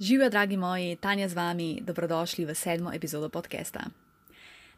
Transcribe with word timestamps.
Živijo, 0.00 0.30
dragi 0.30 0.56
moji, 0.56 0.96
Tanja 0.96 1.28
z 1.28 1.34
vami, 1.34 1.80
dobrodošli 1.80 2.44
v 2.44 2.54
sedmo 2.54 2.92
epizodo 2.92 3.28
podcasta. 3.28 3.80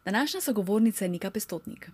Današnja 0.04 0.40
sogovornica 0.40 1.04
je 1.04 1.08
Nika 1.08 1.30
Pestotnik. 1.30 1.90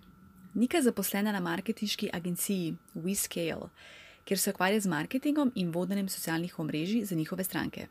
Nika 0.53 0.77
je 0.77 0.83
zaposlena 0.83 1.31
na 1.31 1.39
marketinški 1.39 2.09
agenciji 2.13 2.75
WeScale, 2.95 3.67
kjer 4.25 4.39
se 4.39 4.49
ukvarja 4.49 4.79
z 4.79 4.87
marketingom 4.87 5.51
in 5.55 5.71
vodenjem 5.71 6.09
socialnih 6.09 6.59
omrežij 6.59 7.05
za 7.05 7.15
njihove 7.15 7.43
stranke. 7.43 7.87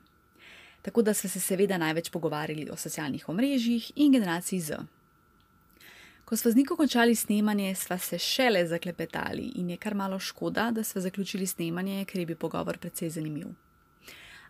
Tako 0.83 1.03
da 1.03 1.15
smo 1.15 1.31
se 1.31 1.41
seveda 1.41 1.79
največ 1.79 2.11
pogovarjali 2.11 2.69
o 2.71 2.77
socialnih 2.77 3.29
omrežjih 3.29 3.93
in 3.97 4.13
generaciji 4.13 4.61
Z. 4.61 4.77
Ko 6.25 6.37
smo 6.37 6.51
z 6.51 6.57
Niko 6.57 6.77
končali 6.77 7.15
snemanje, 7.15 7.75
sva 7.75 7.99
se 7.99 8.19
šele 8.19 8.67
zaklepetali 8.67 9.53
in 9.55 9.71
je 9.71 9.77
kar 9.77 9.95
malo 9.95 10.19
škoda, 10.19 10.71
da 10.71 10.85
smo 10.85 11.01
zaključili 11.01 11.47
snemanje, 11.47 12.05
ker 12.05 12.21
je 12.21 12.27
bil 12.27 12.37
pogovor 12.37 12.79
precej 12.79 13.11
zanimiv. 13.11 13.47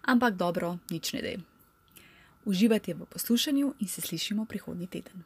Ampak 0.02 0.34
dobro, 0.34 0.78
nič 0.90 1.12
ne 1.12 1.22
de. 1.22 1.34
Uživajte 2.44 2.94
v 2.94 3.06
poslušanju 3.06 3.74
in 3.78 3.88
se 3.88 4.00
slišimo 4.00 4.44
prihodnji 4.44 4.86
teden. 4.88 5.22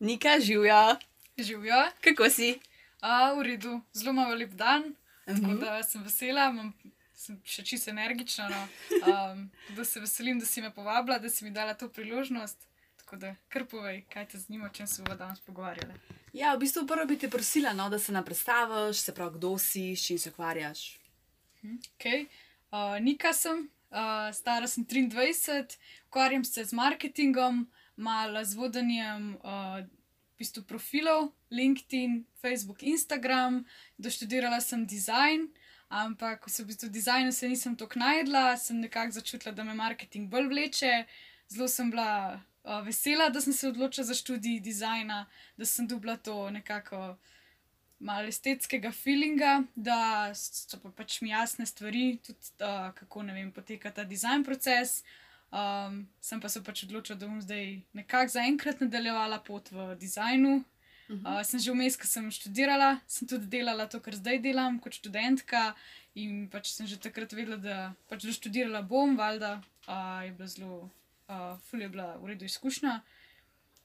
Nika, 0.00 0.40
živijo, 0.40 0.96
Živijo, 1.38 1.74
kako 2.00 2.30
si? 2.30 2.60
a 3.00 3.32
v 3.32 3.42
redu, 3.42 3.80
zelo 3.92 4.12
malo 4.12 4.34
lep 4.34 4.50
dan, 4.50 4.94
tako 5.26 5.40
Mhm. 5.40 5.58
da 5.58 5.82
sem 5.82 6.02
vesela, 6.02 6.48
imam, 6.48 6.72
sem 7.14 7.40
še 7.44 7.62
čisto 7.64 7.90
energična. 7.90 8.48
No. 8.48 8.66
Um, 9.04 9.50
da 9.70 9.84
se 9.84 10.00
veselim, 10.00 10.38
da 10.38 10.46
si 10.46 10.62
me 10.62 10.70
povabila, 10.70 11.18
da 11.18 11.30
si 11.30 11.44
mi 11.44 11.50
dala 11.50 11.74
to 11.74 11.88
priložnost. 11.88 12.56
Tako 12.96 13.16
da 13.16 13.34
kar 13.48 13.64
povej, 13.66 14.04
kaj 14.04 14.28
te 14.28 14.38
zanima, 14.38 14.66
o 14.66 14.70
čem 14.70 14.86
se 14.86 15.02
bomo 15.02 15.16
danes 15.16 15.40
pogovarjali. 15.40 15.94
Ja, 16.36 16.52
v 16.52 16.66
bistvu 16.66 16.84
prvo 16.84 17.06
bi 17.08 17.16
te 17.16 17.30
prosila, 17.32 17.72
no, 17.72 17.88
da 17.88 17.98
se 17.98 18.12
nam 18.12 18.24
predstaviš, 18.24 18.98
se 19.00 19.12
pravi, 19.14 19.38
kdo 19.38 19.54
si, 19.58 19.96
s 19.96 20.06
čim 20.06 20.18
se 20.18 20.28
ukvarjaš. 20.30 20.98
Okay. 21.64 22.26
Uh, 22.68 22.98
Nika 23.00 23.32
sem, 23.32 23.62
uh, 23.88 24.28
stara 24.36 24.68
sem 24.68 24.84
23, 24.84 25.78
ukvarjam 26.06 26.44
se 26.44 26.64
z 26.64 26.76
marketingom, 26.76 27.62
malo 27.96 28.44
z 28.44 28.54
vodenjem 28.54 29.30
uh, 29.40 29.80
v 29.80 30.36
bistvu 30.38 30.62
profilov, 30.68 31.30
LinkedIn, 31.50 32.26
Facebook, 32.42 32.82
Instagram, 32.82 33.64
doštudirala 33.96 34.60
sem 34.60 34.84
dizajn. 34.86 35.48
Ampak, 35.88 36.42
ko 36.44 36.50
se 36.50 36.64
v 36.64 36.66
bistvu 36.66 36.90
dizajnu 36.92 37.32
se 37.32 37.48
nisem 37.48 37.76
tako 37.76 37.98
najdla, 37.98 38.56
sem 38.60 38.80
nekako 38.80 39.16
začutila, 39.16 39.54
da 39.54 39.64
me 39.64 39.74
marketing 39.74 40.28
bolj 40.28 40.52
vleče. 40.52 41.06
Zelo 41.48 41.68
sem 41.68 41.90
bila 41.90 42.42
uh, 42.66 42.82
vesela, 42.84 43.30
da 43.30 43.40
sem 43.40 43.52
se 43.52 43.68
odločila 43.68 44.04
za 44.04 44.14
študij 44.14 44.60
dizajna, 44.60 45.26
da 45.56 45.64
sem 45.64 45.86
dobila 45.86 46.16
to 46.16 46.50
nekako 46.50 47.16
malo 47.98 48.28
estetskega 48.28 48.92
feelinga, 48.92 49.62
da 49.74 50.34
so 50.34 50.78
pa 50.82 50.90
pač 50.90 51.20
mi 51.22 51.30
jasne 51.30 51.66
stvari, 51.66 52.18
tudi 52.26 52.52
uh, 52.60 52.92
kako 52.94 53.24
vem, 53.30 53.52
poteka 53.52 53.90
ta 53.90 54.04
dizajn 54.04 54.44
proces. 54.44 55.02
Um, 55.54 56.02
sem 56.20 56.40
pa 56.42 56.48
se 56.48 56.60
pač 56.62 56.82
odločila, 56.84 57.16
da 57.18 57.28
bom 57.28 57.40
zdaj 57.40 57.80
nekako 57.94 58.32
zaenkrat 58.34 58.80
nadaljevala 58.82 59.38
pot 59.46 59.70
v 59.72 59.94
dizajnu. 60.00 60.64
Uh, 61.06 61.38
sem 61.46 61.62
že 61.62 61.70
vmes, 61.70 61.94
ko 61.94 62.08
sem 62.10 62.26
študirala, 62.34 62.98
sem 63.06 63.28
tudi 63.30 63.46
delala 63.46 63.86
to, 63.86 64.00
kar 64.02 64.16
zdaj 64.18 64.40
delam 64.42 64.80
kot 64.82 64.98
študentka. 64.98 65.70
In 66.18 66.48
pač 66.50 66.72
sem 66.74 66.88
že 66.90 66.98
takrat 66.98 67.32
vedela, 67.32 67.56
da 67.56 67.76
pač 68.10 68.26
doštudirala 68.26 68.82
bom, 68.82 69.14
valjda 69.16 69.60
uh, 69.86 70.26
je 70.26 70.32
bila 70.34 70.48
zelo, 70.50 70.90
uh, 71.28 71.58
ful 71.68 71.82
je 71.82 71.88
bila 71.88 72.16
v 72.16 72.32
redu 72.32 72.44
izkušnja. 72.44 73.00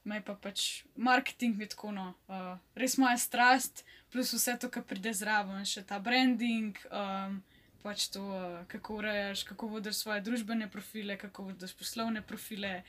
Me 0.04 0.18
pa 0.24 0.34
pač 0.34 0.82
marketing 0.96 1.60
je 1.60 1.68
tako, 1.74 1.92
no, 1.94 2.08
uh, 2.26 2.58
res 2.74 2.96
moja 2.98 3.14
strast, 3.18 3.84
plus 4.10 4.32
vse 4.34 4.56
to, 4.58 4.70
kar 4.72 4.82
pride 4.82 5.12
zraven, 5.14 5.62
še 5.62 5.84
ta 5.86 6.00
branding, 6.02 6.78
um, 6.90 7.38
pač 7.84 8.08
to, 8.10 8.24
uh, 8.26 8.58
kako 8.70 8.98
urejaš, 8.98 9.44
kako 9.46 9.70
vodiš 9.76 10.02
svoje 10.02 10.24
družbene 10.26 10.66
profile, 10.70 11.16
kako 11.18 11.52
vodiš 11.52 11.76
poslovne 11.78 12.22
profile. 12.22 12.82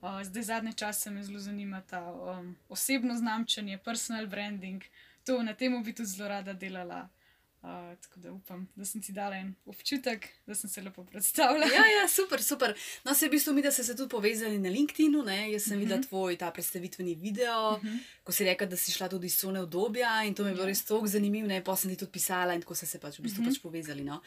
Uh, 0.00 0.22
zdaj, 0.24 0.46
zadnje 0.54 0.72
čase 0.78 1.10
me 1.10 1.22
zelo 1.26 1.42
zanima 1.42 1.82
ta 1.90 2.04
um, 2.06 2.54
osebno 2.68 3.18
znamčenje, 3.18 3.82
personal 3.84 4.30
branding. 4.30 4.86
To 5.26 5.42
na 5.42 5.54
tem 5.54 5.74
bi 5.82 5.92
tudi 5.92 6.08
zelo 6.08 6.30
rada 6.30 6.54
delala. 6.54 7.08
Uh, 7.62 7.68
tako 8.00 8.20
da 8.20 8.32
upam, 8.32 8.68
da 8.74 8.84
sem 8.84 9.02
ti 9.02 9.12
dala 9.12 9.36
en 9.36 9.54
občutek, 9.66 10.28
da 10.46 10.54
sem 10.54 10.70
se 10.70 10.82
lepo 10.82 11.04
predstavljala. 11.04 11.66
Ja, 11.66 11.84
ja, 12.00 12.08
super, 12.08 12.42
super. 12.42 12.72
No, 13.04 13.14
se 13.14 13.26
v 13.28 13.30
bistvu 13.30 13.52
mi, 13.52 13.62
da 13.62 13.70
ste 13.70 13.84
se 13.84 13.96
tudi 13.96 14.08
povezali 14.08 14.58
na 14.58 14.68
LinkedInu, 14.68 15.22
ne? 15.22 15.52
jaz 15.52 15.62
sem 15.62 15.72
uh 15.72 15.76
-huh. 15.76 15.80
videla 15.80 16.02
tvoj 16.02 16.36
ta 16.36 16.50
predstavitveni 16.50 17.14
video, 17.14 17.72
uh 17.72 17.84
-huh. 17.84 17.98
ko 18.24 18.32
si 18.32 18.44
rekla, 18.44 18.66
da 18.66 18.76
si 18.76 18.92
šla 18.92 19.08
tudi 19.08 19.26
iz 19.26 19.36
cone 19.38 19.60
obdobja 19.60 20.24
in 20.24 20.34
to 20.34 20.42
mi 20.42 20.48
je 20.50 20.54
bilo 20.54 20.64
Ja. 20.64 20.68
res 20.68 20.84
tako 20.84 21.06
zanimivo, 21.06 21.48
ne, 21.48 21.64
pa 21.64 21.76
sem 21.76 21.90
ti 21.90 21.96
tudi 21.96 22.12
pisala 22.12 22.54
in 22.54 22.60
tako 22.60 22.74
ste 22.74 22.86
se 22.86 22.98
pač 23.00 23.18
v 23.18 23.22
bistvu 23.22 23.40
uh 23.40 23.44
Mhm. 23.44 23.50
-huh. 23.50 23.54
pač 23.54 23.62
povezali. 23.62 24.04
No? 24.04 24.22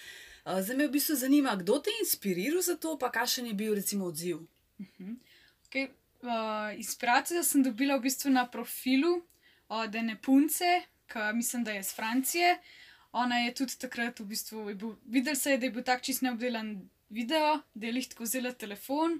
Uh, 0.45 0.61
zdaj 0.61 0.77
me 0.77 0.87
v 0.87 0.91
bistvu 0.91 1.15
zanima, 1.15 1.55
kdo 1.55 1.79
te 1.79 1.89
je 1.89 1.99
inspiriral 2.01 2.61
za 2.61 2.75
to, 2.77 2.97
pa 2.97 3.11
kakšen 3.11 3.45
je 3.47 3.53
bil 3.53 3.73
recimo 3.75 4.05
odziv. 4.05 4.37
Okay, 5.69 5.87
uh, 6.21 6.77
inspiracijo 6.77 7.43
sem 7.43 7.63
dobila 7.63 7.97
v 7.97 8.01
bistvu 8.01 8.29
na 8.31 8.45
profilu 8.47 9.21
od 9.69 9.95
ene 9.95 10.21
punce, 10.21 10.81
ki 11.07 11.19
mislim, 11.33 11.63
da 11.63 11.71
je 11.71 11.79
iz 11.79 11.93
Francije. 11.93 12.57
Ona 13.13 13.43
je 13.45 13.53
tudi 13.61 13.77
takrat 13.79 14.19
v 14.19 14.25
bistvu 14.25 14.69
je 14.71 14.75
bil, 14.75 14.95
videl 15.05 15.35
se 15.37 15.53
je, 15.53 15.61
da 15.61 15.69
je 15.69 15.71
bil 15.71 15.85
tak 15.85 16.01
čist 16.01 16.25
neobdelan 16.25 16.75
video, 17.13 17.61
da 17.73 17.87
je 17.87 17.93
jih 17.93 18.09
tako 18.09 18.27
vzela 18.27 18.53
telefon. 18.53 19.19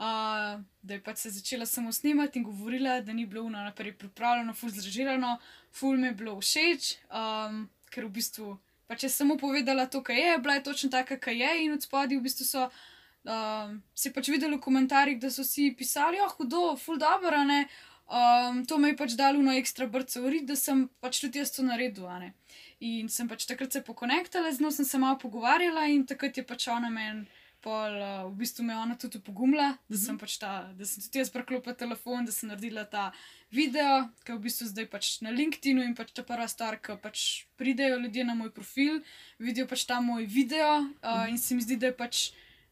Uh, 0.00 0.60
da 0.80 0.96
je 0.96 1.02
pač 1.04 1.18
se 1.26 1.30
začela 1.30 1.66
samo 1.68 1.92
snemati 1.92 2.38
in 2.38 2.44
govorila, 2.44 3.00
da 3.04 3.12
ni 3.12 3.26
bilo 3.26 3.42
uno 3.44 3.60
naprej 3.60 3.92
pripravljeno, 4.00 4.54
ful 4.56 4.70
zrežirano, 4.72 5.34
ful 5.76 5.98
mi 6.00 6.08
je 6.08 6.14
bilo 6.16 6.38
všeč, 6.40 6.94
um, 7.12 7.66
ker 7.92 8.06
v 8.06 8.14
bistvu 8.14 8.54
pač 8.88 9.04
je 9.04 9.10
samo 9.12 9.36
povedala 9.36 9.84
to, 9.86 10.00
kar 10.02 10.16
je, 10.16 10.38
bila 10.38 10.56
je 10.56 10.62
točno 10.62 10.90
taka, 10.90 11.18
kar 11.20 11.36
je, 11.36 11.50
in 11.64 11.76
od 11.76 11.84
spodaj 11.84 12.16
v 12.16 12.24
bistvu 12.24 12.46
so 12.48 12.64
um, 12.66 13.76
si 13.94 14.10
pač 14.10 14.32
videli 14.32 14.56
v 14.56 14.64
komentarjih, 14.64 15.20
da 15.22 15.30
so 15.30 15.44
si 15.46 15.70
pisali, 15.76 16.18
oh, 16.24 16.32
hudo, 16.38 16.74
ful 16.80 16.98
dobro, 16.98 17.44
ne. 17.44 17.66
Um, 18.10 18.64
to 18.66 18.80
me 18.82 18.90
je 18.90 18.96
pač 18.98 19.14
dalo 19.14 19.38
na 19.44 19.54
ekstra 19.60 19.86
brce 19.86 20.18
urit, 20.18 20.48
da 20.48 20.56
sem 20.58 20.88
pač 20.98 21.20
tudi 21.22 21.38
jaz 21.38 21.54
to 21.54 21.62
naredil, 21.62 22.08
ne. 22.18 22.32
In 22.80 23.10
sem 23.12 23.28
pač 23.28 23.44
takrat 23.44 23.72
se 23.72 23.82
pokonektala, 23.84 24.52
z 24.52 24.64
njo 24.64 24.70
sem 24.72 24.86
se 24.88 24.98
malo 24.98 25.18
pogovarjala 25.20 25.84
in 25.92 26.06
takrat 26.08 26.36
je 26.36 26.44
pač 26.46 26.68
ona 26.72 26.88
meni. 26.88 27.28
Pol, 27.60 27.92
uh, 28.00 28.24
v 28.32 28.38
bistvu 28.40 28.64
me 28.64 28.72
je 28.72 28.80
ona 28.80 28.94
tudi 28.96 29.18
pogumila, 29.20 29.74
da 29.84 29.98
sem 30.00 30.16
pač 30.16 30.38
ta, 30.40 30.72
da 30.72 30.86
sem 30.88 31.04
tudi 31.04 31.20
jaz 31.20 31.28
preklopila 31.28 31.74
telefon, 31.76 32.24
da 32.24 32.32
sem 32.32 32.48
naredila 32.48 32.86
ta 32.88 33.10
video, 33.52 34.06
ki 34.24 34.32
je 34.32 34.36
v 34.38 34.44
bistvu 34.46 34.68
zdaj 34.70 34.86
pač 34.88 35.10
na 35.20 35.28
LinkedInu 35.28 35.84
in 35.84 35.92
pač 35.92 36.14
ta 36.16 36.24
prva 36.24 36.46
stvar, 36.48 36.78
ki 36.80 36.96
pač 37.04 37.44
pridejo 37.60 38.00
ljudje 38.00 38.24
na 38.24 38.32
moj 38.38 38.48
profil, 38.56 39.02
vidijo 39.36 39.68
pač 39.68 39.84
ta 39.84 40.00
moj 40.00 40.24
video 40.24 40.88
uh, 41.04 41.28
in 41.28 41.36
se 41.36 41.52
mi 41.52 41.60
zdi, 41.60 41.76
da 41.76 41.92
je 41.92 41.98
pač 42.00 42.30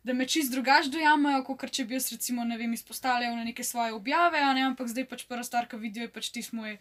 da 0.08 0.16
me 0.16 0.24
čist 0.24 0.52
drugače 0.56 0.88
dojamajo, 0.88 1.44
kot 1.44 1.68
če 1.68 1.84
bi 1.84 1.98
jaz 1.98 2.08
recimo, 2.14 2.44
ne 2.48 2.56
vem, 2.56 2.72
izpostavljal 2.72 3.36
na 3.36 3.44
neke 3.44 3.64
svoje 3.66 3.92
objave, 3.92 4.40
ne, 4.56 4.64
ampak 4.70 4.88
zdaj 4.88 5.04
pač 5.10 5.26
prva 5.28 5.44
stvar, 5.44 5.68
ki 5.68 5.76
vidijo, 5.76 6.08
je 6.08 6.14
pač 6.16 6.30
tisti 6.32 6.56
moj 6.56 6.78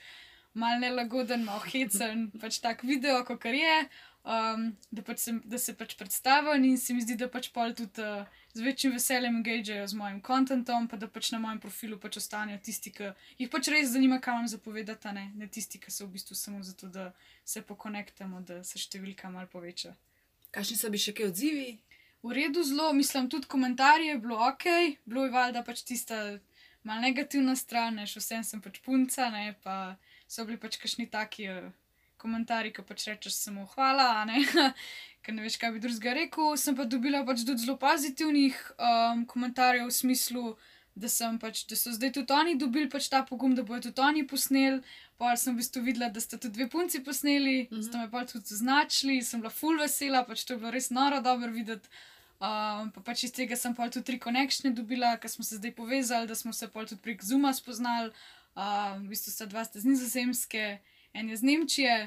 mal 0.57 0.79
nelagoden, 0.81 1.45
mal 1.45 1.62
hecen, 1.69 2.28
pač 2.41 2.59
tak 2.63 2.84
video, 2.88 3.19
kot 3.28 3.45
je, 3.45 3.78
um, 4.28 4.68
da, 4.91 5.03
pač 5.06 5.28
se, 5.28 5.35
da 5.45 5.59
se 5.62 5.75
pač 5.78 5.95
predstavim 6.00 6.66
in 6.66 6.78
se 6.81 6.95
mi 6.95 7.06
zdi, 7.06 7.18
da 7.19 7.29
pač 7.31 7.51
pol 7.53 7.75
tudi 7.78 8.03
uh, 8.03 8.25
z 8.57 8.66
večjim 8.66 8.95
veseljem 8.97 9.40
engageajo 9.40 9.88
z 9.88 10.00
mojim 10.00 10.19
kontentom, 10.22 10.88
pa 10.90 10.97
da 10.97 11.07
pač 11.07 11.31
na 11.31 11.40
mojem 11.40 11.62
profilu 11.62 12.00
pač 12.01 12.18
ostanejo 12.22 12.59
tisti, 12.66 12.91
ki 12.95 13.12
jih 13.38 13.51
pač 13.53 13.69
res 13.73 13.94
zanima, 13.94 14.19
kaj 14.23 14.41
vam 14.41 14.50
zapovedati, 14.50 15.13
ne, 15.13 15.28
ne 15.38 15.47
tisti, 15.47 15.81
ki 15.84 15.94
so 15.94 16.07
v 16.07 16.18
bistvu 16.18 16.35
samo 16.35 16.63
zato, 16.66 16.89
da 16.89 17.12
se 17.45 17.62
pokonektamo, 17.62 18.41
da 18.41 18.63
se 18.66 18.81
številka 18.81 19.29
mal 19.34 19.45
poveča. 19.51 19.94
Kakšni 20.56 20.79
so 20.79 20.89
bi 20.89 21.01
še 21.01 21.13
kaj 21.13 21.29
odzivi? 21.29 21.78
V 22.25 22.34
redu, 22.34 22.63
zelo, 22.66 22.89
mislim, 22.97 23.29
tudi 23.29 23.47
komentarje 23.47 24.16
je 24.16 24.22
bilo 24.24 24.39
ok, 24.41 24.66
bilo 25.06 25.28
je 25.28 25.35
valjda 25.35 25.62
pač 25.63 25.85
tista 25.85 26.39
mal 26.88 27.03
negativna 27.03 27.53
stran, 27.56 28.00
ne, 28.00 28.07
še 28.09 28.24
vsem 28.24 28.44
sem 28.47 28.63
pač 28.63 28.81
punca, 28.81 29.29
ne, 29.29 29.53
pa 29.63 29.97
so 30.27 30.45
bili 30.45 30.57
pač 30.57 30.77
kakšni 30.77 31.07
taki 31.11 31.49
uh, 31.49 31.67
komentarji, 32.17 32.74
ko 32.74 32.83
pač 32.83 33.07
rečeš 33.07 33.35
samo 33.38 33.65
hvala, 33.75 34.25
ne, 34.25 34.41
ker 35.24 35.35
ne 35.35 35.45
veš, 35.45 35.57
kaj 35.62 35.75
bi 35.75 35.83
drugega 35.83 36.15
rekel. 36.18 36.56
Sem 36.57 36.75
pa 36.75 36.85
dobila 36.85 37.24
pač 37.27 37.45
tudi 37.45 37.63
zelo 37.65 37.77
pozitivnih 37.81 38.57
um, 38.77 39.25
komentarjev 39.29 39.88
v 39.88 39.95
smislu, 39.95 40.56
da, 40.97 41.09
sem 41.13 41.38
pač, 41.39 41.63
da 41.69 41.77
so 41.77 41.94
zdaj 41.94 42.15
tudi 42.18 42.33
oni 42.33 42.56
dobili 42.57 42.89
pač 42.89 43.09
ta 43.13 43.21
pogum, 43.24 43.53
da 43.56 43.63
bodo 43.63 43.89
tudi 43.89 44.01
oni 44.01 44.25
posneli. 44.27 44.81
Pa 45.18 45.31
sem 45.38 45.56
v 45.56 45.62
bistvu 45.63 45.81
videla, 45.81 46.12
da 46.13 46.21
sta 46.21 46.38
tudi 46.38 46.59
dve 46.59 46.68
punci 46.69 47.01
posneli, 47.06 47.57
mm 47.63 47.73
Mhm. 47.73 47.80
-hmm. 47.80 47.88
sta 47.88 47.97
me 47.97 48.12
pa 48.12 48.25
tudi 48.25 48.53
označili, 48.53 49.21
sem 49.21 49.41
bila 49.41 49.50
full 49.50 49.80
vesela, 49.80 50.23
pač 50.25 50.44
to 50.45 50.53
je 50.53 50.59
bilo 50.59 50.71
res 50.71 50.89
noro 50.89 51.21
dobro 51.21 51.51
videti. 51.51 51.89
Um, 52.38 52.91
pa 52.94 53.01
pač 53.01 53.23
iz 53.23 53.31
tega 53.33 53.56
sem 53.56 53.73
pa 53.75 53.89
tudi 53.89 54.06
tri 54.06 54.19
konekšne 54.19 54.69
dobila, 54.69 55.18
ker 55.18 55.30
smo 55.30 55.44
se 55.44 55.56
zdaj 55.57 55.71
povezali, 55.75 56.27
da 56.27 56.35
smo 56.35 56.53
se 56.53 56.68
pa 56.68 56.85
tudi 56.85 57.01
prek 57.01 57.23
Zuma 57.23 57.53
spoznali. 57.53 58.12
Um, 58.57 59.04
v 59.06 59.13
bistvu 59.13 59.31
sta 59.31 59.45
dva 59.45 59.62
sta 59.65 59.77
z 59.80 59.86
Nizozemske, 59.86 60.80
en 61.13 61.30
je 61.30 61.38
z 61.38 61.45
Nemčije, 61.45 61.98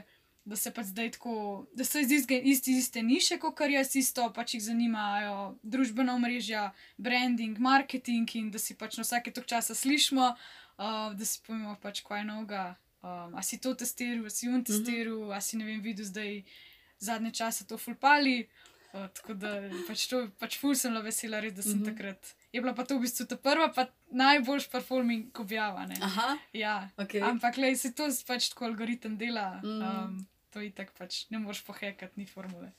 da 0.45 0.57
se 0.57 0.73
pač 0.75 0.91
zdaj 0.91 1.13
tako, 1.15 1.67
da 1.79 1.85
so 1.87 2.01
iz 2.03 2.11
iste, 2.11 2.35
iste, 2.35 2.75
iste 2.75 3.03
niše, 3.07 3.39
kot 3.39 3.55
kar 3.55 3.71
jaz 3.71 3.95
isto, 3.95 4.27
pač 4.35 4.57
jih 4.57 4.65
zanimajo 4.65 5.55
družbena 5.63 6.17
omrežja, 6.19 6.73
branding, 6.99 7.61
marketing 7.63 8.27
in 8.35 8.51
da 8.51 8.59
si 8.59 8.75
pač 8.75 8.99
na 8.99 9.07
vsake 9.07 9.31
tok 9.31 9.47
časa 9.47 9.79
slišmo, 9.79 10.35
uh, 10.35 11.15
da 11.15 11.25
si 11.25 11.39
povemo 11.47 11.79
pač 11.79 12.03
kaj 12.03 12.27
novega 12.27 12.75
Um, 13.01 13.33
a 13.33 13.41
si 13.41 13.57
to 13.57 13.73
testiral, 13.73 14.27
a 14.27 14.31
si 14.31 14.45
un 14.49 14.61
testiral, 14.61 15.17
uh 15.17 15.29
-huh. 15.29 15.37
a 15.37 15.41
si 15.41 15.57
ne 15.57 15.65
vem, 15.65 15.81
videl 15.81 16.05
zdaj 16.05 16.45
zadnje 16.99 17.31
čase 17.33 17.65
to 17.65 17.79
fulpali. 17.79 18.49
Uh, 18.93 19.07
tako 19.15 19.35
da 19.39 19.53
pač 19.87 20.09
to, 20.11 20.25
pač 20.43 20.57
ful 20.59 20.75
sem 20.75 20.91
bila 20.91 21.05
vesela, 21.05 21.41
res, 21.41 21.55
da 21.55 21.63
sem 21.63 21.79
uh 21.79 21.79
-huh. 21.79 21.93
takrat. 21.93 22.35
Je 22.53 22.61
bila 22.61 22.75
pa 22.75 22.85
to 22.85 22.99
v 22.99 23.07
bistvu 23.07 23.27
ta 23.27 23.37
prva, 23.37 23.69
pa 23.73 23.87
najboljš 24.11 24.67
performing 24.71 25.39
objava. 25.39 25.87
Ja. 26.53 26.89
Okay. 26.97 27.23
Ampak, 27.23 27.57
le, 27.57 27.77
se 27.77 27.93
to 27.93 28.09
pač 28.27 28.49
tako 28.49 28.65
algoritem 28.65 29.17
dela, 29.17 29.61
um, 29.63 30.27
to 30.51 30.61
je 30.61 30.71
tako 30.75 30.93
pač 30.99 31.31
ne 31.31 31.39
moreš 31.39 31.63
pohekati, 31.63 32.13
ni 32.17 32.27
formule. 32.27 32.73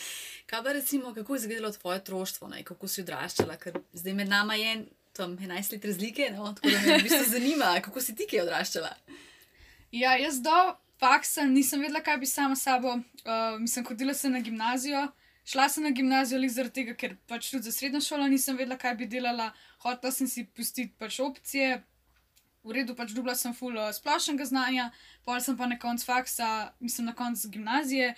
Kaj 0.50 0.62
pa 0.64 0.72
recimo, 0.72 1.14
kako 1.14 1.34
je 1.34 1.38
izgledalo 1.38 1.72
tvoje 1.72 1.96
otroštvo, 1.96 2.48
ne? 2.48 2.64
kako 2.64 2.88
si 2.88 3.02
odraščala, 3.02 3.56
ker 3.56 3.76
zdaj 3.92 4.14
med 4.14 4.28
nama 4.28 4.54
je 4.54 4.86
tam 5.12 5.36
11 5.38 5.72
let 5.72 5.84
razlike, 5.84 6.30
no? 6.36 6.54
tako 6.54 6.70
da 6.70 6.80
me 6.80 6.98
v 6.98 7.02
bistvu 7.02 7.24
zanima, 7.28 7.80
kako 7.84 8.00
si 8.00 8.14
ti 8.16 8.26
kaj 8.30 8.40
odraščala. 8.40 8.94
Ja, 9.92 10.16
jaz 10.16 10.40
do 10.42 10.56
faksa 11.00 11.44
nisem 11.48 11.80
vedela, 11.80 12.02
kaj 12.04 12.18
bi 12.20 12.26
sama 12.26 12.56
sabo. 12.56 12.94
Uh, 13.24 13.58
mislim, 13.60 13.86
hodila 13.88 14.14
sem 14.14 14.32
na 14.32 14.40
gimnazijo, 14.40 15.06
šla 15.44 15.68
sem 15.68 15.84
na 15.84 15.90
gimnazijo 15.90 16.40
le 16.40 16.48
zaradi 16.48 16.74
tega, 16.80 16.94
ker 16.94 17.16
pač 17.28 17.50
tudi 17.50 17.68
za 17.68 17.72
srednjo 17.72 18.00
šolo 18.04 18.28
nisem 18.28 18.58
vedela, 18.60 18.78
kaj 18.78 18.98
bi 19.00 19.08
delala. 19.08 19.50
Hotela 19.84 20.12
sem 20.12 20.28
si 20.28 20.44
pustiti 20.44 20.92
pač 20.98 21.20
opcije. 21.24 21.80
V 22.60 22.76
redu, 22.76 22.92
pač 22.92 23.14
dubla 23.16 23.32
sem 23.34 23.54
full 23.56 23.78
uh, 23.80 23.88
splošnega 23.96 24.44
znanja, 24.44 24.90
pol 25.24 25.40
sem 25.40 25.56
pa 25.56 25.68
na 25.68 25.78
koncu 25.80 26.04
faksa, 26.04 26.74
mislim 26.84 27.08
na 27.08 27.14
koncu 27.16 27.48
gimnazije, 27.48 28.10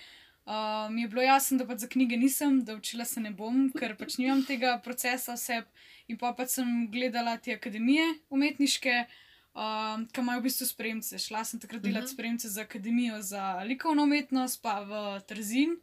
uh, 0.43 0.91
mi 0.91 1.05
je 1.05 1.07
bilo 1.13 1.23
jasno, 1.23 1.57
da 1.61 1.67
pač 1.69 1.85
za 1.85 1.87
knjige 1.87 2.19
nisem, 2.19 2.59
da 2.67 2.75
učila 2.75 3.05
se 3.07 3.23
ne 3.23 3.31
bom, 3.31 3.69
ker 3.71 3.95
pač 3.95 4.17
nimam 4.19 4.43
tega 4.43 4.75
procesa 4.83 5.37
vse. 5.39 5.61
In 6.11 6.19
pa 6.19 6.33
pač 6.35 6.57
sem 6.59 6.73
gledala 6.91 7.37
te 7.39 7.55
akademije 7.55 8.09
umetniške, 8.35 9.05
ki 9.53 10.21
imajo 10.21 10.39
v 10.39 10.43
bistvu 10.43 10.65
spremce. 10.65 11.19
Šla 11.19 11.43
sem 11.45 11.59
takrat 11.59 11.81
delati 11.81 11.97
uh 11.97 12.03
mhm. 12.03 12.09
-huh. 12.09 12.13
spremce 12.13 12.49
za 12.49 12.61
akademijo 12.61 13.21
za 13.21 13.63
likovno 13.67 14.03
umetnost, 14.03 14.61
pa 14.61 14.79
v 14.81 15.21
Trzin. 15.27 15.77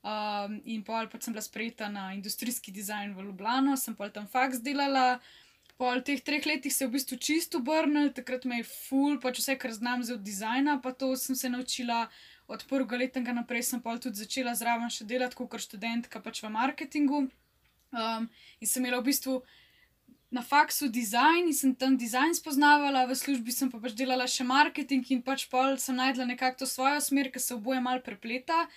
Um, 0.00 0.60
in 0.64 0.80
pa 0.84 1.06
pač 1.12 1.22
sem 1.24 1.34
bila 1.34 1.42
sprejeta 1.42 1.88
na 1.88 2.14
industrijski 2.14 2.72
dizajn 2.72 3.14
v 3.14 3.22
Ljubljano, 3.22 3.76
sem 3.76 3.94
pa 3.94 4.08
tam 4.08 4.26
faks 4.26 4.60
delala. 4.60 5.20
Po 5.76 6.00
teh 6.00 6.20
treh 6.20 6.46
letih 6.46 6.72
se 6.72 6.84
je 6.84 6.88
v 6.88 6.92
bistvu 6.92 7.16
čisto 7.16 7.58
obrnil, 7.58 8.12
takrat 8.12 8.44
me 8.44 8.56
je 8.56 8.64
ful, 8.64 9.20
pač 9.20 9.38
vse, 9.38 9.58
kar 9.58 9.72
znam 9.72 10.02
za 10.02 10.16
dizajna, 10.16 10.80
pa 10.82 10.92
to 10.92 11.16
sem 11.16 11.36
se 11.36 11.48
naučila 11.48 12.08
od 12.50 12.64
prvega 12.68 12.96
leta 12.96 13.20
naprej 13.20 13.62
sem 13.62 13.80
pa 13.80 13.98
tudi 13.98 14.18
začela 14.18 14.54
zraven 14.54 14.90
še 14.90 15.04
delati 15.04 15.36
kot 15.38 15.60
študentka 15.60 16.20
pač 16.20 16.42
v 16.42 16.50
marketingu. 16.50 17.28
Um, 17.90 18.28
in 18.60 18.66
sem 18.66 18.82
imela 18.82 19.00
v 19.00 19.10
bistvu 19.10 19.42
na 20.30 20.42
faksu 20.42 20.88
dizajn 20.88 21.48
in 21.50 21.54
sem 21.54 21.74
tam 21.74 21.96
dizajn 21.98 22.34
spoznavala, 22.38 23.06
v 23.10 23.16
službi 23.18 23.52
sem 23.52 23.70
pa 23.70 23.80
pač 23.82 23.96
delala 23.98 24.28
še 24.30 24.46
marketing 24.46 25.02
in 25.10 25.22
pač 25.26 25.48
pol 25.50 25.74
sem 25.82 25.98
najdla 25.98 26.28
nekako 26.30 26.62
to 26.62 26.70
svojo 26.70 27.00
smer, 27.02 27.32
ki 27.34 27.42
se 27.42 27.56
oboje 27.56 27.82
mal 27.82 27.98
prepleta, 27.98 28.68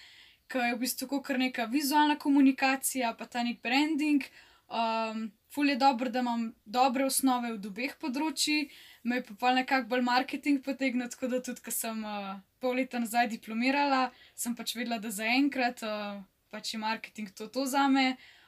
ki 0.50 0.58
je 0.58 0.74
v 0.74 0.82
bistvu 0.82 1.08
kot 1.12 1.30
neka 1.38 1.70
vizualna 1.70 2.18
komunikacija, 2.18 3.14
pa 3.14 3.30
ta 3.30 3.46
nek 3.46 3.62
branding. 3.62 4.26
Um, 4.74 5.30
ful 5.54 5.70
je 5.70 5.78
dobro, 5.78 6.10
da 6.10 6.24
imam 6.26 6.50
dobre 6.66 7.06
osnove 7.06 7.54
v 7.54 7.70
obeh 7.70 7.94
področjih 8.02 8.72
me 9.04 9.20
je 9.20 9.36
pa 9.38 9.52
nekako 9.54 9.92
bolj 9.92 10.02
marketing 10.02 10.64
potegnil, 10.66 11.10
tako 11.12 11.30
da 11.30 11.42
tudi, 11.44 11.62
ko 11.62 11.72
sem 11.72 12.00
uh, 12.02 12.40
pol 12.64 12.80
leta 12.80 12.98
nazaj 12.98 13.28
diplomirala, 13.36 14.08
sem 14.34 14.56
pač 14.56 14.74
vedela, 14.74 14.98
da 14.98 15.12
zaenkrat 15.14 15.84
uh, 15.86 16.24
pač 16.50 16.74
je 16.74 16.80
marketing 16.82 17.30
to, 17.36 17.52
to 17.52 17.68
za 17.70 17.86
me, 17.92 18.16
uh, 18.16 18.43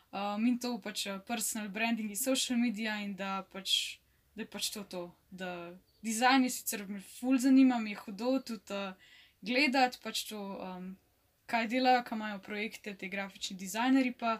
in 0.47 0.57
to 0.59 0.77
pač 0.79 1.07
personal 1.27 1.69
branding 1.69 2.09
in 2.09 2.15
social 2.15 2.57
media 2.57 2.95
in 3.03 3.15
da 3.15 3.43
pač, 3.51 3.99
da 4.35 4.43
je 4.43 4.47
pač 4.47 4.69
to 4.71 4.83
to. 4.83 5.03
Da 5.31 5.73
dizajn 6.05 6.43
je 6.43 6.49
sicer 6.49 6.85
me 6.87 7.01
ful 7.01 7.37
zanima, 7.37 7.79
mi 7.79 7.91
je 7.91 8.01
hudo 8.03 8.39
tudi 8.39 8.73
uh, 8.73 8.93
gledati 9.41 9.99
pač 10.03 10.23
to, 10.29 10.39
um, 10.39 10.93
kaj 11.45 11.67
delajo, 11.67 12.03
kaj 12.03 12.15
imajo 12.15 12.39
projekte, 12.39 12.95
te 12.95 13.09
grafični 13.09 13.57
dizajneri 13.57 14.13
pa. 14.19 14.39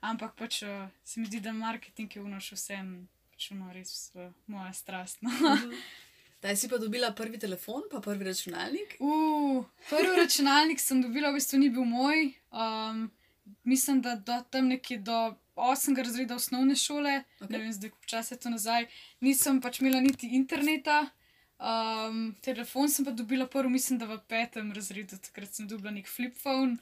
Ampak 0.00 0.36
pač 0.36 0.62
uh, 0.62 0.86
se 1.04 1.20
mi 1.20 1.26
zdi, 1.26 1.40
da 1.40 1.52
marketing 1.52 2.16
je 2.16 2.22
vnoš 2.22 2.52
vsem 2.56 3.08
računo 3.32 3.72
res 3.72 4.12
v 4.14 4.30
moja 4.46 4.72
strast. 4.72 5.22
No. 5.22 5.30
Zdaj 6.40 6.56
si 6.56 6.68
pa 6.72 6.78
dobila 6.80 7.10
prvi 7.12 7.36
telefon, 7.38 7.82
pa 7.92 8.00
prvi 8.00 8.24
računalnik? 8.24 8.96
Uh, 9.00 9.64
prvi 9.90 10.16
računalnik 10.16 10.80
sem 10.80 11.02
dobila, 11.02 11.32
v 11.32 11.36
bistvu 11.36 11.60
ni 11.60 11.68
bil 11.68 11.84
moj. 11.84 12.30
Um, 12.48 13.10
mislim, 13.64 14.00
da 14.02 14.16
do 14.16 14.42
tam 14.50 14.68
nekje 14.68 14.98
do 14.98 15.36
8. 15.56 15.96
razreda 15.96 16.34
osnovne 16.34 16.76
šole, 16.76 17.22
okay. 17.40 17.50
ne 17.50 17.58
vem, 17.58 17.72
zdaj 17.72 17.90
čas 18.06 18.30
je 18.30 18.38
to 18.40 18.50
nazaj, 18.50 18.86
nisem 19.20 19.60
pač 19.60 19.80
imela 19.80 20.00
niti 20.00 20.30
interneta. 20.36 21.06
Um, 21.60 22.34
telefon 22.40 22.88
sem 22.88 23.04
pa 23.04 23.12
dobila 23.12 23.46
prvi, 23.46 23.68
mislim, 23.68 23.98
da 24.00 24.06
v 24.08 24.16
petem 24.28 24.72
razredu, 24.72 25.18
takrat 25.20 25.52
sem 25.54 25.68
dobila 25.68 25.92
nek 25.92 26.08
flip 26.08 26.36
phone. 26.40 26.78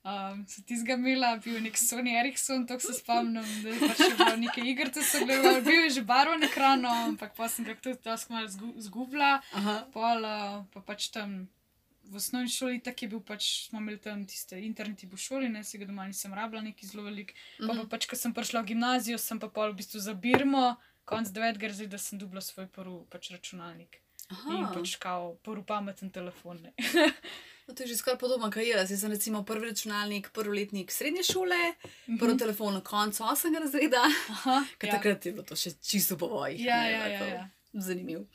Um, 0.00 0.44
so 0.48 0.62
ti 0.64 0.76
zgamila, 0.80 1.34
bil 1.44 1.54
je 1.54 1.60
nek 1.60 1.76
Sony 1.76 2.14
Ericsson, 2.20 2.66
to 2.66 2.78
se 2.80 2.92
spomnim, 2.96 3.44
da 3.64 3.72
je 3.72 3.80
pač 3.80 3.98
še 4.00 4.12
bilo 4.16 4.36
neke 4.40 4.64
igrice, 4.64 5.04
so 5.04 5.20
gledali, 5.24 5.60
bil 5.68 5.82
je 5.84 5.94
že 5.98 6.04
barven 6.08 6.44
ekran, 6.44 6.84
ampak 6.88 7.34
pa 7.36 7.48
sem 7.52 7.64
ga 7.68 7.76
tudi 7.76 8.00
dosti 8.04 8.32
malo 8.32 8.76
zgubila. 8.80 9.40
Pol, 9.96 10.24
uh, 10.24 10.62
pa 10.72 10.84
pač 10.84 11.08
tam 11.16 11.42
v 12.10 12.18
osnovni 12.18 12.50
šoli, 12.50 12.82
tako 12.84 13.04
je 13.04 13.08
bil 13.08 13.22
pač, 13.22 13.48
smo 13.68 13.80
imeli 13.80 14.00
tam 14.02 14.26
tiste 14.26 14.58
interneti 14.58 15.06
v 15.06 15.16
šoli, 15.16 15.48
ne 15.48 15.64
se 15.64 15.78
ga 15.78 15.86
doma 15.86 16.08
nisem 16.10 16.34
rabila, 16.34 16.62
neki 16.62 16.86
zelo 16.86 17.06
velik. 17.06 17.34
Pa, 17.58 17.66
pa 17.66 17.74
mhm. 17.74 17.88
pač, 17.92 18.08
ko 18.10 18.18
sem 18.18 18.34
prišla 18.34 18.64
v 18.64 18.72
gimnazijo, 18.72 19.18
sem 19.18 19.40
pa 19.40 19.48
pol 19.48 19.72
v 19.72 19.80
bistvu 19.82 20.02
za 20.02 20.14
Birmo, 20.14 20.74
konc 21.08 21.30
devetega 21.34 21.70
razreda, 21.70 21.96
da 21.96 22.02
sem 22.02 22.18
dubla 22.18 22.42
svoj 22.44 22.68
prvi 22.74 23.02
pač 23.10 23.30
računalnik. 23.34 24.02
Aha. 24.30 24.58
In 24.58 24.66
pač 24.74 24.94
kao 25.02 25.34
prvi 25.46 25.64
pameten 25.66 26.10
telefon. 26.10 26.66
No, 27.70 27.74
to 27.78 27.84
je 27.86 27.94
že 27.94 28.02
skoraj 28.02 28.18
podobno, 28.18 28.48
kot 28.50 28.66
jaz. 28.66 28.90
Jaz 28.90 28.98
sem 28.98 29.12
recimo 29.14 29.44
prvi 29.46 29.68
računalnik, 29.70 30.32
prvi 30.34 30.56
letnik 30.58 30.90
srednje 30.90 31.22
šole, 31.22 31.54
mm 31.54 32.14
-hmm. 32.14 32.18
prvi 32.18 32.38
telefon 32.38 32.74
na 32.74 32.80
koncu 32.80 33.22
8. 33.22 33.58
razreda. 33.62 34.02
Ja. 34.82 34.90
Takrat 34.90 35.26
je 35.26 35.32
bilo 35.32 35.44
to 35.44 35.56
še 35.56 35.70
čisto 35.78 36.18
po 36.18 36.26
vojni. 36.26 36.64
Ja, 36.64 36.82
ja, 36.82 37.06
ja, 37.06 37.26
ja. 37.26 37.48
Zanimivo. 37.72 38.26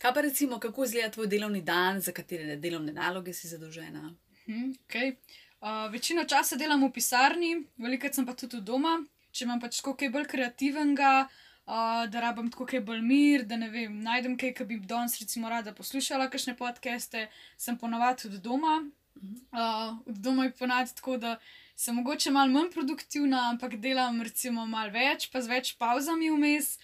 Kaj 0.00 0.14
pa 0.14 0.20
recimo, 0.20 0.58
kako 0.58 0.84
izgleda 0.84 1.10
tvoj 1.10 1.26
delovni 1.26 1.60
dan, 1.62 2.00
za 2.00 2.12
katere 2.12 2.56
delovne 2.56 2.92
naloge 2.92 3.34
si 3.36 3.48
zadolžena? 3.48 4.14
Hmm, 4.46 4.72
okay. 4.88 5.16
uh, 5.60 5.92
večino 5.92 6.24
časa 6.24 6.56
delam 6.56 6.84
v 6.86 6.92
pisarni, 6.92 7.50
veliko 7.76 8.08
sem 8.12 8.26
pa 8.26 8.32
tudi 8.32 8.62
doma. 8.64 8.96
Če 9.30 9.44
imam 9.44 9.60
pač 9.60 9.82
kaj 9.84 10.08
bolj 10.10 10.24
kreativnega, 10.30 11.10
uh, 11.28 12.06
da 12.08 12.22
rabim 12.24 12.48
tako 12.50 12.64
kaj 12.70 12.80
bolj 12.80 13.02
mir, 13.04 13.44
da 13.44 13.58
ne 13.60 13.68
vem, 13.68 13.98
najdem 14.02 14.38
kaj, 14.40 14.54
ki 14.56 14.64
bi 14.70 14.78
danes 14.80 15.18
recimo 15.20 15.52
rada 15.52 15.74
poslušala, 15.76 16.30
kakšne 16.32 16.56
podcaste, 16.56 17.26
sem 17.60 17.76
ponovadi 17.76 18.24
tudi 18.24 18.40
doma. 18.40 18.78
Uh, 19.20 20.00
od 20.08 20.16
doma 20.24 20.46
je 20.48 20.54
ponad 20.56 20.94
tako, 20.96 21.18
da 21.20 21.34
sem 21.76 21.94
mogoče 22.00 22.32
malo 22.32 22.56
manj 22.56 22.72
produktivna, 22.72 23.50
ampak 23.52 23.76
delam 23.84 24.22
recimo 24.24 24.64
malo 24.66 24.96
več, 24.96 25.28
pa 25.28 25.44
z 25.44 25.52
več 25.52 25.74
pauzami 25.76 26.32
vmes. 26.32 26.78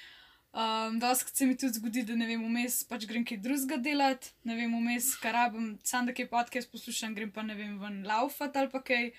Um, 0.57 0.99
Doskrat 0.99 1.37
se 1.37 1.47
mi 1.47 1.57
tudi 1.57 1.73
zgodi, 1.77 2.03
da 2.09 2.15
ne 2.17 2.27
vem, 2.27 2.41
vmes 2.41 2.79
pač 2.89 3.03
grem 3.05 3.27
kaj 3.29 3.43
drugega 3.45 3.77
delati, 3.77 4.31
ne 4.49 4.55
vem, 4.57 4.73
vmes 4.73 5.11
kar 5.21 5.35
rabim, 5.37 5.75
sam 5.85 6.07
da 6.09 6.15
kaj 6.17 6.31
podcast 6.31 6.71
poslušam, 6.73 7.13
grem 7.13 7.29
pa 7.29 7.43
ne 7.45 7.53
vem, 7.59 7.75
ven 7.83 7.99
laufat 8.09 8.57
ali 8.57 8.73
pa 8.73 8.81
kaj. 8.81 9.11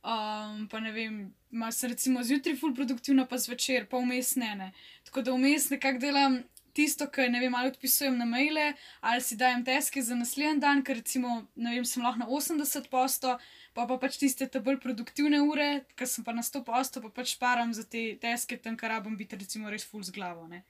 Um, 0.00 0.64
pa 0.72 0.80
ne 0.80 0.90
vem, 0.90 1.20
ima 1.52 1.68
se 1.76 1.92
recimo 1.92 2.24
zjutraj 2.24 2.56
full 2.56 2.74
produktivna, 2.74 3.26
pa 3.28 3.38
zvečer, 3.38 3.84
pa 3.86 4.00
vmes 4.02 4.32
ne, 4.40 4.54
ne. 4.56 4.68
Tako 5.06 5.22
da 5.22 5.36
vmes 5.36 5.68
nekako 5.70 6.02
delam 6.02 6.40
tisto, 6.74 7.06
kar 7.06 7.30
ne 7.30 7.38
vem, 7.44 7.54
ali 7.54 7.70
odpisujem 7.70 8.18
na 8.18 8.26
maile, 8.26 8.72
ali 9.00 9.22
si 9.22 9.38
dajem 9.38 9.62
teske 9.64 10.02
za 10.02 10.18
naslednji 10.18 10.58
dan, 10.64 10.82
ker 10.82 10.98
recimo, 10.98 11.44
ne 11.54 11.76
vem, 11.76 11.86
sem 11.86 12.02
lahko 12.02 12.24
na 12.24 12.26
80 12.26 12.90
posto, 12.90 13.36
pa 13.78 13.86
pa 13.86 13.98
pač 14.00 14.18
tiste 14.18 14.48
te 14.50 14.58
bolj 14.58 14.80
produktivne 14.82 15.38
ure, 15.46 15.70
ker 15.94 16.10
sem 16.10 16.26
pa 16.26 16.34
na 16.34 16.42
100 16.42 16.64
posto, 16.66 17.04
pa 17.04 17.14
pač 17.20 17.36
param 17.38 17.74
za 17.76 17.86
te 17.86 18.14
teske, 18.22 18.58
tam 18.58 18.80
kar 18.80 18.96
rabim 18.96 19.14
biti 19.20 19.38
recimo 19.38 19.70
res 19.70 19.86
full 19.86 20.02
z 20.02 20.18
glavo, 20.18 20.48
ne. 20.50 20.64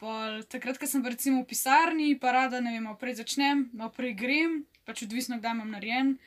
Pol, 0.00 0.42
takrat, 0.52 0.76
ko 0.76 0.88
sem 0.88 1.00
pa 1.04 1.14
recimo 1.14 1.40
v 1.40 1.48
pisarni, 1.48 2.10
pa 2.20 2.34
rada, 2.36 2.60
ne 2.60 2.74
vem, 2.74 2.90
oprej 2.90 3.22
začnem, 3.22 3.70
oprej 3.80 4.12
grem, 4.18 4.58
pač 4.84 5.06
odvisno, 5.06 5.40
kdaj 5.40 5.56
imam 5.56 5.72
narejen. 5.72 6.18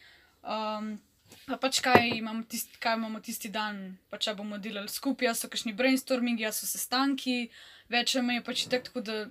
Um, 0.42 0.98
Pa 1.46 1.58
pač 1.62 1.80
kaj 1.86 2.10
imamo, 2.18 2.44
tist, 2.50 2.78
kaj 2.82 2.96
imamo 2.98 3.20
tisti 3.22 3.52
dan, 3.54 3.98
pa 4.10 4.18
če 4.22 4.34
bomo 4.38 4.58
delali 4.62 4.90
skupaj, 4.90 5.30
so 5.38 5.50
kakšni 5.52 5.76
brainstormingi, 5.78 6.48
so 6.54 6.66
sestanki, 6.70 7.50
več 7.92 8.16
ali 8.16 8.26
manj 8.26 8.42
pač 8.46 8.66
tako, 8.72 9.04
da 9.06 9.28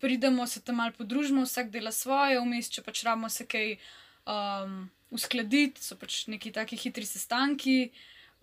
pridemo, 0.00 0.46
se 0.48 0.60
tam 0.64 0.80
malo 0.80 0.96
podružimo, 0.96 1.44
vsak 1.44 1.70
dela 1.72 1.92
svoje, 1.92 2.40
vmes, 2.40 2.70
če 2.72 2.84
pač 2.84 3.04
rabimo 3.06 3.30
se 3.32 3.46
kaj 3.48 3.76
um, 4.28 4.86
uskladiti, 5.14 5.80
so 5.84 5.96
pač 6.00 6.24
neki 6.32 6.52
taki 6.52 6.80
hitri 6.80 7.06
sestanki. 7.08 7.78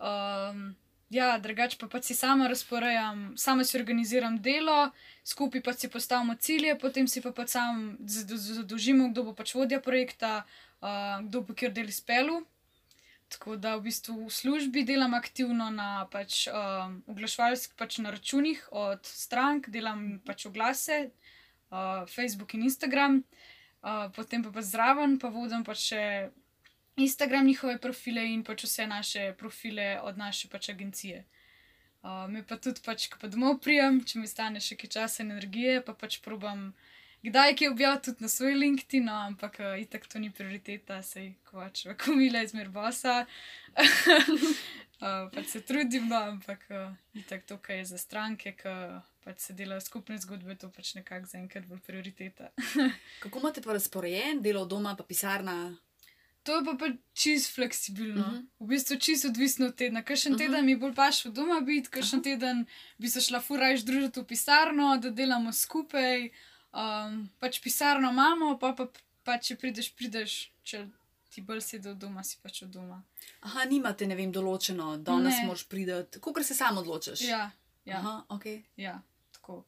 Um, 0.02 0.72
ja, 1.12 1.38
drugače 1.38 1.76
pa 1.80 1.88
pač 1.92 2.10
si 2.10 2.14
sama 2.16 2.48
razporejam, 2.48 3.32
sama 3.36 3.64
si 3.68 3.76
organiziram 3.76 4.38
delo, 4.42 4.90
skupaj 5.24 5.62
pa 5.62 5.74
si 5.76 5.90
postavimo 5.92 6.34
cilje, 6.34 6.78
potem 6.80 7.08
si 7.08 7.20
pa 7.20 7.32
pač 7.36 7.52
sam 7.56 7.98
zadolžimo, 8.00 9.10
kdo 9.12 9.28
bo 9.28 9.34
pač 9.36 9.54
vodja 9.54 9.80
projekta, 9.84 10.42
uh, 10.80 11.20
kdo 11.28 11.44
bo 11.44 11.54
kjer 11.54 11.74
del 11.76 11.92
izpelu. 11.92 12.40
Tako 13.32 13.56
da 13.56 13.76
v 13.76 13.88
bistvu 13.88 14.26
v 14.26 14.32
službi 14.32 14.84
delam 14.84 15.14
aktivno 15.16 15.70
na 15.72 16.04
pač, 16.12 16.46
um, 16.52 17.00
oglaševalskih 17.08 17.76
pač 17.80 17.96
na 18.04 18.12
računih 18.12 18.60
od 18.72 19.00
strank, 19.08 19.70
delam 19.72 20.20
pač 20.26 20.46
oglase, 20.48 21.08
uh, 21.72 22.04
Facebook 22.08 22.52
in 22.56 22.68
Instagram, 22.68 23.22
uh, 23.84 24.08
potem 24.16 24.44
pa, 24.44 24.52
pa 24.52 24.60
zraven 24.60 25.16
pa 25.16 25.32
vodim 25.32 25.64
pa 25.64 25.72
še 25.72 26.32
Instagram, 26.96 27.46
njihove 27.46 27.78
profile 27.80 28.24
in 28.28 28.44
pač 28.44 28.64
vse 28.64 28.86
naše 28.86 29.34
profile 29.38 30.00
od 30.02 30.18
naše 30.18 30.48
pač 30.48 30.68
agencije. 30.68 31.24
Uh, 32.02 32.30
me 32.30 32.42
pa 32.46 32.56
tudi, 32.56 32.80
pač, 32.84 33.06
ko 33.08 33.18
pa 33.20 33.28
domov 33.30 33.60
prijem, 33.62 34.00
če 34.04 34.18
mi 34.18 34.26
stane 34.26 34.60
še 34.60 34.74
kaj 34.76 34.90
časa 34.90 35.22
in 35.22 35.30
energije, 35.30 35.80
pa 35.86 35.94
pač 35.94 36.18
probam 36.24 36.72
kdaj 37.22 37.54
kaj 37.56 37.70
objaviti 37.70 38.10
tudi 38.10 38.26
na 38.26 38.28
svoj 38.28 38.56
LinkedIn, 38.58 39.06
no, 39.06 39.14
ampak 39.30 39.60
uh, 39.62 39.76
itak 39.78 40.08
to 40.10 40.18
ni 40.18 40.32
prioriteta, 40.34 40.98
sej 41.06 41.36
kovač, 41.46 41.86
komile 42.02 42.42
izmer 42.42 42.68
bosa. 42.74 43.22
uh, 43.78 45.30
pač 45.30 45.54
se 45.54 45.62
trudim, 45.62 46.10
no, 46.10 46.18
ampak 46.34 46.66
uh, 46.74 46.90
itak 47.14 47.46
to, 47.46 47.60
kar 47.62 47.78
je 47.78 47.86
za 47.94 48.02
stranke, 48.02 48.56
ki 48.58 48.74
pač 49.22 49.46
se 49.46 49.54
delajo 49.54 49.80
skupne 49.80 50.18
zgodbe, 50.18 50.58
to 50.58 50.68
pač 50.74 50.96
nekako 50.98 51.30
zaenkrat 51.30 51.70
bo 51.70 51.78
prioriteta. 51.86 52.50
Kako 53.22 53.46
imate 53.46 53.62
pa 53.62 53.78
razporejen 53.78 54.42
delo 54.42 54.66
doma, 54.66 54.98
pa 54.98 55.06
pisarna? 55.06 55.70
To 56.42 56.56
je 56.56 56.64
pa, 56.64 56.74
pa 56.74 56.86
čist 57.14 57.54
fleksibilno. 57.54 58.20
Uh 58.20 58.26
Mhm. 58.26 58.36
-huh. 58.36 58.46
V 58.60 58.66
bistvu 58.66 58.96
čist 58.98 59.24
odvisno 59.24 59.66
od 59.66 59.74
tedna. 59.74 60.02
Kakšen 60.02 60.32
uh 60.32 60.38
-huh. 60.38 60.42
teden 60.42 60.66
mi 60.66 60.76
bolj 60.76 60.94
paš 60.94 61.24
v 61.24 61.30
doma 61.30 61.60
biti, 61.60 61.88
kakšen 61.88 62.18
uh 62.18 62.20
-huh. 62.20 62.24
teden 62.24 62.66
bi 62.98 63.08
se 63.08 63.20
šla 63.20 63.40
furajš 63.40 63.80
družiti 63.80 64.20
v 64.20 64.24
pisarno, 64.24 64.98
da 64.98 65.10
delamo 65.10 65.52
skupaj. 65.52 66.30
Um, 66.72 67.30
pač 67.38 67.60
pisarno 67.60 68.10
imamo, 68.10 68.58
pa, 68.58 68.72
pa, 68.72 68.86
pa 69.24 69.38
če 69.38 69.56
prideš, 69.56 69.92
prideš, 69.92 70.52
če 70.62 70.88
ti 71.30 71.40
bolj 71.40 71.60
sedi 71.60 71.88
od 71.88 71.96
doma, 71.96 72.24
si 72.24 72.36
pač 72.42 72.62
od 72.62 72.68
doma. 72.68 73.02
Aha, 73.40 73.64
nimate, 73.64 74.06
ne 74.06 74.14
vem, 74.14 74.32
določeno, 74.32 74.96
danes 74.98 75.34
Ne. 75.34 75.46
moraš 75.46 75.64
priti, 75.64 75.92
kako 76.20 76.42
se 76.42 76.54
sam 76.54 76.78
odločiš. 76.78 77.20
Ja, 77.20 77.50
ja, 77.84 77.96
Aha, 77.98 78.24
ok, 78.28 78.44
ja 78.76 79.02
tako. 79.32 79.64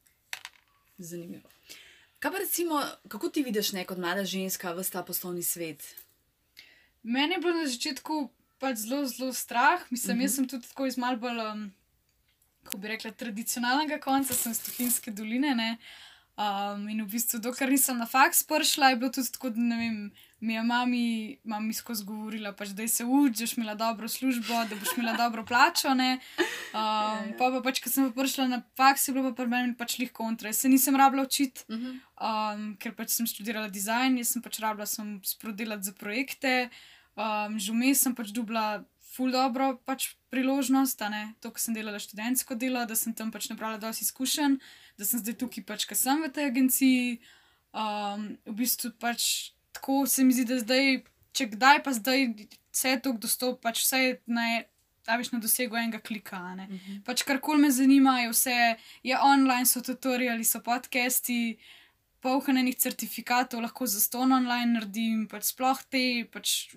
zanimivo. 0.98 1.48
Kaj 2.18 2.32
pa 2.32 2.38
recimo, 2.38 2.78
kako 3.08 3.28
ti 3.28 3.42
vidiš 3.42 3.72
ne 3.72 3.84
kot 3.84 3.98
mlada 3.98 4.24
ženska 4.24 4.72
v 4.72 4.84
ta 4.92 5.02
poslovni 5.02 5.42
svet? 5.42 5.94
Meni 7.04 7.34
je 7.34 7.40
bilo 7.40 7.54
na 7.54 7.66
začetku 7.66 8.30
pač 8.58 8.76
zelo, 8.78 9.04
zelo 9.06 9.32
strah. 9.32 9.84
Mislim, 9.90 10.10
uh 10.10 10.14
Mhm. 10.14 10.20
-huh. 10.20 10.24
jaz 10.24 10.34
sem 10.34 10.48
tudi 10.48 10.68
tako 10.68 10.86
iz 10.86 10.96
malo 10.98 11.16
bolj, 11.16 11.38
um, 11.42 11.72
kako 12.64 12.78
bi 12.78 12.88
rekla, 12.88 13.10
tradicionalnega 13.10 14.00
konca, 14.00 14.34
sem 14.34 14.52
iz 14.52 14.60
Tuhinske 14.60 15.10
doline. 15.10 15.54
Ne? 15.54 15.76
Um, 16.36 16.88
in 16.88 17.04
v 17.04 17.08
bistvu, 17.08 17.38
dokler 17.38 17.70
nisem 17.70 17.98
na 17.98 18.06
faks 18.06 18.42
prišla, 18.42 18.88
je 18.88 18.96
bilo 18.96 19.10
tudi 19.10 19.32
tako, 19.32 19.50
da 19.50 19.60
ne 19.60 19.76
vem. 19.76 20.12
Mi 20.40 20.54
je 20.54 20.62
mami, 20.62 21.38
mami 21.44 21.72
skozi 21.72 22.04
govorila, 22.04 22.52
pač, 22.52 22.68
da 22.68 22.88
se 22.88 23.04
uči, 23.04 23.32
da 23.32 23.44
boš 23.44 23.56
imela 23.56 23.74
dobro 23.74 24.08
službo, 24.08 24.54
da 24.68 24.76
boš 24.76 24.88
imela 24.96 25.12
dobro 25.16 25.44
plačo. 25.44 25.94
ne. 25.94 26.18
Um, 26.74 27.38
pa 27.38 27.50
pa 27.50 27.60
pač, 27.62 27.78
ko 27.80 27.88
sem 27.90 28.12
pa 28.12 28.22
prišla 28.22 28.48
na 28.48 28.62
faks, 28.76 29.08
je 29.08 29.14
bilo 29.14 29.30
pa 29.30 29.36
pri 29.36 29.46
meni 29.46 29.74
pač 29.74 29.98
lih 29.98 30.10
kontra. 30.12 30.48
Jaz 30.48 30.56
se 30.56 30.68
nisem 30.68 30.96
rabila 30.96 31.22
učiti, 31.22 31.62
Uh 31.68 31.76
-huh. 31.76 32.00
um, 32.54 32.76
ker 32.76 32.94
pač 32.94 33.08
sem 33.10 33.26
študirala 33.26 33.68
dizajn, 33.68 34.18
jaz 34.18 34.28
sem 34.28 34.42
pač 34.42 34.58
rabila 34.58 34.86
sem 34.86 35.20
sprodelati 35.24 35.82
za 35.84 35.92
projekte. 35.92 36.68
Um, 37.14 37.58
že 37.62 37.70
vmes 37.70 38.02
sem 38.02 38.14
pač 38.14 38.32
dubla 38.34 38.82
ful 39.14 39.30
dobro 39.30 39.78
pač 39.86 40.16
priložnost, 40.34 40.98
a 41.06 41.08
ne 41.08 41.22
to, 41.38 41.52
ko 41.54 41.62
sem 41.62 41.76
delala 41.76 42.02
študentsko 42.02 42.58
delo, 42.58 42.82
da 42.82 42.98
sem 42.98 43.14
tam 43.14 43.30
pač 43.30 43.46
nabrala 43.52 43.78
dosti 43.78 44.02
izkušenj, 44.08 44.58
da 44.98 45.06
sem 45.06 45.22
zdaj 45.22 45.38
tukaj 45.38 45.62
pač, 45.68 45.86
ker 45.86 45.98
sem 45.98 46.18
v 46.24 46.32
tej 46.34 46.50
agenciji. 46.50 47.18
Um, 47.74 48.34
v 48.46 48.54
bistvu 48.58 48.90
pač 48.98 49.54
tako 49.74 50.04
se 50.10 50.26
mi 50.26 50.34
zdi, 50.34 50.46
da 50.46 50.58
zdaj, 50.62 51.02
če 51.34 51.50
kdaj 51.54 51.82
pa 51.86 51.94
zdaj 51.94 52.26
vse 52.74 52.94
je 52.94 53.00
tako 53.02 53.22
dostop, 53.22 53.60
pač 53.62 53.82
vse 53.82 54.00
je 54.02 54.12
na, 54.30 54.46
a 55.06 55.18
veš, 55.18 55.30
na 55.34 55.40
dosegu 55.42 55.78
enega 55.78 56.02
klika, 56.02 56.40
ne. 56.58 56.66
Mhm. 56.66 57.02
Pač 57.06 57.22
karkoli 57.26 57.66
me 57.66 57.70
zanima, 57.74 58.18
je 58.24 58.34
vse, 58.34 58.58
je 59.06 59.18
online, 59.18 59.66
so 59.66 59.82
tutoriali, 59.82 60.46
so 60.46 60.62
podcasti, 60.64 61.58
polhanenih 62.24 62.78
certifikatov, 62.80 63.62
lahko 63.62 63.86
za 63.86 64.00
ston 64.00 64.32
online 64.32 64.72
naredim, 64.78 65.26
pač 65.30 65.52
sploh 65.52 65.82
te, 65.90 66.24
pač 66.32 66.74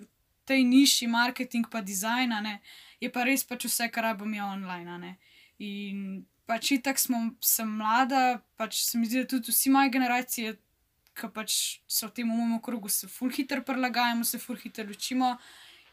tej 0.48 0.64
niši 0.64 1.08
marketing 1.12 1.68
pa 1.70 1.82
dizajn, 1.84 2.32
ne, 2.44 2.58
je 3.00 3.10
pa 3.12 3.26
res 3.28 3.44
pač 3.44 3.68
vse, 3.68 3.90
kar 3.92 4.08
rabim 4.08 4.34
je 4.34 4.44
online, 4.44 4.98
ne. 5.04 5.12
In 5.58 6.24
pač 6.48 6.72
itak 6.78 6.98
smo, 7.00 7.20
sem 7.44 7.68
mlada, 7.68 8.40
pač 8.56 8.80
se 8.86 8.98
mi 8.98 9.08
zdi, 9.08 9.22
da 9.22 9.30
tudi 9.36 9.52
vsi 9.52 9.72
moje 9.74 9.92
generacije, 9.92 10.56
ki 11.18 11.30
pač 11.34 11.54
so 11.90 12.08
v 12.08 12.14
tem 12.16 12.28
mojem 12.30 12.56
okrogu, 12.56 12.88
se 12.88 13.10
ful 13.10 13.32
hitro 13.34 13.60
prilagajamo, 13.66 14.24
se 14.24 14.38
ful 14.40 14.56
hitro 14.56 14.86
učimo. 14.88 15.34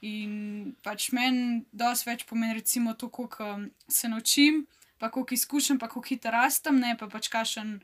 In 0.06 0.76
pač 0.86 1.10
meni 1.16 1.66
dosti 1.74 2.10
več 2.12 2.26
pomeni, 2.30 2.60
recimo, 2.60 2.94
to, 2.94 3.10
koliko 3.10 3.66
se 3.90 4.08
naučim, 4.12 4.66
pa 5.02 5.10
koliko 5.10 5.34
izkušenj, 5.34 5.80
pa 5.82 5.90
koliko 5.90 6.14
hitro 6.14 6.36
rastem, 6.36 6.80
ne 6.80 6.94
pa 7.00 7.10
pač 7.10 7.32
kašen, 7.34 7.80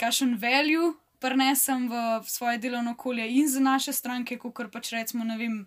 kašen 0.00 0.36
value 0.40 0.94
prenesem 1.18 1.88
v, 1.88 1.94
svoje 2.24 2.58
delovno 2.58 2.92
okolje 2.92 3.28
in 3.30 3.48
za 3.48 3.60
naše 3.60 3.92
stranke, 3.92 4.38
kot 4.38 4.72
pač 4.72 4.92
recimo, 4.92 5.24
ne 5.24 5.36
vem, 5.36 5.66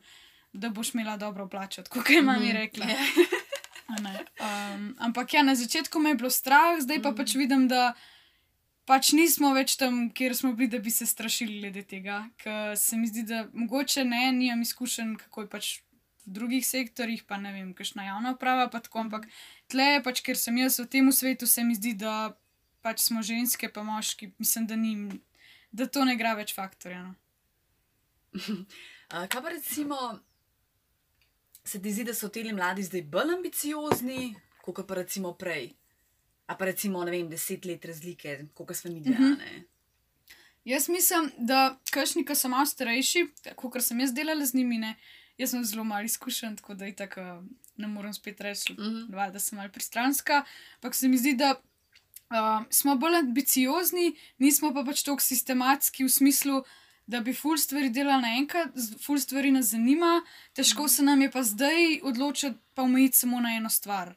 da 0.53 0.69
boš 0.69 0.93
imela 0.93 1.17
dobro 1.17 1.47
plačo, 1.47 1.83
kot 1.83 2.09
je 2.09 2.21
mami 2.21 2.45
Mhm. 2.45 2.57
rekla. 2.57 2.85
A 3.89 4.01
ne. 4.01 4.13
Um, 4.39 4.95
ampak 4.99 5.33
ja, 5.33 5.41
na 5.43 5.55
začetku 5.55 5.99
me 5.99 6.09
je 6.09 6.15
bilo 6.15 6.29
strah, 6.29 6.77
zdaj 6.79 7.01
pa 7.01 7.11
pač 7.11 7.33
vidim, 7.33 7.67
da 7.67 7.93
pač 8.85 9.11
nismo 9.13 9.49
več 9.53 9.75
tam, 9.75 10.09
kjer 10.09 10.35
smo 10.35 10.53
bili, 10.53 10.69
da 10.69 10.79
bi 10.79 10.91
se 10.91 11.05
strašili 11.05 11.59
glede 11.59 11.83
tega. 11.83 12.29
Ker 12.37 12.77
se 12.77 12.97
mi 12.97 13.07
zdi, 13.07 13.23
da 13.23 13.47
mogoče 13.53 14.05
ne, 14.05 14.31
nimam 14.31 14.61
izkušenj, 14.61 15.15
kako 15.17 15.41
je 15.41 15.49
pač 15.49 15.69
v 16.25 16.33
drugih 16.33 16.61
sektorjih, 16.61 17.23
pa 17.23 17.37
ne 17.37 17.49
vem, 17.51 17.73
kakšna 17.73 18.05
javna 18.05 18.33
uprava, 18.33 18.67
pa 18.69 18.79
tako, 18.79 18.99
ampak 18.99 19.25
tle, 19.67 20.01
pač, 20.03 20.21
ker 20.21 20.37
sem 20.37 20.57
jaz 20.57 20.77
v 20.79 20.85
tem 20.87 21.09
svetu, 21.11 21.47
se 21.49 21.63
mi 21.63 21.73
zdi, 21.73 21.93
da 21.95 22.37
pač 22.81 23.01
smo 23.01 23.21
ženske, 23.25 23.69
pa 23.69 23.81
moški, 23.83 24.33
mislim, 24.37 24.67
da, 24.67 24.75
ni, 24.77 24.93
da 25.71 25.87
to 25.87 26.05
ne 26.05 26.13
igra 26.13 26.33
več 26.33 26.53
faktorja. 26.53 27.03
No. 27.03 27.15
Kaj 29.09 29.41
pa 29.41 29.49
recimo, 29.49 30.19
se 31.65 31.81
ti 31.81 31.91
zdi, 31.91 32.03
da 32.03 32.13
so 32.13 32.29
ti 32.29 32.43
mladi 32.45 32.83
zdaj 32.83 33.01
bolj 33.03 33.33
ambiciozni, 33.33 34.35
kot 34.63 34.83
pa 34.83 34.95
recimo 34.95 35.33
prej? 35.33 35.71
A 36.47 36.55
pa 36.55 36.65
recimo, 36.65 37.03
ne 37.03 37.11
vem, 37.11 37.29
deset 37.29 37.65
let 37.65 37.85
razlike, 37.85 38.45
koliko 38.53 38.73
smo 38.73 38.91
mi 38.91 38.99
Mhm. 38.99 39.11
dejali. 39.11 39.63
Jaz 40.65 40.89
mislim, 40.89 41.31
da 41.39 41.59
kašni, 41.91 42.25
ki 42.25 42.35
so 42.35 42.49
malo 42.49 42.65
starejši, 42.65 43.21
kot 43.55 43.81
sem 43.81 43.99
jaz 43.99 44.11
delala 44.13 44.45
z 44.45 44.53
njimi, 44.53 44.77
ne, 44.77 44.95
jaz 45.37 45.49
sem 45.49 45.63
zelo 45.63 45.83
malo 45.83 46.05
izkušen, 46.05 46.55
tako 46.57 46.73
da 46.73 46.87
itak, 46.87 47.17
uh, 47.17 47.43
ne 47.77 47.87
morem 47.87 48.13
spet 48.13 48.41
reči, 48.41 48.73
Mhm. 48.73 49.05
dva, 49.09 49.29
da 49.29 49.39
sem 49.39 49.57
malo 49.57 49.69
pristranska. 49.69 50.43
Ampak 50.75 50.95
se 50.95 51.07
mi 51.07 51.17
zdi, 51.17 51.33
da 51.33 51.61
uh, 52.29 52.65
smo 52.69 52.95
bolj 52.95 53.15
ambiciozni, 53.23 54.15
nismo 54.37 54.73
pa 54.73 54.83
pač 54.83 55.03
tako 55.03 55.21
sistematski 55.21 56.03
v 56.03 56.09
smislu, 56.09 56.63
da 57.09 57.21
bi 57.25 57.33
ful 57.33 57.57
stvari 57.57 57.89
delali 57.89 58.21
naenkrat, 58.21 58.75
ful 59.01 59.17
stvari 59.17 59.51
nas 59.51 59.71
zanima, 59.73 60.21
težko 60.53 60.87
se 60.87 61.03
nam 61.03 61.21
je 61.21 61.31
pa 61.31 61.41
zdaj 61.43 62.01
odločiti, 62.05 62.57
pa 62.75 62.83
omejiti 62.85 63.17
samo 63.17 63.39
na 63.41 63.55
eno 63.57 63.69
stvar. 63.69 64.13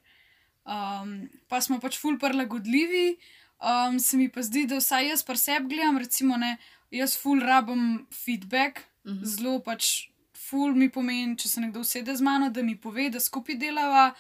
Um, 0.64 1.28
pa 1.48 1.60
smo 1.60 1.80
pač 1.80 1.96
ful 1.98 2.18
prilagodljivi. 2.18 3.16
Um, 3.62 3.98
se 3.98 4.16
mi 4.16 4.28
pa 4.28 4.42
zdi, 4.42 4.66
da 4.66 4.76
vsaj 4.76 5.08
jaz 5.08 5.22
pa 5.22 5.36
sebi 5.36 5.74
gledam, 5.74 5.98
recimo, 5.98 6.36
ne, 6.36 6.56
jaz 6.90 7.16
ful 7.16 7.40
rabim 7.40 8.06
feedback, 8.12 8.84
Mhm. 9.04 9.24
zelo 9.24 9.58
pač 9.60 10.08
ful 10.34 10.74
mi 10.74 10.88
pomeni, 10.88 11.36
če 11.38 11.48
se 11.48 11.60
nekdo 11.60 11.80
usede 11.80 12.14
z 12.16 12.22
mano, 12.22 12.50
da 12.50 12.62
mi 12.62 12.76
pove, 12.76 13.08
da 13.10 13.18
skupaj 13.20 13.56
delava. 13.58 14.12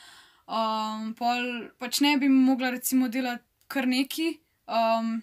Um, 0.48 1.12
pol 1.14 1.68
pač 1.78 2.00
ne 2.00 2.16
bi 2.18 2.28
mogla 2.28 2.70
recimo 2.70 3.08
delati 3.08 3.44
kar 3.72 3.88
neki, 3.88 4.34
um, 4.68 5.16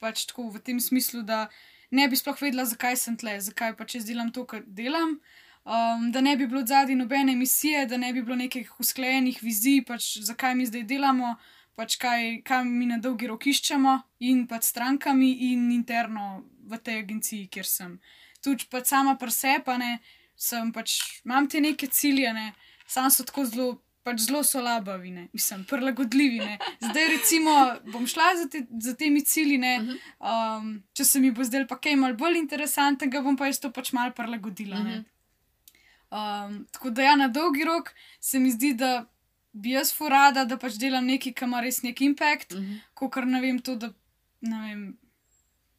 pač 0.00 0.24
tako 0.30 0.48
v 0.54 0.62
tem 0.64 0.80
smislu, 0.80 1.22
da 1.26 1.46
ne 1.90 2.08
bi 2.08 2.16
sploh 2.16 2.38
vedela, 2.40 2.64
zakaj 2.64 2.96
sem 2.96 3.16
tle, 3.20 3.36
zakaj 3.44 3.76
pač 3.78 3.98
jaz 3.98 4.08
delam 4.08 4.32
to, 4.32 4.46
kar 4.48 4.64
delam. 4.66 5.18
Um, 5.60 6.08
da 6.10 6.22
ne 6.24 6.32
bi 6.40 6.46
bilo 6.48 6.62
zadnji 6.66 6.96
nobene 6.96 7.34
emisije, 7.36 7.84
da 7.86 7.98
ne 8.00 8.12
bi 8.16 8.22
bilo 8.24 8.36
nekih 8.36 8.72
usklajenih 8.80 9.42
vizij, 9.44 9.82
pač 9.84 10.16
zakaj 10.24 10.54
mi 10.56 10.64
zdaj 10.66 10.86
delamo, 10.88 11.34
pač 11.76 11.98
kaj, 12.00 12.40
kaj 12.48 12.64
mi 12.64 12.88
na 12.88 12.96
dolgi 12.98 13.28
rok 13.28 13.44
iščemo, 13.46 13.98
in 14.24 14.46
pač 14.48 14.70
strankami, 14.72 15.28
in 15.52 15.68
interno 15.74 16.42
v 16.64 16.80
tej 16.80 17.02
agenciji, 17.04 17.50
kjer 17.52 17.68
sem. 17.68 17.92
Tudi 18.40 18.70
pač 18.72 18.88
sama 18.88 19.18
pri 19.20 19.36
sebi, 19.36 19.64
pa 19.68 19.76
ne, 19.76 19.98
sem 20.36 20.72
pač, 20.72 20.96
imam 21.28 21.48
te 21.48 21.60
neke 21.60 21.90
cilje, 21.92 22.32
ne, 22.32 22.54
sam 22.88 23.12
so 23.12 23.28
tako 23.28 23.44
zelo. 23.44 23.70
Pač 24.02 24.20
zelo 24.20 24.40
so 24.42 24.60
labavi, 24.60 25.10
ne, 25.10 25.28
mislim, 25.32 25.64
prilagodljivi. 25.64 26.38
Ne. 26.40 26.54
Zdaj, 26.80 27.08
recimo, 27.08 27.52
bom 27.86 28.06
šla 28.06 28.30
za, 28.36 28.46
te, 28.48 28.62
za 28.80 28.94
temi 28.94 29.20
cilji, 29.22 29.58
ne, 29.58 29.74
um, 30.18 30.70
če 30.92 31.04
se 31.04 31.20
mi 31.20 31.30
bo 31.30 31.44
zdel 31.44 31.66
pa 31.66 31.76
kaj 31.76 31.96
mal 31.96 32.14
bolj 32.14 32.38
interesantnega, 32.38 33.20
bom 33.20 33.36
pa 33.36 33.46
jaz 33.46 33.60
to 33.60 33.70
pač 33.70 33.92
mal 33.92 34.12
prilagodila. 34.12 34.78
ne. 34.78 34.96
Mhm. 34.96 35.06
Um, 36.10 36.66
tako 36.72 36.90
da 36.90 37.02
ja, 37.02 37.16
na 37.16 37.28
dolgi 37.28 37.64
rok 37.64 37.92
se 38.20 38.38
mi 38.38 38.50
zdi, 38.50 38.72
da 38.74 39.04
bi 39.52 39.70
jaz 39.70 39.92
furada, 39.92 40.44
da 40.44 40.56
pač 40.56 40.74
delam 40.74 41.06
nekaj, 41.06 41.32
kar 41.32 41.46
ima 41.46 41.60
res 41.60 41.82
nek 41.82 42.00
impact, 42.00 42.54
Mhm. 42.54 42.80
kot 42.94 43.12
kar 43.12 43.26
ne 43.26 43.40
vem 43.40 43.58
to, 43.60 43.76
da 43.76 43.92
ne 44.40 44.58
vem, 44.60 44.98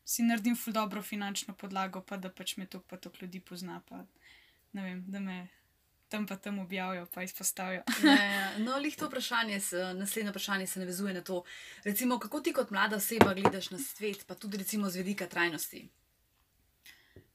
si 0.05 0.23
naredim 0.23 0.55
ful 0.55 0.73
dobro 0.73 1.01
finančno 1.01 1.53
podlago, 1.53 2.01
pa 2.01 2.17
da 2.17 2.29
pač 2.29 2.57
me 2.57 2.65
to 2.65 2.79
pa 2.79 2.97
to 2.97 3.11
ljudi 3.21 3.39
pozna, 3.39 3.81
pa 3.89 4.05
ne 4.73 4.81
vem, 4.83 5.03
da 5.07 5.19
me 5.19 5.49
tam 6.11 6.27
pa 6.27 6.35
tam 6.35 6.59
objavijo, 6.59 7.05
pa 7.13 7.23
izpostavijo. 7.23 7.83
Ja, 8.03 8.23
ja. 8.23 8.57
No, 8.57 8.77
lih 8.77 8.95
to 8.95 9.07
vprašanje, 9.07 9.59
naslednje 9.95 10.31
vprašanje 10.31 10.67
se 10.67 10.79
navezuje 10.79 11.13
na 11.13 11.21
to. 11.21 11.43
Recimo, 11.83 12.19
kako 12.19 12.41
ti 12.41 12.53
kot 12.53 12.71
mlada 12.71 12.95
oseba 12.95 13.33
gledaš 13.33 13.69
na 13.71 13.79
svet, 13.79 14.25
pa 14.27 14.35
tudi 14.35 14.57
recimo 14.57 14.89
z 14.89 14.97
vedika 14.97 15.27
trajnosti. 15.27 15.87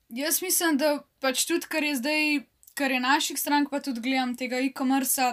Jaz 0.08 0.42
mislim, 0.42 0.76
da 0.76 1.02
pač 1.20 1.46
tudi, 1.46 1.66
kar 1.66 1.84
je 1.84 1.96
zdaj, 1.96 2.40
kar 2.74 2.90
je 2.90 3.00
naših 3.00 3.40
strank, 3.40 3.70
pa 3.70 3.80
tudi 3.80 4.00
gledam 4.00 4.36
tega 4.36 4.60
e-commerce, 4.60 5.32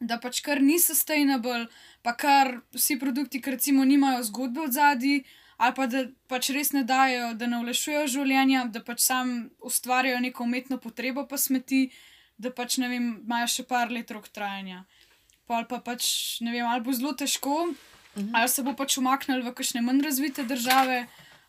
da 0.00 0.18
pač 0.20 0.40
kar 0.44 0.60
ni 0.62 0.78
sustainable, 0.78 1.66
pa 2.02 2.12
kar 2.16 2.58
vsi 2.76 2.98
produkti, 3.00 3.40
ki 3.40 3.56
recimo 3.56 3.84
nimajo 3.84 4.22
zgodbe 4.28 4.60
od 4.68 4.76
zadaj, 4.76 5.22
ali 5.56 5.74
pa 5.74 5.86
da 5.86 6.06
pač 6.28 6.50
res 6.52 6.72
ne 6.76 6.84
dajo, 6.84 7.32
da 7.34 7.46
ne 7.46 7.62
olešujejo 7.64 8.06
življenja, 8.18 8.66
da 8.74 8.82
pač 8.84 9.00
sam 9.06 9.34
ustvarjajo 9.64 10.20
neko 10.20 10.44
umetno 10.44 10.78
potrebo 10.78 11.26
pa 11.30 11.38
smeti, 11.40 11.88
da 12.38 12.50
pač 12.50 12.78
ne 12.78 12.88
vem, 12.88 13.08
imajo 13.24 13.46
še 13.46 13.64
par 13.68 13.90
let 13.90 14.10
rok 14.10 14.28
trajanja. 14.28 14.84
Pol 15.46 15.64
pa 15.68 15.78
pač 15.78 16.40
ne 16.40 16.52
vem, 16.52 16.66
ali 16.66 16.80
bo 16.80 16.92
zelo 16.92 17.12
težko, 17.12 17.74
Mhm. 18.16 18.30
ali 18.34 18.48
se 18.48 18.62
bo 18.62 18.72
pač 18.78 18.94
umaknil 18.98 19.42
v 19.42 19.50
kakšne 19.52 19.82
manj 19.82 20.02
razvite 20.02 20.44
države. 20.46 21.06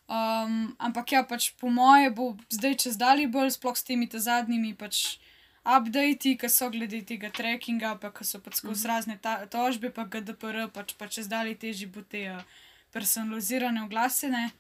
Um, 0.08 0.76
ampak 0.78 1.12
ja, 1.12 1.24
pač 1.24 1.52
po 1.58 1.70
moje 1.70 2.10
bo 2.10 2.38
zdaj 2.50 2.76
čez 2.78 2.98
dalje 2.98 3.28
bolj, 3.28 3.52
sploh 3.58 3.78
s 3.78 3.84
temi 3.84 4.08
ta 4.10 4.18
zadnjimi 4.20 4.74
pač 4.78 5.18
updati, 5.66 6.38
ki 6.38 6.50
so 6.50 6.70
glede 6.70 7.02
tega 7.06 7.30
trackinga, 7.34 7.96
pa 8.02 8.12
ki 8.14 8.26
so 8.26 8.38
pač 8.40 8.62
skozi 8.62 8.86
razne 8.88 9.18
ta, 9.22 9.46
tožbe, 9.50 9.90
pa 9.90 10.06
GDPR, 10.06 10.70
pač 10.70 10.94
pa 10.94 11.08
čez 11.08 11.26
dalje 11.28 11.56
težje 11.58 11.88
bo 11.90 12.02
te 12.02 12.22
uh, 12.34 12.42
personalizirane 12.94 13.82
oglase 13.84 14.30
ne, 14.30 14.52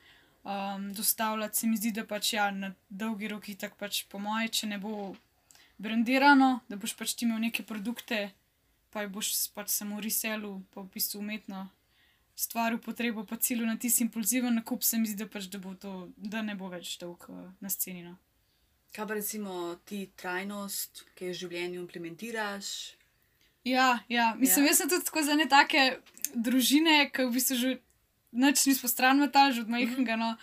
um, 0.43 0.93
dostavljati. 0.93 1.57
Se 1.57 1.67
mi 1.67 1.77
zdi, 1.77 1.91
da 1.91 2.05
pač 2.05 2.33
ja, 2.33 2.51
na 2.51 2.73
dolgi 2.89 3.27
roki 3.27 3.55
tako 3.55 3.75
pač 3.79 4.03
po 4.09 4.19
moje, 4.19 4.49
če 4.49 4.67
ne 4.67 4.77
bo 4.77 5.15
brandirano, 5.77 6.59
da 6.69 6.77
boš 6.79 6.95
pač 6.97 7.13
ti 7.13 7.25
imel 7.25 7.39
neke 7.43 7.63
produkte, 7.63 8.29
pa 8.91 9.03
jih 9.03 9.11
boš 9.11 9.31
pač 9.55 9.73
samo 9.73 9.99
reselu, 10.03 10.57
pa 10.73 10.85
v 10.85 10.91
bistvu 10.93 11.19
umetno 11.19 11.67
stvaril 12.35 12.79
potrebo 12.83 13.23
po 13.23 13.35
cilju 13.35 13.65
na 13.65 13.77
tisti 13.79 14.03
impulziven 14.03 14.55
nakup, 14.55 14.83
se 14.83 14.97
mi 14.97 15.07
zdi, 15.07 15.23
da, 15.23 15.29
pač, 15.31 15.47
da, 15.51 15.59
bo 15.59 15.73
to, 15.79 16.09
da 16.17 16.41
ne 16.43 16.55
bo 16.55 16.67
več 16.71 16.97
dolg 16.99 17.23
uh, 17.31 17.47
na 17.63 17.71
sceni. 17.71 18.03
No. 18.03 18.17
Kaj 18.95 19.07
pa 19.07 19.15
recimo 19.15 19.75
ti 19.87 20.05
trajnost, 20.19 21.05
ki 21.15 21.29
jo 21.29 21.33
v 21.33 21.39
življenju 21.39 21.81
implementiraš? 21.81 22.67
Ja, 23.65 23.99
ja, 24.11 24.35
mislim, 24.37 24.65
Ja. 24.65 24.67
ja. 24.67 24.71
jaz 24.71 24.83
sem 24.83 24.91
tudi 24.91 25.07
tako 25.07 25.23
za 25.23 25.35
ne 25.35 25.47
take 25.49 25.85
družine, 26.35 27.09
ki 27.11 27.25
v 27.25 27.33
bistvu 27.33 27.57
že 27.57 27.71
noč 28.35 28.67
nismo 28.67 28.91
stran 28.91 29.19
metali, 29.19 29.55
že 29.55 29.63
od 29.63 29.71
majhnega. 29.71 30.19
No. 30.19 30.35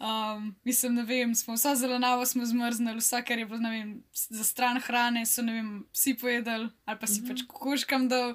Um, 0.00 0.56
mislim, 0.64 0.94
ne 0.94 1.02
vem, 1.04 1.34
smo 1.34 1.54
vsa 1.54 1.74
zelenava 1.74 2.26
smo 2.26 2.44
zmrznili, 2.44 2.98
vse, 2.98 3.22
kar 3.22 3.38
je 3.38 3.46
bilo, 3.46 3.58
ne 3.58 3.70
vem, 3.70 3.88
za 4.12 4.44
stran 4.44 4.80
hrane, 4.80 5.26
so, 5.26 5.42
ne 5.42 5.52
vem, 5.52 5.68
psi 5.92 6.14
pojedali 6.14 6.70
ali 6.84 6.98
pa 6.98 7.06
si 7.06 7.20
Mhm. 7.20 7.28
pač 7.28 7.42
kokoškam 7.44 8.08
dal. 8.08 8.34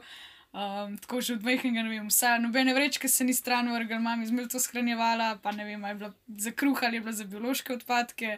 Um, 0.53 0.97
tako 0.97 1.21
že 1.21 1.33
od 1.33 1.43
majhnega, 1.43 1.83
ne 1.83 1.89
vem, 1.89 2.07
vse, 2.07 2.37
nobene 2.39 2.73
vrečke 2.73 3.07
se 3.07 3.23
ni 3.23 3.33
stran 3.33 3.67
vrgel, 3.67 3.99
mami 3.99 4.25
zmeraj 4.25 4.47
to 4.47 4.59
shranjevala, 4.59 5.35
pa 5.37 5.51
ne 5.51 5.65
vem, 5.65 5.83
je 5.83 5.95
bila 5.95 6.11
za 6.29 6.51
kruh 6.53 6.83
ali 6.83 6.95
je 6.95 7.01
bila 7.01 7.11
za 7.13 7.23
biološke 7.25 7.73
odpadke. 7.73 8.37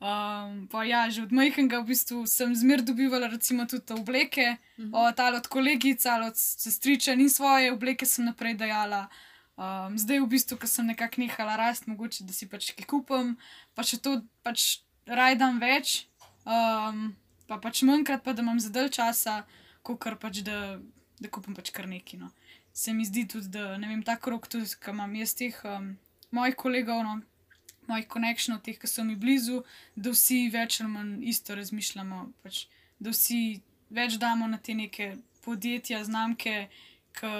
Um, 0.00 0.68
pa 0.68 0.84
ja, 0.84 1.10
že 1.10 1.22
od 1.22 1.32
majhnega 1.32 1.80
v 1.80 1.86
bistvu 1.86 2.22
sem 2.24 2.54
zmer 2.54 2.82
dobivala 2.82 3.26
recimo 3.26 3.66
tudi 3.66 3.92
obleke, 3.92 4.56
Mhm. 4.78 4.94
od, 4.94 5.18
ali 5.18 5.36
od 5.36 5.46
kolegic 5.48 6.06
ali 6.06 6.26
od 6.26 6.36
sestriča 6.36 7.12
in 7.14 7.28
svoje 7.28 7.72
obleke 7.72 8.06
sem 8.06 8.24
naprej 8.24 8.54
dajala. 8.54 9.08
Um, 9.58 9.98
zdaj 9.98 10.20
v 10.22 10.30
bistvu, 10.30 10.54
ko 10.54 10.70
sem 10.70 10.86
nekako 10.86 11.18
nehala 11.18 11.56
rast, 11.58 11.88
mogoče 11.90 12.22
da 12.22 12.32
si 12.32 12.46
pač 12.46 12.70
kaj 12.78 12.86
kupim, 12.86 13.32
pa 13.74 13.82
če 13.82 13.98
to 13.98 14.12
pač 14.46 14.84
rajdam 15.02 15.58
več, 15.58 16.04
um, 16.46 17.08
pa 17.50 17.58
pač 17.58 17.82
manjkrat, 17.82 18.22
pa 18.22 18.36
da 18.38 18.44
imam 18.44 18.60
za 18.62 18.70
dalj 18.70 18.92
časa, 18.94 19.40
kot 19.82 19.98
kar 20.04 20.14
pač 20.14 20.44
da, 20.46 20.78
da 21.18 21.30
kupim 21.34 21.58
pač 21.58 21.72
kar 21.74 21.90
neki. 21.90 22.20
No. 22.22 22.30
Se 22.70 22.94
mi 22.94 23.02
zdi 23.08 23.26
tudi, 23.26 23.50
da 23.56 23.74
ne 23.82 23.90
vem, 23.90 24.04
tako 24.06 24.36
rok 24.36 24.46
tudi, 24.46 24.70
ki 24.78 24.94
imam 24.94 25.18
jaz 25.18 25.34
teh 25.34 25.58
um, 25.66 25.90
mojih 26.30 26.54
kolegov, 26.54 27.02
no, 27.02 27.18
mojih 27.90 28.06
konekšnov, 28.06 28.62
teh, 28.62 28.78
ki 28.78 28.86
so 28.86 29.02
mi 29.02 29.18
blizu, 29.18 29.64
da 29.98 30.14
vsi 30.14 30.44
več 30.54 30.78
ali 30.84 30.92
manj 30.92 31.26
isto 31.34 31.58
razmišljamo, 31.58 32.22
pač, 32.46 32.68
da 33.02 33.10
vsi 33.10 33.58
več 33.90 34.20
damo 34.22 34.46
na 34.46 34.62
te 34.62 34.78
neke 34.78 35.16
podjetja, 35.42 36.04
znamke, 36.06 36.68
ki 37.18 37.34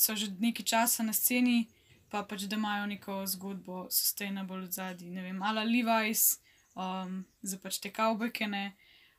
so 0.00 0.16
že 0.16 0.30
nekaj 0.38 0.64
časa 0.64 1.02
na 1.02 1.12
sceni, 1.12 1.68
pa 2.08 2.22
pač 2.24 2.42
da 2.42 2.56
imajo 2.56 2.86
neko 2.88 3.20
zgodbo, 3.28 3.84
sustainable 3.90 4.64
od 4.64 4.72
zadaj. 4.72 5.04
Ne 5.06 5.22
vem, 5.22 5.42
ala 5.42 5.60
Levi's, 5.62 6.38
um, 6.74 7.20
za 7.42 7.58
pač 7.58 7.78
te 7.78 7.90
kavbojke, 7.90 8.48
ne. 8.48 8.72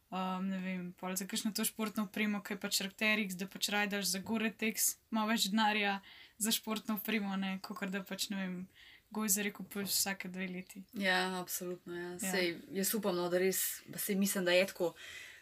Um, 0.09 0.43
ne 0.45 0.57
vem, 0.59 0.81
za 1.15 1.23
kakšno 1.23 1.53
to 1.53 1.63
športno 1.63 2.03
opremo, 2.03 2.41
ki 2.41 2.53
je 2.53 2.59
pač 2.59 2.81
Arcterix, 2.81 3.33
da 3.33 3.45
pač 3.47 3.69
rajdaš 3.69 4.09
za 4.09 4.19
Goretex, 4.21 4.97
ima 5.07 5.23
več 5.25 5.45
denarja 5.47 6.01
za 6.37 6.51
športno 6.51 6.97
opremo, 6.97 7.37
ne, 7.37 7.59
kot 7.61 7.85
da 7.87 8.01
pač 8.03 8.27
ne 8.27 8.37
vem, 8.37 8.55
gojzere 9.09 9.51
kupuješ 9.51 9.87
vsake 9.91 10.27
dve 10.27 10.47
leti. 10.47 10.81
Ja, 10.93 11.39
absolutno. 11.39 11.93
Ja. 11.93 12.09
Ja. 12.11 12.31
Sej, 12.31 12.57
jaz 12.71 12.91
upam, 12.93 13.15
no, 13.15 13.29
da 13.29 13.39
res, 13.39 13.61
pa 13.87 13.99
se 13.99 14.15
mislim, 14.15 14.43
da 14.45 14.51
je 14.51 14.65
tako, 14.67 14.91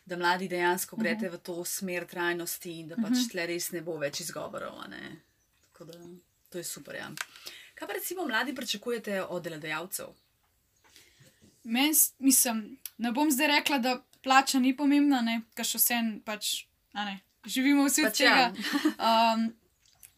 da 0.06 0.18
mladi 0.18 0.48
dejansko 0.48 0.98
greste 0.98 1.30
v 1.30 1.38
to 1.40 1.66
smer 1.66 2.06
trajnosti 2.06 2.80
in 2.80 2.88
da 2.88 2.96
pač 2.98 3.16
Mhm. 3.16 3.28
tle 3.30 3.46
res 3.48 3.72
ne 3.72 3.82
bo 3.82 3.98
več 3.98 4.22
izgovorov. 4.22 4.86
ne. 4.90 5.22
Tako 5.80 5.92
da 5.92 6.00
to 6.50 6.58
je 6.58 6.64
super. 6.64 6.96
Ja. 6.96 7.12
Kaj 7.76 7.88
pa 7.88 7.94
recimo 7.94 8.26
mladi 8.26 8.56
pričakujete 8.56 9.24
od 9.24 9.44
delodajalcev? 9.44 10.08
Meni, 11.64 11.94
mislim, 12.20 12.78
ne 12.98 13.12
bom 13.12 13.32
zdaj 13.32 13.48
rekla, 13.48 13.78
da 13.78 14.04
plača 14.24 14.60
ni 14.60 14.74
pomembna, 14.78 15.22
ker 15.56 15.66
še 15.66 15.80
vse 15.80 16.00
pač, 16.26 16.50
a 16.92 17.06
ne, 17.08 17.16
živimo 17.46 17.86
vsi 17.88 18.04
od 18.04 18.12
Pač 18.12 18.20
ja. 18.26 18.34
tega. 18.52 18.92
Um, 19.08 19.48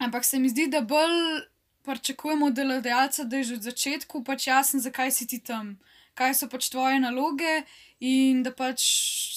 ampak 0.02 0.26
se 0.26 0.42
mi 0.42 0.50
zdi, 0.50 0.66
da 0.66 0.80
bolj 0.80 1.46
pričakujemo 1.86 2.50
od 2.50 2.58
delodajalca, 2.58 3.24
da 3.24 3.38
je 3.38 3.52
že 3.52 3.60
od 3.60 3.70
začetku 3.70 4.24
pač 4.26 4.50
jasen, 4.50 4.82
zakaj 4.82 5.14
si 5.14 5.30
ti 5.30 5.38
tam, 5.38 5.76
kaj 6.18 6.34
so 6.42 6.50
pač 6.50 6.72
tvoje 6.74 6.98
naloge 6.98 7.62
in 8.02 8.42
da 8.42 8.50
pač 8.50 8.82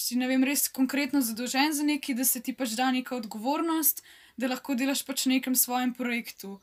si 0.01 0.17
ne 0.17 0.25
vem, 0.25 0.41
res 0.41 0.71
konkretno 0.73 1.21
zadolžen 1.21 1.69
za 1.73 1.85
nekaj, 1.85 2.17
da 2.17 2.25
se 2.25 2.41
ti 2.41 2.57
pač 2.57 2.73
da 2.73 2.89
neka 2.89 3.13
odgovornost, 3.13 4.01
da 4.37 4.49
lahko 4.51 4.75
delaš 4.75 5.03
pač 5.07 5.25
v 5.25 5.37
nekem 5.37 5.55
svojem 5.55 5.93
projektu. 5.93 6.59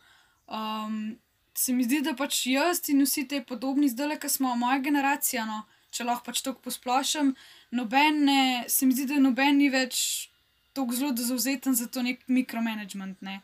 Um, 0.46 1.18
se 1.54 1.72
mi 1.72 1.84
zdi, 1.84 2.00
da 2.04 2.14
pač 2.16 2.46
jaz 2.46 2.82
in 2.88 3.04
vsi 3.04 3.26
te 3.28 3.42
podobni 3.44 3.88
zdaj, 3.92 4.18
ki 4.20 4.28
smo 4.28 4.54
moja 4.56 4.78
generacija, 4.84 5.44
no, 5.48 5.62
če 5.92 6.06
lahko 6.08 6.30
pač 6.30 6.42
tako 6.44 6.64
posplošim, 6.64 7.34
noben 7.76 8.24
ne, 8.28 8.42
se 8.68 8.88
mi 8.88 8.96
zdi, 8.96 9.08
da 9.12 9.20
noben 9.20 9.58
ni 9.60 9.68
več 9.72 10.28
tako 10.72 10.96
zelo 10.96 11.12
zauzeten 11.16 11.76
za 11.76 11.86
to 11.86 12.02
nek 12.02 12.24
mikromanagement. 12.28 13.20
Ne. 13.20 13.42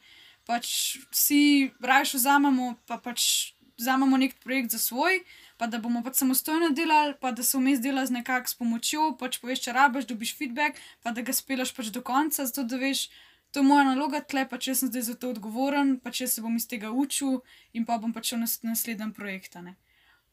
Pač 0.49 0.97
vsi 1.13 1.71
raje 1.85 2.17
vzamemo, 2.17 2.75
pa 2.89 2.97
pač 2.97 3.53
vzamemo 3.79 4.17
nek 4.17 4.39
projekt 4.43 4.73
za 4.75 4.81
svoj, 4.81 5.21
pa 5.61 5.67
da 5.67 5.79
bomo 5.79 6.03
pač 6.03 6.19
samostojno 6.19 6.71
delali, 6.75 7.15
pa 7.21 7.31
da 7.33 7.45
se 7.45 7.59
vmes 7.59 7.81
dela 7.85 8.07
z 8.07 8.17
nekako 8.17 8.51
s 8.51 8.59
pomočjo, 8.59 9.13
pač 9.21 9.39
poveš, 9.43 9.67
če 9.67 9.77
rabiš, 9.77 10.09
dobiš 10.09 10.35
feedback, 10.39 10.81
pa 11.05 11.13
da 11.13 11.23
ga 11.23 11.37
spelaš 11.37 11.75
pač 11.77 11.93
do 11.95 12.03
konca, 12.03 12.47
zato 12.49 12.65
da 12.67 12.81
veš, 12.81 13.07
to 13.51 13.61
je 13.61 13.67
moja 13.67 13.85
naloga, 13.89 14.21
tle 14.21 14.45
pač 14.49 14.69
jaz 14.69 14.83
sem 14.83 14.91
zdaj 14.93 15.05
za 15.09 15.15
to 15.17 15.33
odgovoren, 15.33 15.97
pač 16.01 16.23
jaz 16.25 16.37
se 16.37 16.45
bom 16.45 16.57
iz 16.57 16.69
tega 16.69 16.91
učil 16.93 17.41
in 17.73 17.87
pa 17.89 17.99
bom 17.99 18.13
pač 18.13 18.33
šel 18.33 18.43
na 18.45 18.49
naslednji 18.71 19.13
projekt. 19.17 19.57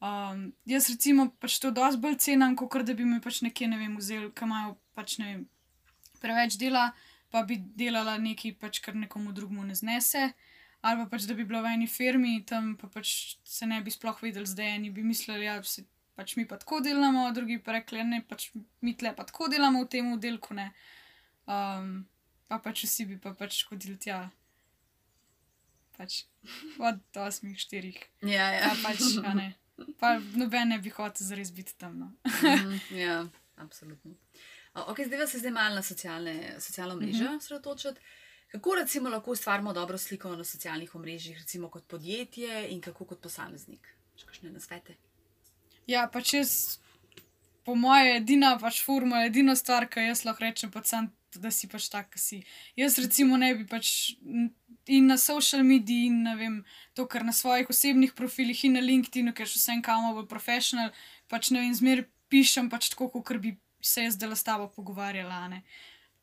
Um, 0.04 0.52
jaz 0.68 0.90
recimo 0.92 1.30
pač 1.40 1.60
to 1.64 1.72
dosti 1.72 2.02
bolj 2.02 2.20
cenim, 2.20 2.56
kot 2.60 2.84
da 2.84 2.94
bi 2.94 3.08
me 3.08 3.22
pač 3.24 3.42
nekje, 3.46 3.70
ne 3.72 3.80
vem, 3.80 3.96
vzeli, 3.98 4.32
ki 4.36 4.48
imajo 4.48 4.76
pač 4.98 5.18
ne 5.22 5.26
vem, 5.30 5.46
preveč 6.22 6.60
dela, 6.60 6.90
pa 7.32 7.44
bi 7.48 7.58
delala 7.58 8.18
nekaj, 8.20 8.58
pač, 8.60 8.82
kar 8.84 8.96
nekomu 8.96 9.32
drugemu 9.36 9.72
ne 9.72 9.76
znese. 9.76 10.34
Ali 10.86 11.02
pa 11.02 11.16
pač, 11.16 11.26
da 11.26 11.34
bi 11.34 11.48
bila 11.48 11.64
v 11.66 11.72
eni 11.74 11.88
firmi, 11.90 12.44
tam 12.46 12.76
pa 12.78 12.92
pač 12.92 13.40
se 13.42 13.66
ne 13.66 13.80
bi 13.82 13.90
sploh 13.90 14.20
videli 14.22 14.46
zdaj, 14.46 14.76
eni 14.76 14.92
bi 14.94 15.02
mislili, 15.02 15.48
ja, 15.48 15.58
pač 16.16 16.36
mi 16.38 16.46
pa 16.46 16.60
tako 16.62 16.84
delamo, 16.86 17.26
drugi 17.34 17.58
pa 17.64 17.80
rekli, 17.80 18.04
ne, 18.06 18.22
pač 18.22 18.52
mi 18.86 18.94
tle 18.94 19.16
pa 19.16 19.26
tako 19.26 19.50
delamo 19.50 19.82
v 19.84 19.90
tem 19.90 20.12
oddelku. 20.14 20.54
Ne. 20.54 20.70
Um, 21.50 22.06
pa 22.48 22.60
pač 22.60 22.84
vsi 22.84 23.06
bi 23.06 23.18
pa 23.18 23.34
pač 23.34 23.64
hodili 23.66 23.98
tja. 23.98 24.30
Pač 25.98 26.26
od 26.80 27.00
8, 27.14 27.48
4, 27.48 27.94
Ja, 28.24 28.50
ja. 28.50 28.60
ja, 28.60 28.72
pač, 28.84 29.00
a 29.22 29.34
ne. 29.34 29.54
Pa 30.00 30.10
noben 30.34 30.70
ne 30.70 30.80
bi 30.80 30.90
hotel 30.90 31.26
zares 31.26 31.52
biti 31.52 31.76
tam. 31.76 31.96
No. 31.98 32.08
Mhm, 32.44 32.76
ja, 32.94 33.22
absolutno. 33.58 34.16
O, 34.74 34.92
Okay, 34.92 35.06
zdaj 35.06 35.20
pa 35.20 35.28
se 35.28 35.40
zdaj 35.40 35.52
malo 35.52 35.76
na 35.76 35.84
socialne, 35.84 36.34
socialno 36.60 36.96
mrežo 36.96 37.24
Mhm. 37.24 37.38
osredotočiti. 37.38 38.00
Kako 38.48 38.76
recimo 38.76 39.10
lahko 39.10 39.32
ustvarimo 39.32 39.74
dobro 39.74 39.98
sliko 39.98 40.36
na 40.36 40.44
socialnih 40.44 40.96
omrežjih, 40.96 41.38
recimo 41.38 41.70
kot 41.70 41.84
podjetje 41.86 42.68
in 42.70 42.82
kako 42.82 43.06
kot 43.06 43.22
posameznik? 43.22 43.88
Še 44.16 44.26
kakšne 44.26 44.52
nasvete? 44.52 44.96
Ja, 45.88 46.08
pač 46.08 46.34
jaz, 46.34 46.80
po 47.64 47.76
moje, 47.76 48.18
edina 48.18 48.58
pač 48.58 48.80
formula, 48.82 49.26
edina 49.26 49.56
stvar, 49.56 49.88
ki 49.88 50.00
jaz 50.02 50.24
lahko 50.26 50.44
rečem, 50.44 50.72
pač 50.72 50.88
sam, 50.88 51.10
da 51.42 51.52
si 51.52 51.68
pač 51.72 51.90
tak, 51.92 52.12
ki 52.14 52.20
si. 52.20 52.40
Jaz 52.80 52.98
recimo 53.02 53.38
ne 53.38 53.54
bi 53.56 53.66
pač 53.70 54.16
in 54.88 55.08
na 55.08 55.18
social 55.18 55.64
mediji, 55.64 56.10
in 56.12 56.22
ne 56.24 56.36
vem, 56.40 56.56
to, 56.94 57.08
kar 57.10 57.26
na 57.26 57.34
svojih 57.34 57.70
osebnih 57.70 58.14
profilih 58.14 58.66
in 58.66 58.78
na 58.78 58.84
LinkedIn, 58.86 59.34
ker 59.34 59.50
še 59.50 59.60
vsem 59.60 59.82
kamo 59.86 60.14
bolj 60.18 60.30
profesional, 60.30 60.94
pač 61.32 61.52
ne 61.52 61.64
vem, 61.64 61.74
zmer 61.74 62.06
pišem 62.30 62.70
pač 62.70 62.92
tako, 62.94 63.10
kot 63.16 63.42
bi 63.42 63.58
se 63.82 64.06
jaz 64.06 64.18
zdaj 64.18 64.36
s 64.36 64.48
tabo 64.48 64.70
pogovarjala. 64.70 65.48
Ne. 65.50 65.64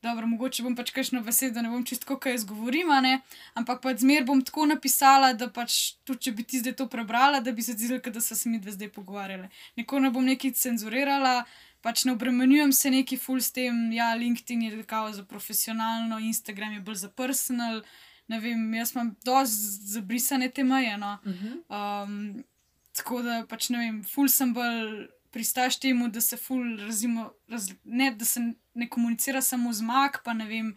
Dobro, 0.02 0.26
mogoče 0.26 0.64
bom 0.66 0.74
pač 0.74 0.90
kakšno 0.90 1.20
besedo, 1.22 1.62
ne 1.62 1.70
bom 1.70 1.84
čisto, 1.86 2.16
kaj 2.18 2.34
jaz 2.34 2.44
govorim, 2.46 2.88
ne? 3.04 3.20
ampak 3.54 3.78
pač 3.84 4.00
zmer 4.02 4.24
bom 4.26 4.40
tako 4.42 4.66
napisala, 4.66 5.30
da 5.38 5.46
pač 5.46 5.94
tudi 6.02 6.26
če 6.26 6.32
bi 6.34 6.42
ti 6.42 6.58
zdaj 6.58 6.74
to 6.80 6.88
prebrala, 6.90 7.38
da 7.38 7.54
bi 7.54 7.62
se 7.62 7.76
zdelo, 7.78 8.00
da 8.02 8.20
so 8.20 8.34
se 8.34 8.50
mi 8.50 8.58
dve 8.58 8.74
zdaj 8.74 8.90
pogovarjali. 8.96 9.46
Nikoli 9.78 10.02
ne 10.02 10.10
bom 10.10 10.26
nekaj 10.26 10.56
cenzurirala, 10.58 11.44
pač 11.82 12.04
ne 12.04 12.12
obremenjujem 12.12 12.72
se 12.72 12.90
neki 12.90 13.18
full 13.18 13.42
s 13.42 13.52
tem, 13.52 13.92
ja, 13.92 14.14
LinkedIn 14.14 14.62
je 14.62 14.82
tako 14.82 15.12
za 15.12 15.24
profesionalno, 15.24 16.18
Instagram 16.18 16.72
je 16.78 16.80
bolj 16.80 17.02
za 17.02 17.10
personal. 17.10 17.82
Ne 18.28 18.38
vem, 18.40 18.74
jaz 18.74 18.94
imam 18.94 19.16
dosti 19.24 19.90
zabrisane 19.92 20.48
te 20.48 20.64
meje. 20.64 20.96
No? 20.98 21.18
Uh 21.24 21.32
-huh. 21.32 22.04
um, 22.04 22.44
tako 22.92 23.22
da 23.22 23.42
pač 23.48 23.68
ne 23.68 23.78
vem, 23.78 24.04
full 24.04 24.28
sem 24.28 24.54
bolj 24.54 25.08
pristaš 25.32 25.78
temu, 25.80 26.08
da 26.08 26.20
se 26.20 26.36
ful, 26.36 26.76
razimo, 26.78 27.32
raz, 27.48 27.70
ne, 27.84 28.10
da 28.10 28.24
se 28.24 28.40
ne 28.74 28.88
komunicira 28.88 29.42
samo 29.42 29.72
z 29.72 29.82
mak, 29.82 30.20
pa 30.24 30.32
ne 30.32 30.46
vem, 30.46 30.74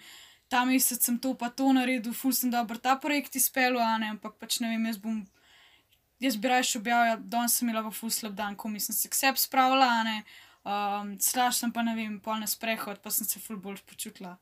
ta 0.48 0.66
mesec 0.66 1.04
sem 1.04 1.18
to 1.20 1.34
pa 1.38 1.50
to 1.50 1.74
naredil, 1.74 2.14
ful 2.14 2.34
sem 2.34 2.52
dobro 2.52 2.78
ta 2.78 2.96
projekt 2.96 3.36
izpeljal, 3.36 3.82
ampak 4.10 4.38
pač 4.40 4.60
ne 4.60 4.72
vem, 4.72 4.86
jaz 4.86 4.98
bom. 4.98 5.26
Jaz 6.20 6.38
bi 6.40 6.48
raje 6.48 6.78
objavil, 6.80 7.26
da 7.28 7.44
sem 7.52 7.70
imel 7.70 7.90
ful 7.92 8.10
slab 8.10 8.38
dan, 8.38 8.56
ko 8.56 8.70
mislim 8.72 8.96
se 8.96 9.10
ksep 9.12 9.38
spravila, 9.38 10.04
ne. 10.08 10.24
Um, 10.66 11.14
Slaž 11.22 11.60
sem 11.62 11.72
pa 11.72 11.84
ne 11.86 11.94
vem, 11.94 12.18
pol 12.20 12.40
na 12.42 12.50
sprehod, 12.50 12.98
pa 13.04 13.14
sem 13.14 13.28
se 13.30 13.40
ful 13.40 13.60
bolj 13.62 13.84
počutila. 13.86 14.34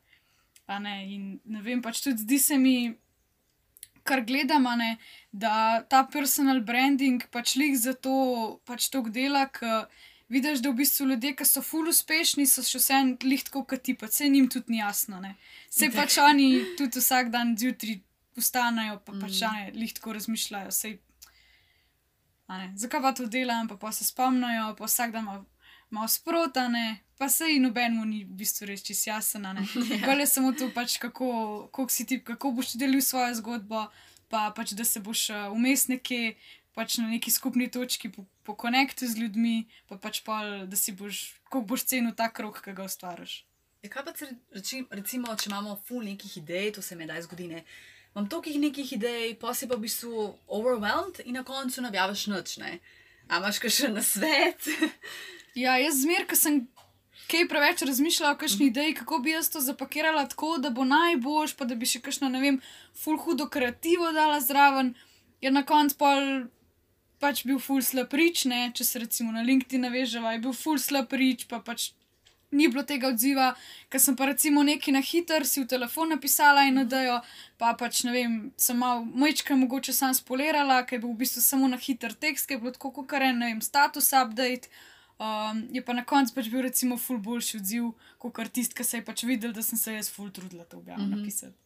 Ne, 0.80 0.94
in 1.04 1.24
ne 1.44 1.60
vem, 1.60 1.82
pač 1.84 2.00
tudi 2.00 2.24
zdi 2.24 2.38
se 2.40 2.56
mi, 2.56 2.94
kar 4.08 4.24
gledam, 4.24 4.64
ne, 4.80 4.94
da 5.32 5.84
ta 5.84 6.00
personal 6.08 6.62
branding 6.64 7.26
pač 7.32 7.56
lik 7.60 7.76
za 7.76 7.92
to 7.92 8.56
pač 8.64 8.88
tok 8.88 9.12
dela, 9.12 9.44
ker 9.52 9.84
vidiš, 10.32 10.64
da 10.64 10.72
v 10.72 10.80
bistvu 10.80 11.10
ljudje, 11.12 11.34
ki 11.36 11.44
so 11.44 11.60
full 11.60 11.92
uspešni, 11.92 12.48
so 12.48 12.64
še 12.64 12.80
vse 12.80 12.96
en 12.96 13.14
lihtko 13.20 13.66
kot 13.68 13.84
ti, 13.84 13.92
pa 13.92 14.08
se 14.08 14.24
jim 14.24 14.48
tudi 14.48 14.72
ni 14.72 14.80
jasno. 14.80 15.20
Se 15.68 15.92
pač 15.92 16.16
oni 16.24 16.76
tudi 16.80 17.04
vsak 17.04 17.28
dan 17.34 17.52
zjutraj 17.60 18.00
ustanejo, 18.40 18.96
pa 19.04 19.12
pač 19.12 19.42
mm. 19.42 19.50
oni 19.50 19.84
lihtko 19.84 20.16
razmišljajo. 20.16 20.72
Sej, 20.72 20.96
Zakaj 22.76 23.00
pa 23.00 23.12
to 23.16 23.26
delam, 23.28 23.68
pa, 23.68 23.76
pa 23.80 23.92
se 23.92 24.04
spomnijo, 24.04 24.74
pa 24.76 24.88
vsak 24.88 25.12
dan 25.12 25.28
malo 25.94 26.08
sprotane, 26.08 26.98
pa 27.18 27.28
se 27.28 27.48
jim 27.48 27.62
nobenemu 27.62 28.04
ni 28.04 28.24
v 28.24 28.34
bistvu 28.40 28.66
reči 28.66 28.90
čist 28.90 29.06
jasen. 29.06 29.46
Bolje 30.06 30.26
je 30.26 30.26
samo 30.26 30.52
to, 30.52 30.68
pač, 30.74 30.98
kako, 30.98 31.70
ti, 32.08 32.20
kako 32.24 32.50
boš 32.58 32.74
delil 32.74 33.00
svojo 33.00 33.34
zgodbo, 33.38 33.86
pa 34.28 34.50
pač, 34.56 34.74
da 34.74 34.84
se 34.84 35.00
boš 35.00 35.30
eh, 35.30 35.48
vmes 35.54 35.88
nekje. 35.88 36.36
Pač 36.74 36.96
na 36.98 37.06
neki 37.06 37.30
skupni 37.30 37.68
točki 37.70 38.08
po 38.10 38.56
z 38.98 39.14
ljudmi, 39.14 39.68
pa 39.86 39.94
pač 39.96 40.24
pol, 40.26 40.66
da 40.66 40.76
si 40.76 40.90
boš, 40.92 41.38
kako 41.46 41.60
boš 41.70 41.84
cenil 41.86 42.10
ta 42.18 42.26
krok, 42.26 42.58
ki 42.64 42.74
ga 42.74 42.82
ustvariš. 42.82 43.44
Ja, 43.84 43.90
kaj 43.90 44.04
pa 44.04 44.12
če 44.12 44.26
recimo, 44.90 45.36
če 45.38 45.50
imamo 45.50 45.76
ful 45.86 46.02
nekih 46.02 46.38
idej, 46.42 46.72
to 46.74 46.82
se 46.82 46.96
mi 46.96 47.06
da 47.06 47.20
zgodi. 47.22 47.62
Imam 48.10 48.26
toliko 48.26 48.58
nekih 48.58 48.92
idej, 48.98 49.36
pa 49.38 49.54
si 49.54 49.68
pa 49.70 49.78
v 49.78 49.86
bistvu 49.86 50.34
overwhelmed 50.48 51.22
in 51.24 51.38
na 51.38 51.44
koncu 51.46 51.82
ne 51.82 51.94
objaviš 51.94 52.26
noč. 52.26 52.58
A 52.58 53.38
imaš 53.38 53.62
še 53.70 53.94
na 53.94 54.02
svet? 54.02 54.66
Ja, 55.54 55.76
jaz 55.78 56.00
zmer, 56.02 56.24
ker 56.26 56.38
sem 56.38 56.64
kaj 57.30 57.46
preveč 57.48 57.82
razmišljala 57.86 58.34
o 58.34 58.38
kakšni 58.38 58.66
ideji, 58.72 58.94
kako 58.98 59.20
bi 59.22 59.30
jaz 59.30 59.48
to 59.50 59.60
zapakirala 59.62 60.26
tako, 60.28 60.56
da 60.58 60.70
bo 60.70 60.84
najboljš, 60.84 61.54
pa 61.54 61.64
da 61.64 61.76
bi 61.78 61.86
še 61.86 62.00
kakšno, 62.02 62.28
ne 62.28 62.40
vem, 62.42 62.58
full 62.98 63.20
hudo 63.22 63.46
kreativo 63.46 64.10
dala 64.12 64.40
zraven, 64.42 64.94
je 65.40 65.54
na 65.54 65.62
koncu 65.66 65.98
pol. 66.02 66.28
Pač 67.22 67.44
bil 67.46 67.60
full 67.62 67.80
slaprič, 67.80 68.42
ne? 68.50 68.66
če 68.74 68.84
se 68.84 69.00
recimo 69.00 69.30
na 69.32 69.40
LinkedIn 69.46 69.86
naveževa, 69.86 70.34
je 70.34 70.40
bil 70.44 70.52
full 70.52 70.80
slaprič, 70.82 71.46
pa 71.48 71.60
pač 71.64 71.92
ni 72.54 72.66
bilo 72.68 72.82
tega 72.84 73.08
odziva, 73.14 73.52
ker 73.88 74.02
sem 74.02 74.16
pa 74.18 74.26
recimo 74.28 74.64
neki 74.66 74.92
na 74.92 75.00
hiter 75.00 75.46
si 75.48 75.62
v 75.62 75.68
telefon 75.70 76.10
napisala 76.12 76.66
in 76.68 76.76
nadajo, 76.82 77.20
pa 77.56 77.72
pač 77.78 78.02
ne 78.04 78.12
vem, 78.12 78.34
sem 78.60 78.76
malo 78.76 79.06
mojčka 79.06 79.56
mogoče 79.56 79.94
sam 79.96 80.12
spolirala, 80.12 80.82
ker 80.84 80.98
je 80.98 81.04
bil 81.06 81.14
v 81.14 81.22
bistvu 81.22 81.42
samo 81.46 81.70
na 81.70 81.78
hiter 81.80 82.12
tekst, 82.12 82.50
ker 82.50 82.58
je 82.58 82.64
bilo 82.66 82.74
tako, 82.74 83.06
kar 83.08 83.24
je, 83.24 83.32
ne 83.32 83.54
vem, 83.54 83.62
status 83.64 84.12
update. 84.12 84.68
Um, 85.18 85.68
je 85.70 85.84
pa 85.84 85.92
na 85.92 86.02
koncu 86.04 86.34
pač 86.34 86.48
bil, 86.50 86.64
recimo, 86.66 86.96
ful 86.98 87.20
boljši 87.22 87.58
odziv, 87.60 87.90
kot 88.18 88.38
artist, 88.42 88.74
ki 88.74 88.84
se 88.84 88.98
je 88.98 89.04
pač 89.06 89.22
videl, 89.22 89.52
da 89.54 89.62
sem 89.62 89.78
se 89.78 89.94
jaz 89.94 90.10
ful 90.10 90.32
trudila 90.34 90.64
to 90.64 90.78
objaviti. 90.78 91.06
Mm 91.06 91.12
-hmm. 91.12 91.20
napisati. 91.20 91.56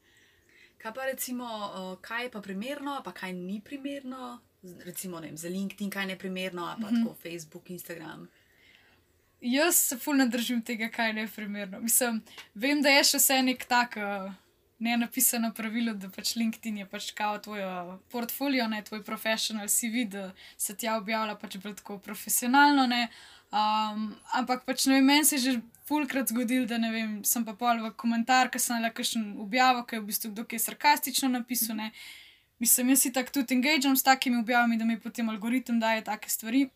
Kaj 0.78 0.94
pa 0.94 1.06
recimo, 1.06 1.44
uh, 1.44 1.98
kaj 2.00 2.24
je 2.24 2.30
pa 2.30 2.40
primerno, 2.40 3.00
pa 3.04 3.12
kaj 3.12 3.32
ni 3.32 3.60
primerno, 3.60 4.40
recimo 4.84 5.20
vem, 5.20 5.36
za 5.36 5.48
LinkedIn, 5.48 5.90
kaj 5.90 6.10
je 6.10 6.18
primerno, 6.18 6.76
pa 6.80 6.90
mm 6.90 6.94
-hmm. 6.94 7.04
tako 7.04 7.16
Facebook, 7.22 7.70
Instagram. 7.70 8.28
Jaz 9.40 9.74
se 9.76 9.96
ful 9.96 10.16
ne 10.16 10.26
držim 10.26 10.62
tega, 10.62 10.88
kaj 10.88 11.20
je 11.20 11.28
primerno. 11.36 11.80
Mislim, 11.80 12.22
vem, 12.54 12.82
da 12.82 12.88
je 12.88 13.04
še 13.04 13.18
vse 13.18 13.42
nek 13.42 13.64
tak. 13.64 13.96
Uh, 13.96 14.32
Ne 14.80 14.96
napisano 14.96 15.50
pravilo, 15.54 15.94
da 15.94 16.08
pač 16.08 16.36
LinkedIn 16.36 16.76
je 16.78 16.86
pač 16.86 17.10
kao 17.10 17.38
tvoj 17.38 17.64
uh, 17.64 17.94
portfolio, 18.08 18.68
ne 18.68 18.78
tvoj 18.82 19.02
profesional 19.04 19.66
CV, 19.66 20.04
da 20.06 20.32
se 20.56 20.76
ti 20.76 20.88
objavlja 20.88 21.34
pač 21.34 21.56
bolj 21.56 21.74
tako 21.74 21.98
profesionalno. 21.98 22.86
Ne. 22.86 23.08
Um, 23.48 24.12
ampak 24.36 24.66
pač 24.68 24.84
ne 24.86 24.98
vem, 24.98 25.06
meni 25.08 25.24
se 25.24 25.36
je 25.36 25.40
že 25.40 25.60
fulkrat 25.88 26.28
zgodil, 26.28 26.66
da 26.68 26.76
ne 26.78 26.90
vem, 26.92 27.12
sem 27.24 27.44
pa 27.44 27.54
pol 27.56 27.80
v 27.80 27.92
komentar, 27.96 28.50
ker 28.52 28.60
sem 28.60 28.82
le 28.82 28.90
kakšen 28.92 29.38
objavo, 29.40 29.86
ki 29.88 29.96
je 29.96 30.00
v 30.00 30.08
bistvu 30.10 30.32
kdo 30.34 30.44
je 30.52 30.60
sarkastično 30.60 31.30
napisal. 31.32 31.76
Ne. 31.80 31.92
Mislim, 32.60 32.92
jaz 32.92 33.06
si 33.06 33.12
tako 33.12 33.40
tudi 33.40 33.56
engagem 33.56 33.96
s 33.96 34.04
takimi 34.04 34.36
objavami, 34.42 34.76
da 34.76 34.84
mi 34.84 35.00
potem 35.00 35.28
algoritem 35.32 35.80
daje 35.80 36.04
take 36.04 36.28
stvari. 36.28 36.68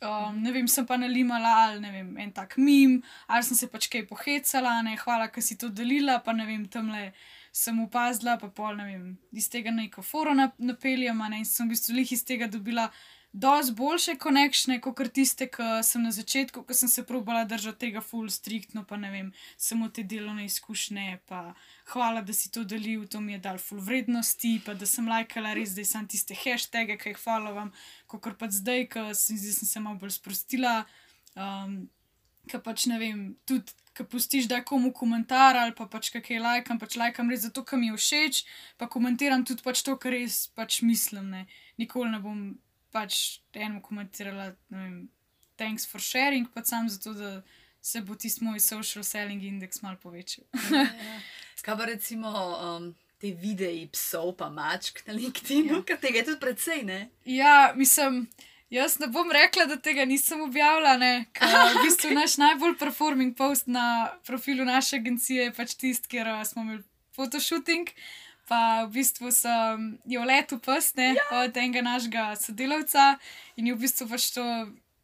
Um, 0.00 0.40
ne 0.42 0.50
vem, 0.52 0.66
sem 0.66 0.86
pa 0.88 0.96
nalimala 0.96 1.50
ali 1.66 1.80
ne 1.80 1.90
vem, 1.92 2.08
en 2.18 2.30
tak 2.32 2.56
mim, 2.56 3.02
ali 3.28 3.44
sem 3.44 3.56
se 3.56 3.66
pač 3.68 3.86
kaj 3.92 4.06
pohecala, 4.08 4.78
ne, 4.82 4.94
hvala, 4.96 5.26
ker 5.28 5.44
si 5.44 5.58
to 5.60 5.68
delila, 5.68 6.18
pa 6.24 6.32
ne 6.32 6.46
vem, 6.48 6.64
tam 6.72 6.88
le 6.88 7.10
sem 7.52 7.76
upazila, 7.84 8.38
pa 8.40 8.48
pol 8.48 8.78
ne 8.80 8.86
vem, 8.88 9.02
iz 9.36 9.50
tega 9.52 9.70
neko 9.70 10.00
foro 10.02 10.32
napeljama, 10.32 11.28
ne, 11.28 11.42
in 11.44 11.44
sem 11.44 11.68
v 11.68 11.74
bistvu 11.76 11.98
lih 11.98 12.14
iz 12.16 12.24
tega 12.24 12.48
dobila 12.48 12.88
dosti 13.32 13.74
boljše 13.74 14.14
konekšne, 14.18 14.80
kot 14.80 15.00
tiste, 15.14 15.46
ki 15.46 15.82
sem 15.86 16.02
na 16.02 16.10
začetku, 16.10 16.62
ko 16.66 16.74
sem 16.74 16.88
se 16.88 17.04
probala 17.06 17.44
držati 17.44 17.86
tega 17.86 18.00
full 18.00 18.30
striktno, 18.30 18.84
pa 18.84 18.96
ne 18.96 19.10
vem, 19.10 19.28
samo 19.56 19.88
te 19.88 20.02
delovne 20.02 20.44
izkušnje. 20.44 21.20
Pa 21.26 21.54
hvala, 21.92 22.22
da 22.22 22.32
si 22.32 22.50
to 22.50 22.64
delil, 22.64 23.06
to 23.06 23.20
mi 23.20 23.32
je 23.32 23.38
dal 23.38 23.58
full 23.58 23.80
vrednosti, 23.80 24.60
pa 24.66 24.74
da 24.74 24.86
sem 24.86 25.08
lajkala 25.08 25.54
res, 25.54 25.76
da 25.78 25.84
sem 25.84 26.08
tiste 26.10 26.34
hashtage, 26.34 26.98
ki 26.98 27.14
jih 27.14 27.22
hvala 27.22 27.54
vam, 27.54 27.72
kot 28.10 28.34
pa 28.38 28.50
zdaj, 28.50 28.88
ki 28.90 29.06
sem, 29.14 29.38
sem 29.38 29.68
se 29.68 29.80
malo 29.80 29.98
bolj 30.02 30.18
sprostila. 30.18 30.84
Um, 31.38 31.88
Ker 32.48 32.62
pač 32.64 32.86
ne 32.88 32.96
vem, 32.98 33.18
tudi 33.46 33.68
ki 33.94 34.06
pustiš, 34.08 34.46
da 34.48 34.56
je 34.56 34.64
komu 34.64 34.94
komentar 34.96 35.58
ali 35.60 35.74
pa 35.76 35.84
pač 35.86 36.08
kaj 36.10 36.40
lajkam, 36.40 36.78
pač 36.80 36.96
lajkam 36.96 37.28
res 37.30 37.44
zato, 37.44 37.62
ker 37.68 37.78
mi 37.78 37.90
je 37.90 37.98
všeč, 38.00 38.38
pa 38.80 38.88
komentiram 38.88 39.44
tudi 39.44 39.62
pač 39.62 39.82
to, 39.84 39.96
kar 40.00 40.16
res 40.16 40.46
pač 40.56 40.80
mislim. 40.82 41.28
Ne. 41.34 41.42
Nikoli 41.78 42.10
ne 42.14 42.20
bom 42.24 42.40
pač 42.92 43.40
enemu 43.54 43.82
komentirala, 43.82 44.52
ne 44.70 44.84
vem, 44.84 44.96
thanks 45.60 45.86
for 45.86 46.00
sharing, 46.00 46.48
pa 46.54 46.64
sam 46.64 46.88
zato, 46.88 47.14
da 47.14 47.42
se 47.80 48.00
bo 48.00 48.14
tisti 48.14 48.44
moj 48.44 48.60
social 48.60 49.04
selling 49.04 49.42
index 49.44 49.82
mal 49.82 49.96
povečal. 49.96 50.44
Ja, 50.70 50.84
ja. 50.84 51.20
Kaj 51.60 51.76
pa 51.76 51.86
recimo 51.88 52.30
um, 52.32 52.92
te 53.20 53.34
videi 53.36 53.84
psov, 53.92 54.34
pa 54.40 54.48
mačk 54.52 55.02
na 55.06 55.16
LinkedIn, 55.16 55.68
ja. 55.68 55.80
ker 55.84 56.00
tega 56.00 56.22
je 56.22 56.30
tudi 56.30 56.40
precej, 56.40 56.86
ne? 56.88 57.02
Ja, 57.24 57.72
mislim. 57.76 58.26
Jaz 58.70 59.00
ne 59.02 59.08
bom 59.10 59.26
rekla, 59.34 59.64
da 59.66 59.74
tega 59.82 60.04
nisem 60.06 60.44
objavila. 60.44 60.92
V 60.94 61.80
bistvu 61.82 62.12
okay. 62.12 62.14
naš 62.14 62.36
najbolj 62.38 62.76
performing 62.78 63.34
post 63.34 63.66
na 63.66 64.12
profilu 64.22 64.62
naše 64.64 65.00
agencije 65.00 65.48
je 65.48 65.54
pač 65.56 65.74
tisti, 65.74 66.06
kjer 66.12 66.30
uh, 66.30 66.44
smo 66.46 66.62
imeli 66.62 66.84
fotoshooting 67.18 67.90
pa 68.50 68.82
v 68.82 68.98
bistvu 68.98 69.30
sem 69.30 69.94
jo 70.10 70.26
letel 70.26 70.58
prsne 70.58 71.14
ja. 71.14 71.26
od 71.44 71.54
enega 71.54 71.84
našega 71.86 72.34
sodelavca 72.34 73.14
in 73.54 73.70
je 73.70 73.76
v 73.76 73.82
bistvu 73.86 74.08
pač 74.10 74.26
to 74.34 74.44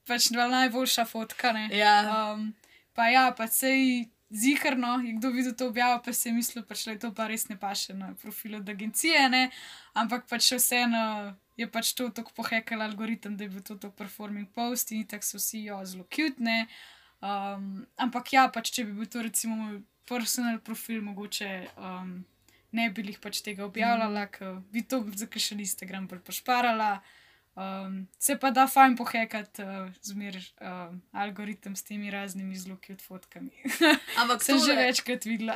pač 0.07 0.31
najboljša 0.35 1.07
fotka. 1.07 1.55
Ja. 1.71 1.95
Um, 2.35 2.51
pa 2.91 3.11
ja, 3.15 3.31
pa 3.31 3.47
sej. 3.47 4.11
Ziharno 4.27 4.99
je 5.07 5.13
kdo 5.15 5.31
videl 5.31 5.55
to 5.55 5.69
objavo, 5.71 6.01
pa 6.03 6.11
si 6.11 6.27
je 6.27 6.35
mislil, 6.35 6.65
pač, 6.67 6.83
je 6.91 6.99
to 6.99 7.13
pa 7.15 7.29
res 7.31 7.47
ne 7.47 7.55
paše 7.55 7.95
na 7.95 8.09
profilu 8.19 8.59
od 8.59 8.69
agencije, 8.69 9.29
ne? 9.31 9.55
ampak 9.95 10.27
pač 10.27 10.51
vseeno 10.59 11.31
je 11.55 11.71
pač 11.71 11.95
to 11.95 12.11
tako 12.11 12.35
pohekal 12.35 12.83
algoritem, 12.83 13.37
da 13.39 13.47
je 13.47 13.55
bil 13.55 13.63
to 13.63 13.79
tako 13.79 13.95
performing 13.95 14.51
post 14.51 14.91
in 14.91 15.07
tako 15.07 15.31
so 15.31 15.39
vsi 15.39 15.63
jo 15.71 15.79
zelo 15.87 16.05
cute. 16.11 16.59
Um, 17.23 17.87
ampak 17.97 18.35
ja, 18.35 18.49
pač 18.51 18.75
če 18.75 18.91
bi 18.91 18.99
bil 18.99 19.07
to 19.07 19.23
recimo 19.23 19.55
moj 19.63 19.79
personal 20.11 20.59
profil, 20.59 21.07
mogoče. 21.07 21.71
Um, 21.79 22.27
ne 22.77 22.89
bi 22.93 23.07
jih 23.11 23.21
pač 23.25 23.41
tega 23.47 23.65
objavljala, 23.67 24.27
mm. 24.27 24.35
ker 24.39 24.59
bi 24.75 24.85
to 24.85 25.03
za 25.17 25.29
kaj 25.31 25.49
še 25.51 25.61
Instagram 25.67 26.09
bolj 26.11 26.25
pošparala. 26.29 26.97
Um, 27.57 28.03
se 28.21 28.35
pa 28.37 28.51
da 28.53 28.67
fajn 28.69 28.99
pohekati, 28.99 29.63
uh, 29.65 29.87
zmeraj 30.05 30.43
uh, 30.61 30.91
algoritem 31.17 31.73
s 31.73 31.87
temi 31.89 32.11
raznimi 32.13 32.53
zloki 32.57 32.93
od 32.93 33.01
fotkami. 33.01 33.49
Ampak 34.21 34.45
sem 34.45 34.59
že 34.61 34.75
tole- 34.75 34.83
večkrat 34.83 35.25
videla. 35.25 35.55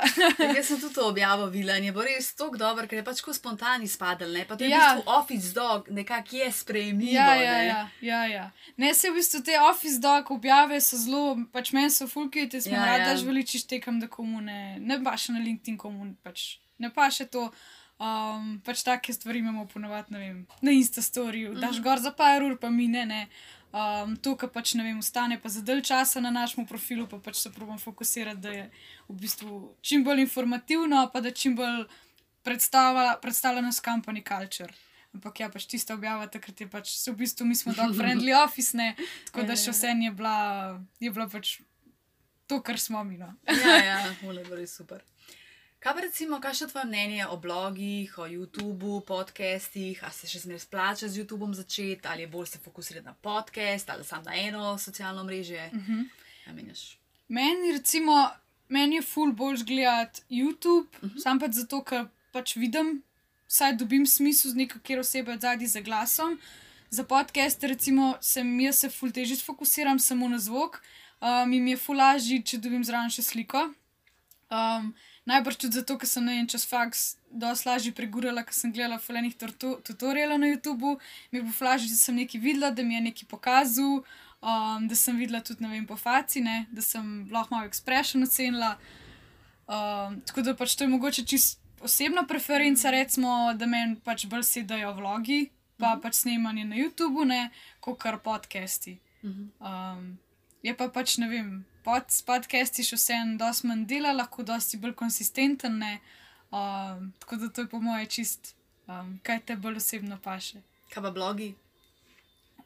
Jaz 0.55 0.71
sem 0.71 0.79
tudi 0.81 0.95
to 0.97 1.05
objavil, 1.05 1.53
in 1.53 1.85
je 1.85 1.91
bilo 1.93 2.01
res 2.01 2.31
tako 2.33 2.57
dobro, 2.57 2.87
ker 2.89 2.97
je 2.97 3.05
pač 3.05 3.21
tako 3.21 3.35
spontani 3.37 3.85
spadal. 3.87 4.33
Ne? 4.33 4.47
Pa 4.49 4.57
to 4.57 4.65
je 4.65 4.73
Ja. 4.73 4.79
ja. 4.79 4.87
v 4.89 4.97
bistvu 4.97 5.13
office 5.13 5.53
dog, 5.53 5.91
nekako 5.93 6.35
je 6.35 6.49
sprejemljivo. 6.51 7.13
Ja, 7.13 7.35
ja, 7.37 7.53
ne. 7.53 7.67
ja, 7.67 7.85
ja, 8.01 8.25
ja. 8.25 8.45
Ne, 8.81 8.93
se 8.97 9.13
v 9.13 9.21
bistvu 9.21 9.43
te 9.45 9.61
office 9.61 10.01
dog 10.01 10.31
objave 10.31 10.81
so 10.81 10.97
zelo, 10.97 11.37
pač 11.53 11.69
meni 11.69 11.93
so 11.93 12.09
fulki, 12.09 12.49
te 12.49 12.57
smo 12.57 12.73
Ja, 12.73 12.81
ja, 12.81 12.97
radi, 12.97 13.09
ja. 13.13 13.17
žveličiš 13.17 13.69
tekam, 13.69 14.01
da 14.01 14.09
komu 14.09 14.41
ne, 14.41 14.81
paše 15.05 15.37
na 15.37 15.45
LinkedIn, 15.45 15.77
komu 15.77 16.15
pač 16.25 16.57
ne 16.81 16.89
paše 16.91 17.25
to. 17.27 17.51
Um, 17.97 18.55
pač 18.59 18.81
take 18.81 19.13
stvari 19.13 19.39
imamo 19.39 19.67
ponovadi, 19.67 20.09
ne 20.09 20.19
vem, 20.19 20.37
na 20.59 20.71
isto 20.73 21.01
storju, 21.01 21.53
daš 21.55 21.75
Mhm. 21.75 21.83
gor 21.83 21.99
za 21.99 22.11
par 22.11 22.41
ur, 22.41 22.57
pa 22.57 22.69
mine, 22.71 23.05
ne. 23.05 23.27
Um, 23.71 24.17
to, 24.17 24.33
kar 24.35 24.49
pač 24.49 24.73
ne 24.73 24.83
vem, 24.83 24.97
ostane 24.99 25.37
pa 25.37 25.47
za 25.47 25.61
dalj 25.61 25.83
časa 25.83 26.19
na 26.19 26.31
našem 26.31 26.65
profilu, 26.65 27.05
pa 27.07 27.19
pač 27.19 27.35
se 27.37 27.51
probujem 27.51 27.79
fokusirati, 27.79 28.37
da 28.37 28.49
je 28.51 28.63
v 29.07 29.15
bistvu 29.15 29.51
čim 29.81 30.03
bolj 30.03 30.21
informativno, 30.21 31.05
pa 31.07 31.21
da 31.21 31.31
čim 31.31 31.53
bolj 31.55 31.85
predstavlja, 32.43 33.61
nas 33.61 33.79
company 33.79 34.23
culture. 34.23 34.73
Ampak 35.13 35.39
ja, 35.39 35.49
pač 35.49 35.65
tista 35.65 35.93
objava 35.93 36.27
takrat 36.27 36.55
je 36.57 36.67
pač, 36.67 36.87
v 37.07 37.15
bistvu 37.15 37.45
mi 37.45 37.55
smo 37.55 37.73
dog 37.73 37.91
friendly 37.93 38.31
office, 38.33 38.73
ne, 38.73 38.95
tako 39.25 39.43
da 39.43 39.53
Ja, 39.53 39.57
še 39.57 39.67
ja. 39.67 39.73
vse 39.73 39.87
je 39.99 40.11
bila, 40.11 40.35
je 40.99 41.11
bila 41.11 41.27
pač 41.27 41.59
to, 42.47 42.61
kar 42.61 42.79
smo 42.79 43.03
mi. 43.03 43.17
No. 43.17 43.27
Ja, 43.45 43.75
ja, 43.77 44.15
mole 44.23 44.43
res 44.49 44.73
super. 44.73 45.03
Kaj 45.81 45.93
pa 45.93 46.01
recimo, 46.01 46.39
kakšno 46.39 46.67
je 46.67 46.71
tvoje 46.71 46.85
mnenje 46.85 47.27
o 47.27 47.37
blogih, 47.37 48.17
o 48.17 48.27
YouTubu, 48.27 49.01
podcastih, 49.01 50.03
ali 50.03 50.13
se 50.13 50.27
še 50.29 50.39
zmeraj 50.43 50.59
splača 50.61 51.07
z 51.09 51.17
YouTubom 51.17 51.55
začeti, 51.57 52.05
ali 52.05 52.21
je 52.21 52.27
bolj 52.29 52.51
se 52.51 52.59
fokusirati 52.61 53.05
na 53.05 53.13
podcast, 53.13 53.89
ali 53.89 54.05
samo 54.05 54.23
na 54.29 54.35
eno 54.37 54.77
socialno 54.77 55.23
mrežje? 55.23 55.69
Uh 55.73 55.79
Mhm. 55.79 55.93
-huh. 55.93 56.05
Ja, 56.47 56.53
meniš. 56.53 56.97
Meni, 57.27 57.71
recimo, 57.71 58.29
meni 58.69 58.95
je 58.95 59.01
ful 59.01 59.31
bolj 59.33 59.63
gledati 59.63 60.21
YouTube, 60.29 60.87
uh 61.01 61.09
-huh. 61.09 61.21
sam 61.23 61.39
pač 61.39 61.51
zato, 61.51 61.83
ker 61.83 62.05
pač 62.31 62.55
vidim, 62.55 63.03
saj 63.47 63.73
dobim 63.75 64.05
smisel 64.07 64.51
z 64.51 64.55
neko 64.55 64.79
kjer 64.79 64.99
osebe 64.99 65.37
zadnji 65.37 65.67
za 65.67 65.81
glasom. 65.81 66.39
Za 66.89 67.03
podcast, 67.03 67.63
recimo, 67.63 68.17
sem 68.21 68.59
jaz 68.59 68.79
se 68.79 68.89
ful 68.89 69.11
težje 69.11 69.37
fokusiram 69.37 69.99
samo 69.99 70.27
na 70.27 70.39
zvok, 70.39 70.81
um, 71.21 71.49
mi 71.49 71.71
je 71.71 71.77
ful 71.77 71.95
lažje, 71.97 72.41
če 72.43 72.57
dobim 72.57 72.83
zraven 72.83 73.09
še 73.09 73.21
sliko. 73.21 73.73
Um, 74.51 74.91
najbrž 75.25 75.55
tudi 75.55 75.79
zato, 75.79 75.95
ker 75.95 76.09
sem 76.09 76.27
en 76.27 76.47
čas 76.51 76.65
faks 76.67 77.15
dosti 77.31 77.69
lažje 77.69 77.91
pregurala, 77.95 78.43
ker 78.43 78.55
sem 78.55 78.73
gledala 78.75 78.99
fulejnih 78.99 79.37
tutorialov 79.39 80.41
na 80.41 80.49
YouTubu, 80.51 80.97
mi 81.31 81.39
je 81.39 81.43
bilo 81.45 81.55
flažje, 81.55 81.87
da 81.87 81.95
sem 81.95 82.19
nekaj 82.19 82.41
videla, 82.43 82.71
da 82.75 82.83
mi 82.83 82.97
je 82.97 83.05
nekaj 83.05 83.29
pokazal, 83.31 84.01
um, 84.43 84.89
da 84.91 84.95
sem 84.99 85.15
videla 85.15 85.39
tudi, 85.39 85.63
ne 85.63 85.71
vem, 85.71 85.87
po 85.87 85.95
faci, 85.95 86.43
ne, 86.43 86.65
da 86.71 86.83
sem 86.83 87.29
lahko 87.31 87.55
malo 87.55 87.69
expression 87.69 88.27
ocenila. 88.27 88.75
Um, 89.71 90.19
tako 90.27 90.43
da 90.43 90.57
pač 90.59 90.75
to 90.75 90.83
je 90.83 90.91
mogoče 90.91 91.23
čist 91.23 91.61
osebna 91.79 92.27
preferenca, 92.27 92.91
recimo, 92.91 93.53
da 93.55 93.65
meni 93.65 93.95
pač 94.03 94.27
bolj 94.27 94.43
sedajo 94.49 94.91
vlogi, 94.99 95.45
pa 95.79 95.95
pač 96.01 96.25
snemanje 96.25 96.67
na 96.67 96.75
YouTubu, 96.75 97.23
ne, 97.25 97.45
kot 97.79 98.01
kar 98.03 98.19
podcasti. 98.19 98.99
Um, 99.23 100.17
je 100.59 100.75
pa 100.75 100.91
pač 100.91 101.17
ne 101.23 101.31
vem, 101.31 101.61
pod, 101.83 102.09
s 102.09 102.21
podcasti 102.21 102.85
še 102.85 102.99
vseeno 102.99 103.37
dosti 103.39 103.67
manj 103.69 103.85
dela, 103.89 104.13
lahko 104.15 104.43
dosti 104.47 104.79
bolj 104.81 104.95
konsistenten, 104.99 105.79
ne. 105.81 105.99
Um, 106.51 107.11
tako 107.19 107.39
da 107.41 107.49
to 107.49 107.65
je 107.65 107.71
po 107.71 107.79
moje 107.79 108.05
čist, 108.05 108.53
um, 108.87 109.17
kaj 109.23 109.43
te 109.45 109.55
bolj 109.55 109.79
osebno 109.81 110.19
paše. 110.23 110.61
Kaj 110.91 111.03
pa 111.03 111.11
blogi? 111.15 111.53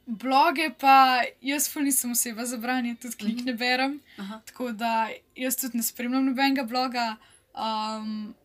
Bloge 0.05 0.69
pa 0.79 1.23
jaz 1.41 1.67
ful 1.69 1.85
nisem 1.85 2.11
oseba 2.13 2.45
za 2.45 2.57
branje, 2.61 2.95
tudi 3.01 3.17
knjig 3.23 3.45
ne 3.45 3.53
berem, 3.57 3.99
Aha. 4.21 4.41
tako 4.45 4.71
da 4.71 5.09
jaz 5.35 5.57
tudi 5.57 5.81
ne 5.81 5.83
spremljam 5.83 6.25
nobenega 6.25 6.65
bloga. 6.69 7.15
Um, 7.53 8.35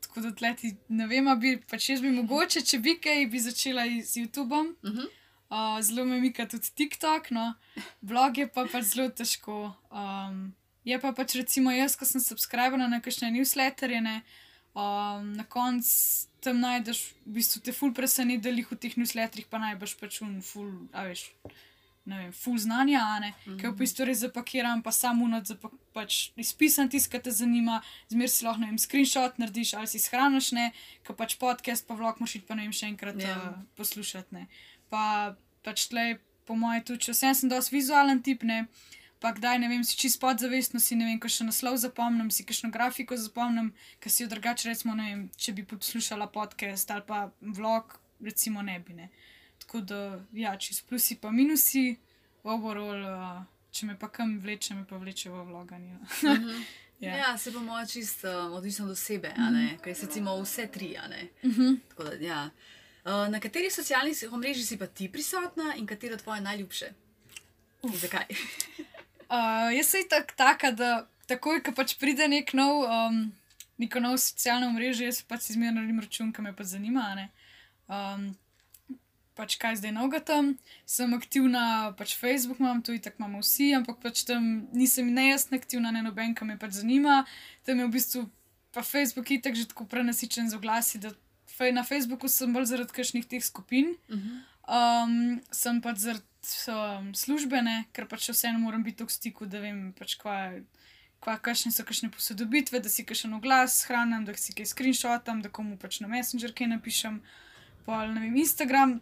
tako 0.00 0.20
da 0.20 0.34
tleti 0.36 0.74
ne 0.88 1.06
vem, 1.08 1.28
bi 1.40 1.56
pač 1.70 1.88
jaz 1.88 2.02
bi 2.04 2.10
mogoče, 2.12 2.60
če 2.68 2.78
bi 2.84 2.98
kaj, 3.00 3.26
bi 3.32 3.40
začela 3.40 3.86
z 3.88 4.24
YouTubeom. 4.24 4.74
Uh 4.82 4.90
-huh. 4.90 5.08
Uh, 5.52 5.76
zelo 5.84 6.06
me 6.08 6.16
mika 6.20 6.46
tudi 6.48 6.70
TikTok, 6.74 7.28
no, 7.36 7.52
blog 8.00 8.38
je 8.40 8.46
pa 8.48 8.64
pač 8.72 8.94
zelo 8.94 9.10
težko. 9.12 9.74
Um, 9.92 10.54
je 10.88 10.96
pa 11.00 11.12
pač 11.12 11.34
recimo 11.36 11.74
jaz, 11.74 11.92
ko 12.00 12.08
sem 12.08 12.24
subskrbila 12.24 12.88
na 12.88 13.02
kakšne 13.04 13.28
newsletterje, 13.34 14.00
ne, 14.00 14.22
um, 14.72 15.28
na 15.36 15.44
koncu 15.44 15.92
tam 16.42 16.62
najdeš, 16.64 17.02
v 17.28 17.36
bistvu 17.36 17.60
te 17.62 17.72
ful 17.76 17.92
preseneti, 17.94 18.42
da 18.42 18.50
jih 18.50 18.72
v 18.72 18.80
teh 18.80 18.96
newsletterjih 18.98 19.46
pa 19.52 19.60
najbrž 19.62 19.94
pač 20.00 20.22
un 20.24 20.40
ful, 20.42 20.72
a 20.90 21.06
veš. 21.10 21.28
Ne 22.02 22.16
vem, 22.18 22.30
ful 22.34 22.56
znanja, 22.58 23.02
ne, 23.22 23.28
mm 23.30 23.36
-hmm. 23.46 23.58
ki 23.60 23.66
v 23.68 23.78
bistvu 23.78 24.04
res 24.04 24.18
zapakiram, 24.24 24.82
pa 24.82 24.90
samo 24.90 25.24
unot, 25.24 25.46
pač 25.94 26.32
izpisan 26.36 26.88
tisto, 26.88 27.10
kar 27.12 27.22
te 27.22 27.30
zanima, 27.30 27.78
zmer 28.08 28.28
si 28.28 28.44
lahko, 28.44 28.60
ne 28.60 28.66
vem, 28.66 28.78
screenshot 28.78 29.38
narediš 29.38 29.74
ali 29.74 29.86
si 29.86 29.98
shraniš, 29.98 30.52
ne, 30.52 30.72
ki 31.06 31.14
pač 31.14 31.36
podcast, 31.38 31.86
pa 31.86 31.94
vlog 31.94 32.18
moš 32.20 32.34
iti 32.34 32.46
pa 32.46 32.54
ne 32.54 32.62
vem 32.62 32.72
še 32.72 32.86
enkrat 32.86 33.22
Ja. 33.22 33.28
yeah. 33.28 33.48
uh, 33.48 33.64
poslušati, 33.76 34.34
ne. 34.34 34.46
Pa 34.92 35.04
pač 35.64 35.86
tle, 35.88 36.18
po 36.44 36.56
mojem, 36.58 36.84
tudi, 36.84 37.06
če 37.06 37.14
vsem 37.16 37.36
sem 37.38 37.52
dosti 37.52 37.76
vizualen 37.76 38.20
tip, 38.24 38.42
ne, 38.44 38.66
pa 39.22 39.30
kdaj, 39.32 39.60
ne 39.62 39.70
vem, 39.70 39.84
si 39.86 39.96
čist 39.96 40.18
podzavestno, 40.20 40.82
si 40.82 40.98
ne 40.98 41.06
vem, 41.06 41.20
kakšen 41.22 41.48
naslov 41.48 41.78
zapomnim, 41.80 42.28
si 42.34 42.44
kakšno 42.44 42.72
grafiko 42.74 43.16
zapomnim, 43.16 43.70
ker 44.02 44.12
si 44.12 44.24
jo 44.24 44.30
drugače, 44.32 44.68
recimo, 44.72 44.96
ne 44.98 45.06
vem, 45.08 45.22
če 45.38 45.54
bi 45.56 45.64
poslušala 45.70 46.28
podcast 46.34 46.90
ali 46.90 47.06
pa 47.06 47.28
vlog, 47.40 47.96
recimo, 48.26 48.64
ne 48.66 48.76
bi, 48.82 48.98
ne. 48.98 49.08
Tako 49.62 49.84
da, 49.86 50.02
ja, 50.34 50.56
čist 50.58 50.84
plusi 50.90 51.16
pa 51.22 51.30
minusi, 51.30 51.94
overall, 52.42 53.06
uh, 53.06 53.42
če 53.72 53.88
me 53.88 53.98
pa 53.98 54.10
kam 54.12 54.36
vleče, 54.42 54.74
me 54.74 54.86
pa 54.88 54.98
vleče 55.00 55.32
v 55.32 55.44
vloganje. 55.50 55.98
Ja. 57.02 57.16
ja, 57.18 57.30
se 57.38 57.50
pa 57.50 57.58
moja 57.58 57.82
čist 57.86 58.20
um, 58.30 58.52
odvisno 58.54 58.84
od 58.84 58.92
osebe, 58.92 59.32
a 59.34 59.48
ne, 59.50 59.72
ker 59.82 59.94
se 59.98 60.06
recimo 60.06 60.36
vse 60.38 60.68
tri. 60.70 60.92
Uh 60.94 61.50
-huh. 61.50 61.78
Tako 61.88 62.04
da, 62.04 62.12
ja. 62.14 62.50
Uh, 63.02 63.26
na 63.28 63.40
katerih 63.42 63.72
socialnih 63.74 64.14
omrežjih 64.30 64.66
si 64.66 64.76
pa 64.78 64.86
ti 64.86 65.08
prisotna 65.10 65.74
in 65.76 65.86
katero 65.86 66.16
tvoje 66.16 66.40
najljubše? 66.40 66.92
In 67.82 67.96
zakaj? 67.98 68.30
Uh, 69.26 69.70
jaz 69.78 69.90
sem 69.90 70.06
tak, 70.08 70.36
taka, 70.38 70.70
da 70.70 70.90
takoj, 71.26 71.62
ko 71.66 71.74
pač 71.74 71.96
pride 71.98 72.28
nek 72.30 72.52
nov, 72.54 72.84
um, 72.86 73.24
neko 73.82 74.02
novo 74.04 74.20
socialno 74.22 74.70
mrežo, 74.74 75.02
jaz 75.08 75.22
pač 75.26 75.48
si 75.48 75.56
zmerno 75.56 75.80
naredim 75.80 75.98
račun, 76.02 76.30
ki 76.30 76.44
me 76.44 76.52
pa 76.54 76.66
zanima. 76.68 77.08
Um, 77.90 78.30
pač 79.34 79.56
kaj 79.58 79.80
zdaj 79.80 79.94
noga 79.96 80.20
tam, 80.22 80.52
sem 80.86 81.10
aktivna, 81.16 81.92
pač 81.98 82.14
Facebook 82.20 82.60
imam, 82.62 82.84
tu 82.84 82.94
tako 83.02 83.24
imamo 83.24 83.42
vsi, 83.42 83.72
ampak 83.78 83.98
pač 84.02 84.22
tam 84.28 84.68
nisem 84.76 85.10
ne 85.14 85.30
jaz 85.32 85.48
aktivna, 85.50 85.90
ne 85.90 86.04
noben, 86.04 86.36
ki 86.38 86.46
me 86.46 86.58
pač 86.60 86.78
zanima. 86.78 87.22
Tam 87.66 87.80
je 87.80 87.88
v 87.88 87.94
bistvu 87.98 88.24
pa 88.72 88.80
Facebook 88.80 89.28
itak 89.28 89.58
že 89.58 89.68
tako 89.68 89.84
prenasičen 89.88 90.48
z 90.48 90.56
oglasi, 90.56 91.02
da 91.02 91.12
na 91.70 91.84
Facebooku 91.86 92.28
sem 92.28 92.52
bolj 92.52 92.66
zaradi 92.72 92.92
kakšnih 92.96 93.28
teh 93.28 93.44
skupin. 93.44 93.94
Uh 94.08 94.16
-huh. 94.16 94.40
Um, 94.62 95.40
sem 95.50 95.80
pač 95.82 95.98
zaradi 95.98 96.24
um, 96.70 97.14
službene, 97.14 97.84
ker 97.92 98.06
pač 98.06 98.30
vseeno 98.30 98.58
moram 98.62 98.82
biti 98.82 99.04
v 99.04 99.10
stiku, 99.10 99.46
da 99.46 99.60
vem, 99.62 99.92
pač 99.98 100.14
kva, 100.20 100.36
kva, 101.22 101.36
kakšne 101.38 101.72
so 101.74 101.84
kakšne 101.86 102.10
posodobitve, 102.14 102.80
da 102.82 102.88
si 102.88 103.06
kakšen 103.06 103.34
oglas 103.34 103.84
hranim, 103.88 104.24
da 104.24 104.34
si 104.38 104.54
kaj 104.54 104.70
screenshotam, 104.72 105.42
da 105.42 105.50
komu 105.50 105.78
pač 105.78 106.00
na 106.00 106.10
Messenger 106.10 106.54
kaj 106.54 106.70
napišem. 106.74 107.22
Pa 107.86 108.06
ne 108.06 108.20
vem, 108.20 108.36
Instagram, 108.36 109.00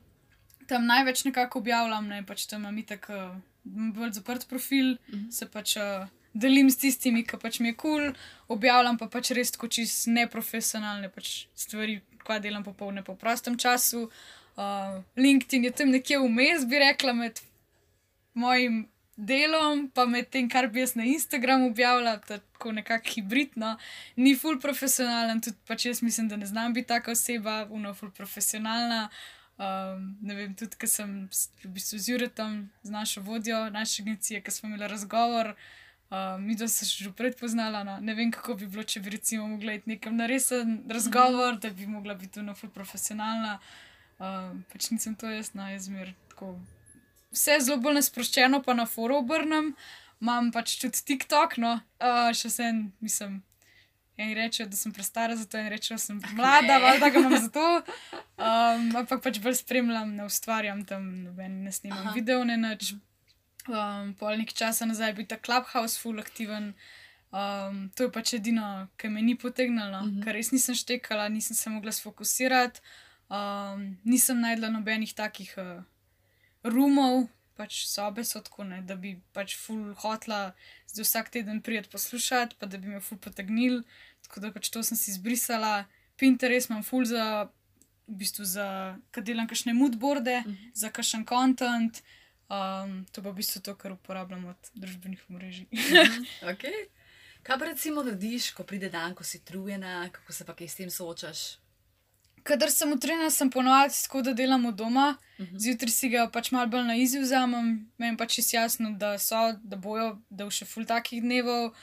tam 0.68 0.86
največ 0.86 1.24
nekako 1.28 1.60
objavljam, 1.60 2.08
ne 2.08 2.22
pač 2.26 2.46
tam 2.46 2.64
imam 2.64 2.78
itak 2.80 3.10
uh, 3.12 3.36
bolj 3.64 4.16
zaprt 4.16 4.48
profil, 4.48 4.96
uh 4.96 5.14
-huh. 5.14 5.30
se 5.30 5.46
pač. 5.46 5.76
Uh, 5.76 6.08
Delim 6.34 6.70
s 6.70 6.76
tistimi, 6.78 7.24
ki 7.26 7.36
pač 7.42 7.58
mi 7.58 7.68
je 7.68 7.74
kul, 7.74 7.98
cool, 7.98 8.14
objavljam 8.54 8.98
pa 8.98 9.08
pač 9.10 9.32
res 9.34 9.50
tako 9.50 9.66
čist 9.66 10.06
neprofesionalne 10.06 11.08
pač 11.10 11.48
stvari, 11.54 12.00
kva 12.24 12.38
delam 12.38 12.64
popolne 12.64 13.04
po 13.04 13.14
prostem 13.14 13.58
času. 13.58 14.08
Uh, 14.56 15.00
LinkedIn 15.16 15.64
je 15.64 15.70
tam 15.70 15.90
nekje 15.90 16.18
vmes, 16.18 16.66
bi 16.68 16.78
rekla, 16.82 17.12
med 17.16 17.40
mojim 18.34 18.84
delom, 19.16 19.88
pa 19.94 20.06
med 20.08 20.30
tem, 20.32 20.48
kar 20.48 20.68
bi 20.72 20.80
jaz 20.80 20.94
na 20.96 21.04
Instagramu 21.04 21.70
objavila, 21.70 22.16
tako 22.24 22.72
nekako 22.72 23.14
hibridno, 23.14 23.74
ni 24.16 24.34
full 24.36 24.60
profesionalen, 24.60 25.40
tudi 25.44 25.58
pač 25.68 25.86
jaz 25.86 26.02
mislim, 26.02 26.28
da 26.28 26.36
ne 26.40 26.46
znam 26.46 26.72
biti 26.76 26.88
taka 26.88 27.12
oseba, 27.12 27.66
uno 27.70 27.94
full 27.94 28.12
profesionalna. 28.16 29.08
Um, 29.60 30.16
ne 30.24 30.34
vem, 30.34 30.54
tudi 30.56 30.78
ker 30.80 30.88
sem 30.88 31.28
v 31.64 31.72
bistvu 31.74 31.98
z 32.00 32.14
Juretom, 32.14 32.62
z 32.82 32.90
našo 32.90 33.20
vodjo 33.20 33.66
naše 33.70 34.02
agencije, 34.02 34.40
ki 34.40 34.50
smo 34.50 34.70
imeli 34.70 34.88
razgovor. 34.88 35.52
Uh, 35.52 35.79
mi 36.40 36.56
dva 36.58 36.68
se 36.68 36.86
že 36.86 37.12
predpoznala, 37.12 37.84
no. 37.84 37.98
ne 38.00 38.14
vem, 38.14 38.32
kako 38.34 38.54
bi 38.54 38.66
bilo, 38.66 38.82
če 38.82 39.00
bi 39.00 39.10
recimo 39.14 39.46
mogla 39.46 39.76
iti 39.78 39.90
nekam 39.90 40.16
na 40.16 40.26
resen 40.26 40.80
razgovor, 40.90 41.58
da 41.62 41.70
bi 41.70 41.86
mogla 41.86 42.14
biti 42.14 42.42
no, 42.42 42.54
ful 42.54 42.70
profesionalna. 42.70 43.58
Uh, 44.18 44.50
pač 44.72 44.90
nisem 44.90 45.14
to 45.14 45.30
jaz, 45.30 45.54
no, 45.54 45.68
jaz 45.70 45.86
zmer 45.86 46.12
tako. 46.32 46.56
Vse 47.30 47.60
zelo 47.62 47.78
bolj 47.80 48.00
nasproščeno, 48.00 48.58
pa 48.66 48.74
na 48.74 48.88
foru 48.90 49.20
obrnem, 49.22 49.70
imam 50.20 50.50
pač 50.52 50.74
tudi 50.82 50.98
TikTok, 51.12 51.56
no, 51.62 51.78
uh, 52.02 52.32
še 52.36 52.50
vsem, 52.50 52.82
mislim, 53.00 53.38
Eni 54.20 54.34
rečejo, 54.34 54.66
da 54.68 54.76
sem 54.76 54.92
prestara 54.92 55.36
za 55.36 55.46
to, 55.48 55.56
eni 55.56 55.70
rečejo, 55.72 55.96
da 55.96 56.02
sem 56.02 56.18
mlada, 56.36 56.78
valjda 56.78 57.08
ga 57.08 57.18
imam 57.18 57.36
za 57.40 57.48
to. 57.54 57.68
Um, 58.36 58.90
ampak 59.00 59.22
pač 59.24 59.38
bolj 59.40 59.56
spremljam, 59.62 60.10
ne 60.16 60.26
ustvarjam 60.28 60.82
tam, 60.84 61.06
noben 61.24 61.62
ne 61.64 61.72
snimam 61.72 62.10
video, 62.12 62.42
ne 62.44 62.58
nič. 62.60 62.92
Um, 63.68 64.14
pol 64.18 64.38
nekaj 64.40 64.56
časa 64.56 64.86
nazaj 64.86 65.10
je 65.10 65.16
bil 65.20 65.26
ta 65.26 65.36
Clubhouse 65.36 66.00
full 66.00 66.20
aktiven. 66.20 66.74
Um, 67.30 67.90
to 67.94 68.08
je 68.08 68.12
pač 68.12 68.34
edino, 68.34 68.88
kar 68.96 69.10
me 69.10 69.22
ni 69.22 69.36
potegnilo, 69.38 70.00
uh 70.00 70.06
-huh. 70.06 70.24
ker 70.24 70.34
res 70.34 70.50
nisem 70.50 70.74
štekala, 70.74 71.28
nisem 71.28 71.56
se 71.56 71.70
mogla 71.70 71.92
sfokusirati, 71.92 72.80
um, 73.28 73.98
nisem 74.04 74.40
najdla 74.40 74.68
nobenih 74.68 75.14
takih 75.14 75.54
uh, 75.58 75.82
rumov, 76.62 77.28
pač 77.60 77.84
sobe 77.86 78.24
so 78.24 78.40
tako, 78.40 78.64
ne, 78.64 78.80
da 78.82 78.96
bi 78.96 79.14
pač 79.36 79.56
full 79.60 79.94
hotla 80.02 80.52
zdaj 80.88 81.04
vsak 81.04 81.30
teden 81.30 81.60
prijet 81.60 81.90
poslušati, 81.92 82.56
pa 82.58 82.66
da 82.66 82.78
bi 82.78 82.88
me 82.88 83.00
full 83.00 83.20
potegnil. 83.20 83.82
Tako 84.26 84.40
da 84.40 84.52
pač 84.54 84.70
to 84.72 84.82
sem 84.82 84.98
si 84.98 85.10
izbrisala. 85.10 85.84
Pinterest 86.16 86.70
imam 86.70 86.82
full 86.82 87.04
za, 87.04 87.48
v 88.08 88.16
bistvu 88.22 88.44
za, 88.44 88.96
kad 89.10 89.24
delam 89.24 89.48
kakšne 89.50 89.74
moodboarde, 89.74 90.42
uh 90.46 90.52
-huh. 90.52 90.70
za 90.74 90.90
kakšen 90.90 91.26
content. 91.26 92.02
Um, 92.50 93.06
to 93.12 93.22
pa 93.22 93.30
v 93.30 93.38
bistvu 93.38 93.62
to, 93.62 93.76
kar 93.78 93.92
uporabljam 93.94 94.48
od 94.50 94.70
družbenih 94.74 95.22
mrež. 95.30 95.60
uh 95.60 95.68
-huh. 95.70 96.26
okay. 96.52 96.88
Kaj 97.42 97.58
pa 97.58 97.64
recimo 97.64 98.02
narediš, 98.02 98.50
ko 98.50 98.64
pride 98.64 98.88
dan, 98.90 99.14
ko 99.14 99.24
si 99.24 99.44
trujena, 99.44 100.08
kako 100.12 100.32
se 100.32 100.44
pa 100.44 100.54
kaj 100.54 100.68
s 100.68 100.74
tem 100.74 100.90
soočaš? 100.90 101.58
Kadar 102.42 102.70
sem 102.70 102.92
utrujena, 102.92 103.30
sem 103.30 103.50
ponovadi 103.50 103.94
tako, 104.02 104.22
da 104.22 104.32
delam 104.32 104.66
od 104.66 104.74
doma, 104.74 105.16
uh 105.38 105.46
-huh. 105.46 105.58
zjutraj 105.58 105.90
si 105.90 106.08
ga 106.08 106.30
pač 106.32 106.50
malo 106.50 106.66
bolj 106.66 106.84
na 106.84 106.94
izziv 106.96 107.22
vzamem, 107.22 107.90
meni 107.98 108.16
pač 108.16 108.38
je 108.38 108.44
jasno, 108.52 108.90
da 108.90 109.18
so, 109.18 109.52
da 109.62 109.76
bojo, 109.76 110.18
da 110.30 110.44
v 110.44 110.50
še 110.50 110.64
full 110.64 110.86
takih 110.86 111.22
dnevov. 111.22 111.74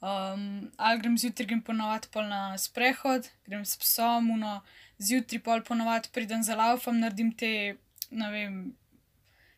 Um, 0.00 0.70
ali 0.76 1.00
grem 1.00 1.18
zjutraj, 1.18 1.46
grem 1.46 1.62
ponovadi 1.62 2.08
pol 2.12 2.28
na 2.28 2.58
sprehod, 2.58 3.28
grem 3.46 3.64
s 3.64 3.76
psom, 3.76 4.30
uno, 4.30 4.62
zjutraj 4.98 5.42
pol 5.42 5.62
ponovadi 5.62 6.08
pridem 6.12 6.42
za 6.42 6.54
laufam, 6.54 7.00
naredim 7.00 7.32
te, 7.32 7.76
ne 8.10 8.30
vem, 8.30 8.76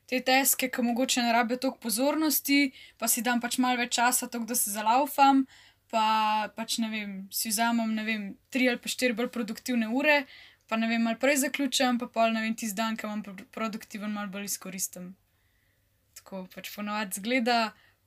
te 0.09 0.21
teske, 0.25 0.71
ki 0.73 0.83
mogoče 0.83 1.23
ne 1.23 1.33
rabijo 1.37 1.61
toliko 1.65 1.85
pozornosti, 1.85 2.73
pa 2.99 3.09
si 3.09 3.23
dam 3.23 3.41
pač 3.45 3.59
malo 3.61 3.81
več 3.81 3.99
časa, 4.01 4.29
tako 4.29 4.49
da 4.49 4.57
se 4.57 4.73
zalaufam 4.73 5.45
pa 5.91 6.49
pač 6.57 6.79
ne 6.83 6.89
vem, 6.93 7.13
si 7.33 7.49
vzamem, 7.49 7.95
ne 7.97 8.05
vem, 8.05 8.23
tri 8.53 8.69
ali 8.69 8.81
pa 8.81 8.91
štiri 8.93 9.17
bolj 9.17 9.31
produktivne 9.33 9.89
ure, 9.89 10.25
pa 10.69 10.77
ne 10.77 10.89
vem, 10.91 11.03
malo 11.05 11.21
prej 11.21 11.43
zaključam, 11.45 11.99
pa 12.01 12.09
pol 12.13 12.35
ne 12.37 12.45
vem, 12.45 12.55
tisti 12.55 12.77
dan, 12.77 12.97
ki 12.97 13.09
imam 13.09 13.25
produktiven, 13.55 14.13
malo 14.13 14.29
bolj 14.33 14.51
izkoristim. 14.51 15.15
Tako 16.21 16.45
pač 16.53 16.71
ponovadi 16.75 17.21
zgleda, 17.21 17.59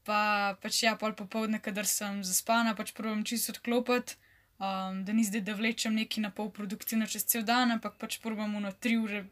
pa 0.06 0.22
pač 0.62 0.84
ja, 0.86 0.96
pol 1.02 1.18
popovdne, 1.18 1.62
kadar 1.64 1.90
sem 1.90 2.22
zaspana, 2.28 2.76
pač 2.78 2.94
probujem 2.98 3.26
čisto 3.26 3.58
odklopiti. 3.58 4.20
Um, 4.62 5.00
da 5.08 5.14
ni 5.18 5.24
zdaj, 5.26 5.42
da 5.42 5.56
vlečem 5.58 5.96
neki 5.98 6.22
na 6.22 6.30
pol 6.30 6.52
produktivne 6.54 7.08
čez 7.10 7.26
cel 7.26 7.42
dan, 7.42 7.74
ampak 7.74 7.96
pač 7.98 8.20
probam 8.22 8.54
na 8.62 8.70
tri 8.70 8.94
ure 9.02 9.26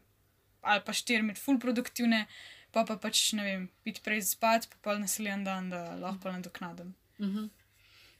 ali 0.60 0.82
pa 0.84 0.92
štiri 0.92 1.22
med 1.24 1.38
full 1.40 1.56
produktivne, 1.62 2.26
pa 2.72 2.84
pa 2.84 2.96
pač 2.96 3.32
ne 3.32 3.44
vem, 3.44 3.68
piti 3.84 4.00
prej 4.04 4.22
spat, 4.22 4.68
pa 4.70 4.76
pa 4.82 4.98
naslednji 4.98 5.44
dan, 5.44 5.70
da 5.70 5.96
lahko 6.00 6.32
nadoknadim. 6.32 6.94
Uh 7.18 7.26
-huh. 7.26 7.48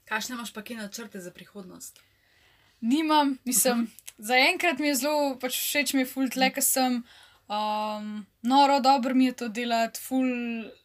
Kakšne 0.04 0.34
imaš 0.34 0.52
pa 0.52 0.62
kje 0.62 0.76
načrte 0.76 1.20
za 1.20 1.30
prihodnost? 1.30 2.00
Nimam, 2.80 3.38
mislim, 3.44 3.90
zaenkrat 4.18 4.78
mi 4.78 4.88
je 4.88 4.94
zelo 4.94 5.36
pač 5.40 5.56
všeč, 5.56 5.92
mi 5.94 6.00
je 6.00 6.06
ful 6.06 6.30
tle, 6.30 6.50
ker 6.50 6.64
sem. 6.64 7.02
Um, 7.50 8.26
noro, 8.42 8.80
dobro 8.80 9.14
mi 9.14 9.24
je 9.24 9.32
to 9.32 9.48
delati, 9.48 10.00
ful 10.00 10.26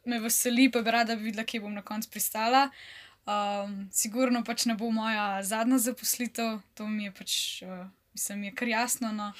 me 0.06 0.20
veseli, 0.20 0.72
pa 0.72 0.82
bi 0.82 0.92
rada 0.92 1.14
videla, 1.14 1.46
kje 1.46 1.62
bom 1.62 1.74
na 1.74 1.82
koncu 1.82 2.10
pristala. 2.10 2.70
Um, 3.26 3.88
sigurno 3.94 4.44
pač 4.44 4.66
ne 4.66 4.76
bo 4.78 4.92
moja 4.92 5.44
zadnja 5.44 5.78
zaposlitev, 5.82 6.60
to 6.78 6.88
mi 6.88 7.08
je 7.08 7.12
pač, 7.12 7.38
uh, 7.66 7.88
mislim, 8.14 8.44
je 8.50 8.54
kar 8.62 8.68
jasno. 8.68 9.12
No. 9.12 9.32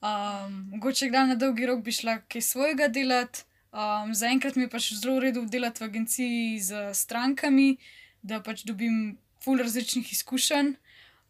Um, 0.00 0.58
mogoče 0.74 1.08
kdaj 1.08 1.26
na 1.26 1.36
dolgi 1.40 1.68
rok 1.68 1.84
bi 1.84 1.92
šla 1.92 2.18
kaj 2.28 2.44
svojega 2.48 2.88
delati. 2.88 3.44
Um, 3.72 4.12
zaenkrat 4.14 4.56
mi 4.56 4.66
je 4.66 4.68
pač 4.68 4.92
zelo 4.92 5.16
redo 5.20 5.44
delati 5.48 5.80
v 5.80 5.88
agenciji 5.88 6.60
z 6.60 6.92
strankami, 6.92 7.78
da 8.22 8.42
pač 8.44 8.66
dobim 8.68 9.16
ful 9.40 9.56
različnih 9.58 10.12
izkušenj. 10.12 10.74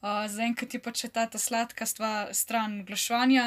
Uh, 0.02 0.26
Zaenkrat 0.26 0.74
je 0.74 0.81
pač 0.83 1.05
ta, 1.14 1.28
ta 1.31 1.38
sladka 1.38 1.87
stva, 1.87 2.35
stran 2.35 2.81
oglaševanja, 2.83 3.44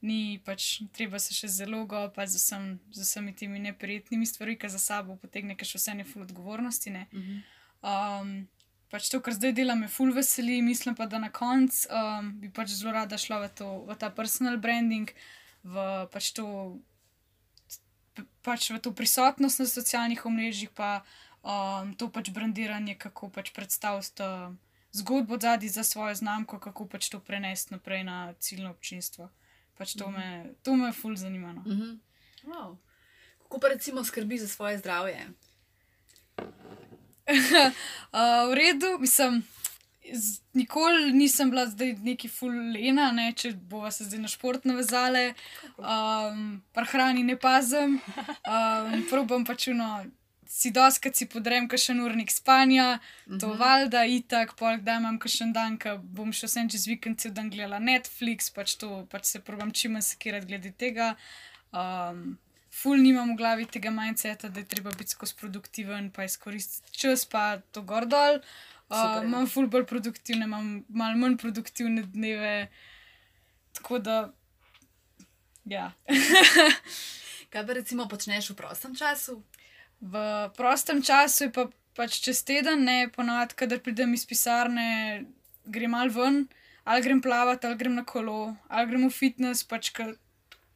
ni 0.00 0.40
pač 0.40 0.80
treba 0.96 1.20
se 1.20 1.36
še 1.36 1.50
zelo 1.52 1.82
go, 1.84 2.06
pa 2.14 2.24
z, 2.24 2.40
vsem, 2.40 2.62
z 2.96 3.04
vsemi 3.04 3.34
temi 3.36 3.60
neprijetnimi 3.60 4.24
stvarmi, 4.24 4.56
ki 4.56 4.72
za 4.72 4.80
sabo 4.80 5.18
potegne 5.20 5.52
še 5.52 5.76
vse 5.76 5.98
ne 6.00 6.08
ful 6.08 6.24
odgovornosti. 6.24 6.94
Ne. 6.96 7.04
Uh 7.12 7.20
-huh. 7.20 7.42
um, 7.84 8.48
pač 8.88 9.10
to, 9.12 9.20
kar 9.20 9.36
zdaj 9.36 9.52
delam, 9.52 9.84
me 9.84 9.88
ful 9.88 10.08
veseli, 10.16 10.62
mislim 10.62 10.96
pa, 10.96 11.04
da 11.06 11.18
na 11.18 11.28
koncu 11.28 11.84
um, 11.92 12.32
bi 12.40 12.48
pač 12.48 12.72
zelo 12.72 12.92
rada 12.96 13.18
šla 13.18 13.44
v, 13.44 13.48
to, 13.52 13.84
v 13.84 13.98
ta 14.00 14.08
personal 14.08 14.56
branding, 14.56 15.12
v 15.62 16.08
pač 16.08 16.32
to, 16.32 16.80
pač 18.42 18.70
v 18.70 18.78
to 18.78 18.92
prisotnost 18.92 19.58
na 19.58 19.66
socialnih 19.66 20.26
omrežjih, 20.26 20.70
pa 20.70 21.04
um, 21.42 21.94
to 21.94 22.08
pač 22.12 22.30
brandiranje, 22.30 22.94
kako 22.98 23.28
pač 23.28 23.50
predstaviti 23.52 24.22
uh, 24.22 24.54
zgodbo 24.92 25.38
zadnji 25.40 25.68
za 25.68 25.84
svojo 25.84 26.14
znamko, 26.14 26.58
kako 26.58 26.86
pač 26.86 27.08
to 27.08 27.20
prenesti 27.20 27.74
naprej 27.74 28.04
na 28.04 28.34
ciljno 28.38 28.70
občinstvo. 28.70 29.30
Pač 29.78 29.94
to, 29.94 30.10
mm 30.10 30.14
-hmm. 30.14 30.44
me, 30.44 30.54
to 30.62 30.76
me 30.76 30.92
ful 30.92 31.16
zanima. 31.16 31.52
No. 31.52 31.60
Mm 31.60 31.72
-hmm. 31.72 31.98
wow. 32.44 32.76
Kako 33.42 33.60
pa 33.60 33.68
recimo 33.68 34.04
skrbi 34.04 34.38
za 34.38 34.48
svoje 34.48 34.78
zdravje? 34.78 35.26
uh, 38.12 38.50
v 38.50 38.54
redu, 38.54 38.98
mislim. 39.00 39.42
Z, 40.12 40.40
nikoli 40.54 41.12
nisem 41.12 41.50
bila 41.50 41.66
zdaj 41.66 41.94
neki 42.02 42.28
fulena, 42.28 43.10
ne, 43.12 43.32
če 43.36 43.52
bova 43.70 43.90
se 43.90 44.04
zdaj 44.04 44.22
na 44.22 44.30
šport 44.30 44.64
navezale, 44.68 45.34
um, 45.76 46.60
prehrani 46.72 47.24
ne 47.26 47.36
pazem, 47.36 47.98
um, 47.98 48.94
probam 49.10 49.44
pač 49.44 49.68
uno 49.72 50.06
si 50.48 50.72
doskrat 50.72 51.16
si 51.16 51.28
podrem, 51.28 51.68
kakšen 51.68 52.00
urnik 52.00 52.32
spanja, 52.32 52.98
to 53.26 53.32
uh 53.32 53.36
mhm. 53.36 53.44
-huh. 53.44 53.58
valjda, 53.58 54.04
itak, 54.04 54.56
polk 54.56 54.80
da 54.80 54.96
imam 54.96 55.18
kakšen 55.18 55.52
dan, 55.52 55.78
ko 55.78 55.98
bom 56.02 56.32
še 56.32 56.46
vsem 56.46 56.68
čez 56.68 56.86
vikend 56.86 57.20
cel 57.20 57.32
dan 57.32 57.50
gledala 57.50 57.78
Netflix, 57.78 58.50
pač 58.50 58.74
to 58.74 59.06
pač 59.10 59.24
se 59.24 59.40
probam 59.40 59.70
čim 59.72 59.92
manj 59.92 60.02
sekirat 60.02 60.44
glede 60.46 60.72
tega. 60.72 61.16
Um, 61.72 62.38
ful 62.70 62.96
nimam 62.96 63.32
v 63.32 63.36
glavi 63.36 63.66
tega 63.66 63.90
mindseta, 63.90 64.48
da 64.48 64.60
je 64.60 64.66
treba 64.66 64.90
biti 64.90 65.10
skozi 65.10 65.34
produktiven, 65.40 66.10
pa 66.10 66.24
izkoristiti 66.24 66.98
čas, 66.98 67.26
pa 67.26 67.60
to 67.72 67.82
gor 67.82 68.06
dol. 68.06 68.34
Uh, 68.34 68.77
imam 69.24 69.46
ful 69.46 69.68
bolj 69.68 69.84
produktivne, 69.86 70.44
imam 70.44 70.84
malo 70.88 71.16
manj 71.16 71.36
produktivne 71.36 72.02
dneve. 72.02 72.68
Tako 73.76 73.98
da, 73.98 74.18
ja. 75.64 75.92
Kaj 77.52 77.66
pa 77.66 77.72
recimo 77.72 78.08
počneš 78.08 78.50
v 78.52 78.56
prostem 78.56 78.96
času? 78.96 79.42
V 80.00 80.20
prostem 80.56 81.02
času 81.02 81.48
je 81.48 81.52
pa 81.52 81.68
pač 81.98 82.20
čez 82.22 82.44
teden, 82.46 82.84
ne 82.86 83.08
ponovadi, 83.10 83.56
kadar 83.58 83.80
pridem 83.82 84.14
iz 84.14 84.22
pisarne, 84.28 85.26
grem 85.66 85.90
mal 85.90 86.12
ven, 86.14 86.44
ali 86.86 87.02
grem 87.02 87.22
plavati, 87.24 87.66
ali 87.66 87.78
grem 87.80 87.96
na 87.98 88.04
kolo, 88.06 88.54
ali 88.68 88.90
grem 88.90 89.08
v 89.08 89.14
fitness, 89.14 89.66
pač 89.66 89.90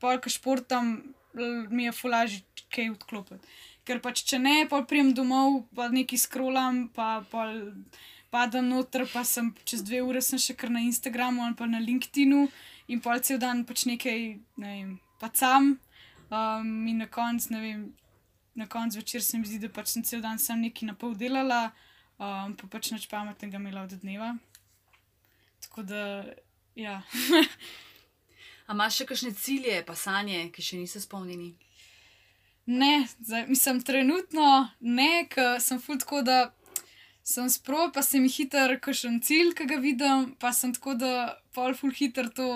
polka 0.03 0.33
športam, 0.33 1.15
mi 1.71 1.87
je 1.87 1.93
fulaži 1.95 2.43
kaj 2.75 2.91
odklopiti. 2.97 3.47
Ker 3.87 3.99
pač 4.03 4.23
če 4.29 4.39
ne, 4.39 4.57
pa 4.71 4.83
prijem 4.87 5.11
domov, 5.15 5.65
pa 5.75 5.89
nekaj 5.91 6.21
skrolam, 6.25 6.85
pa 6.95 7.25
padam 8.33 8.69
noter, 8.71 9.05
pa 9.13 9.25
sem 9.29 9.51
čez 9.69 9.83
dve 9.85 10.01
ure 10.07 10.23
še 10.23 10.55
kar 10.57 10.71
na 10.71 10.81
Instagramu 10.81 11.43
ali 11.45 11.57
pa 11.59 11.67
na 11.67 11.83
LinkedInu 11.83 12.47
in 12.89 13.01
pa 13.01 13.19
cel 13.21 13.39
dan 13.43 13.65
pač 13.69 13.85
nekaj, 13.87 14.21
ne 14.57 14.69
vem, 14.71 14.93
pa 15.21 15.31
sam. 15.35 15.77
Um, 16.33 16.87
in 16.89 17.03
na 17.03 17.07
koncu, 17.13 17.53
ne 17.53 17.61
vem, 17.61 17.81
na 18.55 18.67
koncu 18.67 19.03
večer 19.03 19.23
se 19.23 19.39
mi 19.39 19.45
zdi, 19.45 19.59
da 19.61 19.69
pač 19.69 19.93
sem 19.93 20.05
cel 20.05 20.23
dan 20.25 20.39
sem 20.39 20.61
nekaj 20.61 20.89
na 20.89 20.95
pol 20.97 21.13
delala, 21.19 21.73
um, 22.17 22.55
pa 22.57 22.71
pač 22.73 22.93
noč 22.95 23.09
pametnega 23.11 23.61
imela 23.61 23.85
od 23.85 23.93
dneva. 24.01 24.33
Tako 25.67 25.85
da, 25.91 26.25
ja. 26.75 27.03
A 28.67 28.73
imaš 28.73 29.03
še 29.03 29.09
kakšne 29.11 29.35
cilje, 29.37 29.77
pa 29.85 29.95
sanje, 29.99 30.47
ki 30.55 30.65
še 30.65 30.81
niso 30.81 31.03
spomnjeni? 31.03 31.53
Ne, 32.67 33.07
zdaj, 33.19 33.47
mislim, 33.47 33.83
trenutno 33.83 34.69
ne, 34.81 35.27
ker 35.31 35.61
sem 35.61 35.81
ful 35.83 35.99
tako, 35.99 36.23
da 36.23 36.53
sem 37.23 37.51
sprov, 37.51 37.91
pa 37.95 38.03
se 38.03 38.21
mi 38.21 38.29
hiter, 38.31 38.77
kakšen 38.83 39.21
cilj, 39.23 39.55
ki 39.59 39.67
ga 39.71 39.79
vidim, 39.83 40.33
pa 40.39 40.53
sem 40.55 40.75
tako, 40.75 40.95
da 40.99 41.13
pol 41.55 41.75
ful 41.79 41.91
hiter 41.95 42.31
to 42.35 42.47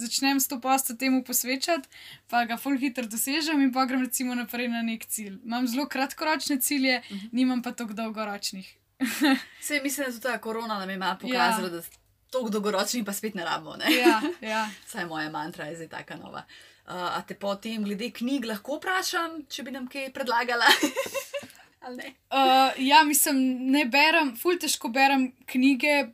začnem 0.00 0.40
s 0.40 0.48
to 0.48 0.60
posto 0.60 0.94
temu 0.96 1.22
posvečati, 1.24 1.88
pa 2.30 2.44
ga 2.48 2.56
full 2.56 2.78
hitro 2.80 3.06
dosežem 3.10 3.60
in 3.60 3.72
pa 3.72 3.84
grem 3.86 4.06
recimo 4.06 4.34
naprej 4.34 4.70
na 4.72 4.82
nek 4.86 5.04
cilj. 5.06 5.36
Imam 5.44 5.66
zelo 5.68 5.86
kratkoročne 5.88 6.60
cilje, 6.60 6.98
uh 6.98 7.10
mhm. 7.10 7.26
-huh. 7.26 7.28
nimam 7.32 7.62
pa 7.62 7.72
tako 7.72 7.92
dolgoročnih. 7.92 8.76
Vse 9.60 9.80
mislim, 9.82 10.06
da 10.06 10.12
je 10.14 10.20
ta 10.20 10.38
korona 10.38 10.78
nam 10.78 10.90
je 10.90 10.96
malo 10.96 11.18
pokazala, 11.20 11.68
ja. 11.68 11.68
da 11.68 11.82
tako 12.30 12.48
dolgoročni 12.48 13.04
pa 13.04 13.12
spet 13.12 13.34
ne 13.34 13.44
rabimo. 13.44 13.76
Ne? 13.76 13.96
Ja, 13.96 14.20
ja. 14.40 14.68
Saj 14.90 15.06
moja 15.06 15.30
mantra 15.30 15.64
je 15.64 15.76
zdaj 15.76 15.88
taka 15.88 16.16
nova. 16.16 16.38
Uh, 16.38 16.69
a 16.90 17.22
te 17.26 17.36
potem, 17.38 17.84
glede 17.86 18.10
knjig, 18.10 18.48
lahko 18.50 18.80
vprašam, 18.80 19.44
če 19.50 19.62
bi 19.66 19.74
nam 19.74 19.86
kaj 19.90 20.08
predlagala? 20.14 20.66
uh, 21.86 22.72
ja, 22.82 23.02
mislim, 23.06 23.38
ne 23.70 23.84
berem, 23.90 24.34
ful 24.40 24.58
težko 24.58 24.90
berem 24.94 25.28
knjige, 25.50 26.10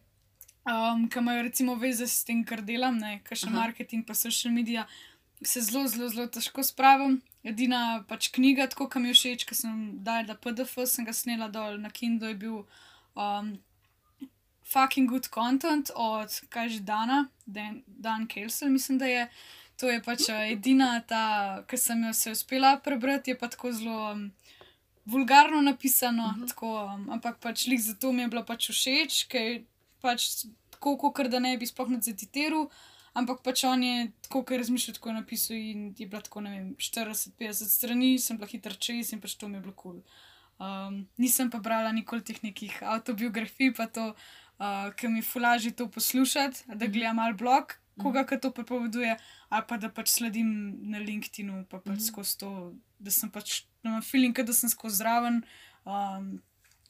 um, 0.69 1.07
ki 1.09 1.23
imajo 1.23 1.47
recimo 1.49 1.79
veze 1.81 2.09
s 2.11 2.25
tem, 2.29 2.45
kar 2.45 2.61
delam, 2.67 2.99
ne, 3.01 3.21
kar 3.25 3.41
še 3.41 3.49
Aha. 3.49 3.57
marketing, 3.63 4.05
pa 4.07 4.17
social 4.19 4.53
media, 4.53 4.87
se 5.43 5.65
zelo, 5.65 5.87
zelo, 5.89 6.11
zelo 6.13 6.29
težko 6.33 6.65
spravim. 6.67 7.21
Edina 7.47 8.03
pač 8.09 8.29
knjiga, 8.35 8.67
tako 8.73 8.89
kam 8.91 9.07
je 9.07 9.15
všeč, 9.15 9.47
ki 9.47 9.55
sem 9.55 9.77
dal, 10.05 10.27
da 10.27 10.35
PDF 10.35 10.81
sem 10.91 11.07
ga 11.07 11.15
snela 11.15 11.49
dol 11.53 11.79
na 11.79 11.93
Kindle, 11.95 12.35
je 12.35 12.41
bil 12.43 12.57
um, 13.15 13.55
Fucking 14.67 15.09
Good 15.09 15.31
Content 15.31 15.93
od 15.95 16.33
kaj 16.51 16.75
že 16.75 16.81
Dana, 16.83 17.29
Dan, 17.47 17.85
Dan 17.87 18.27
Kelsel, 18.27 18.75
mislim, 18.75 18.99
da 18.99 19.07
je. 19.07 19.29
To 19.77 19.91
je 19.91 20.01
pač 20.03 20.29
uh, 20.29 20.47
edina 20.53 21.01
ta, 21.05 21.63
ki 21.69 21.77
sem 21.77 22.05
jo 22.05 22.13
se 22.13 22.31
uspela 22.33 22.77
prebrati, 22.81 23.31
je 23.31 23.39
pa 23.39 23.49
tako 23.49 23.73
zelo 23.73 24.13
um, 24.13 24.33
vulgarno 25.05 25.61
napisano, 25.61 26.25
uh 26.25 26.33
Mhm. 26.33 26.43
-huh. 26.43 26.49
tako, 26.49 26.85
um, 26.85 27.11
ampak 27.11 27.39
pač 27.41 27.67
lik 27.67 27.81
zato 27.81 28.13
mi 28.13 28.23
je 28.23 28.29
bilo 28.29 28.45
pač 28.45 28.71
všeč, 28.71 29.27
ker 29.29 29.43
je 29.43 29.65
pač 30.01 30.45
tako, 30.71 30.97
kot 30.97 31.27
da 31.29 31.39
ne 31.39 31.57
bi 31.57 31.67
sploh 31.67 31.89
nad 31.89 32.03
zediteru. 32.03 32.71
Ampak 33.15 33.43
pač 33.43 33.65
on 33.65 33.83
je 33.83 34.13
tako, 34.23 34.45
ker 34.45 34.59
razmišlja 34.59 34.95
tako 34.95 35.09
je 35.09 35.15
napisal 35.15 35.57
in 35.57 35.95
je 35.99 36.07
bila 36.07 36.21
tako, 36.21 36.41
ne 36.41 36.51
vem, 36.51 36.75
40-50 36.77 37.53
strani, 37.69 38.19
sem 38.19 38.37
bila 38.37 38.49
hiter 38.49 38.77
čez 38.77 39.13
in 39.13 39.21
pač 39.21 39.35
to 39.35 39.49
mi 39.49 39.57
je 39.57 39.61
bilo 39.61 39.73
kul. 39.73 39.93
Cool. 39.93 40.03
Um, 40.59 41.07
nisem 41.21 41.51
pa 41.51 41.59
brala 41.61 41.93
nikoli 41.93 42.25
teh 42.25 42.39
nekih 42.43 42.81
autobiografij, 42.83 43.75
pa 43.77 43.87
to, 43.87 44.15
uh, 44.59 44.89
ki 44.97 45.09
mi 45.09 45.23
fulaži 45.23 45.71
to 45.77 45.89
poslušati, 45.89 46.65
da 46.75 46.87
gledam 46.87 47.17
mal 47.17 47.35
blog, 47.37 47.77
koga 48.03 48.25
ka 48.27 48.37
to 48.39 48.51
prepoveduje, 48.51 49.17
ali 49.49 49.65
pa 49.69 49.77
da 49.77 49.89
pač 49.89 50.09
sledim 50.09 50.49
na 50.91 50.99
LinkedIn-u, 50.99 51.65
pa 51.71 51.79
pač 51.79 51.97
Mhm. 51.99 52.07
skozi 52.07 52.39
to, 52.39 52.51
da 52.99 53.11
sem 53.11 53.31
pač, 53.31 53.63
da 53.83 53.91
imam 53.91 54.03
feeling, 54.03 54.35
da 54.37 54.53
sem 54.53 54.69
skozi 54.71 54.97
zraven, 54.97 55.43
um, 55.85 56.43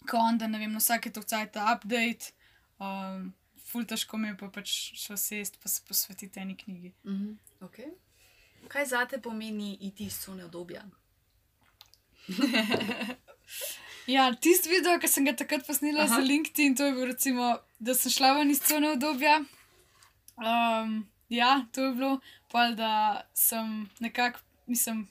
ko 0.09 0.17
on, 0.19 0.39
da 0.39 0.47
ne 0.47 0.59
vem, 0.59 0.73
na 0.73 0.79
vsake 0.79 1.11
to 1.13 1.23
cajt 1.23 1.57
update. 1.57 2.33
Um, 2.81 3.33
ful 3.67 3.85
težko 3.85 4.19
mi 4.19 4.29
je 4.29 4.37
pa 4.37 4.49
pač 4.49 4.69
šlo 4.95 5.17
sest, 5.17 5.59
pa 5.63 5.69
se 5.69 5.83
posvetiti 5.89 6.41
eni 6.41 6.57
knjigi. 6.57 6.93
Mhm. 7.05 7.33
Okay. 7.61 7.91
Kaj 8.69 8.87
za 8.87 9.07
te 9.07 9.19
pomeni 9.23 9.77
iti 9.81 10.05
iz 10.07 10.19
cone 10.25 10.45
obdobja? 10.45 10.83
Ja, 14.07 14.31
tisti 14.35 14.69
video, 14.71 14.99
ki 15.03 15.09
sem 15.11 15.25
ga 15.27 15.33
takrat 15.35 15.65
posnela 15.67 16.05
Aha. 16.05 16.15
za 16.15 16.23
LinkedIn, 16.23 16.77
to 16.79 16.85
je 16.87 16.93
bil 16.95 17.07
recimo, 17.11 17.57
da 17.79 17.95
sem 17.95 18.13
šla 18.13 18.33
ven 18.39 18.51
iz 18.51 18.61
cone 18.63 18.93
obdobja. 18.93 19.41
Um, 20.37 21.07
ja, 21.29 21.67
to 21.73 21.85
je 21.85 21.95
bilo, 21.97 22.21
pol 22.53 22.75
da 22.77 23.25
sem 23.35 23.89
nekako, 24.01 24.41
mislim, 24.67 25.07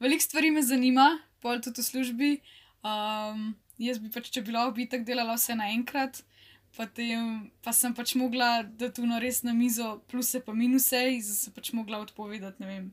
veliko 0.00 0.22
stvari 0.22 0.50
me 0.50 0.62
zanima, 0.62 1.18
pol 1.40 1.60
tudi 1.60 1.82
v 1.82 1.84
službi. 1.84 2.30
Um, 2.86 3.56
jaz 3.78 3.98
bi 3.98 4.10
pač, 4.14 4.30
če 4.30 4.42
bi 4.46 4.54
lahko 4.54 4.76
bi 4.76 4.86
tako 4.90 5.06
delala 5.08 5.34
vse 5.38 5.56
naenkrat, 5.58 6.22
potem 6.76 7.48
pa 7.64 7.74
sem 7.74 7.94
pač 7.94 8.14
mogla, 8.18 8.62
da 8.62 8.90
tu 8.94 9.06
res 9.18 9.42
na 9.42 9.54
mizo 9.54 9.98
pluse 10.10 10.40
pa 10.44 10.54
minuse, 10.54 11.00
in 11.10 11.22
sem 11.22 11.34
se 11.34 11.50
pač 11.50 11.72
mogla 11.72 11.98
odpovedati, 12.04 12.62
ne 12.62 12.66
vem, 12.66 12.86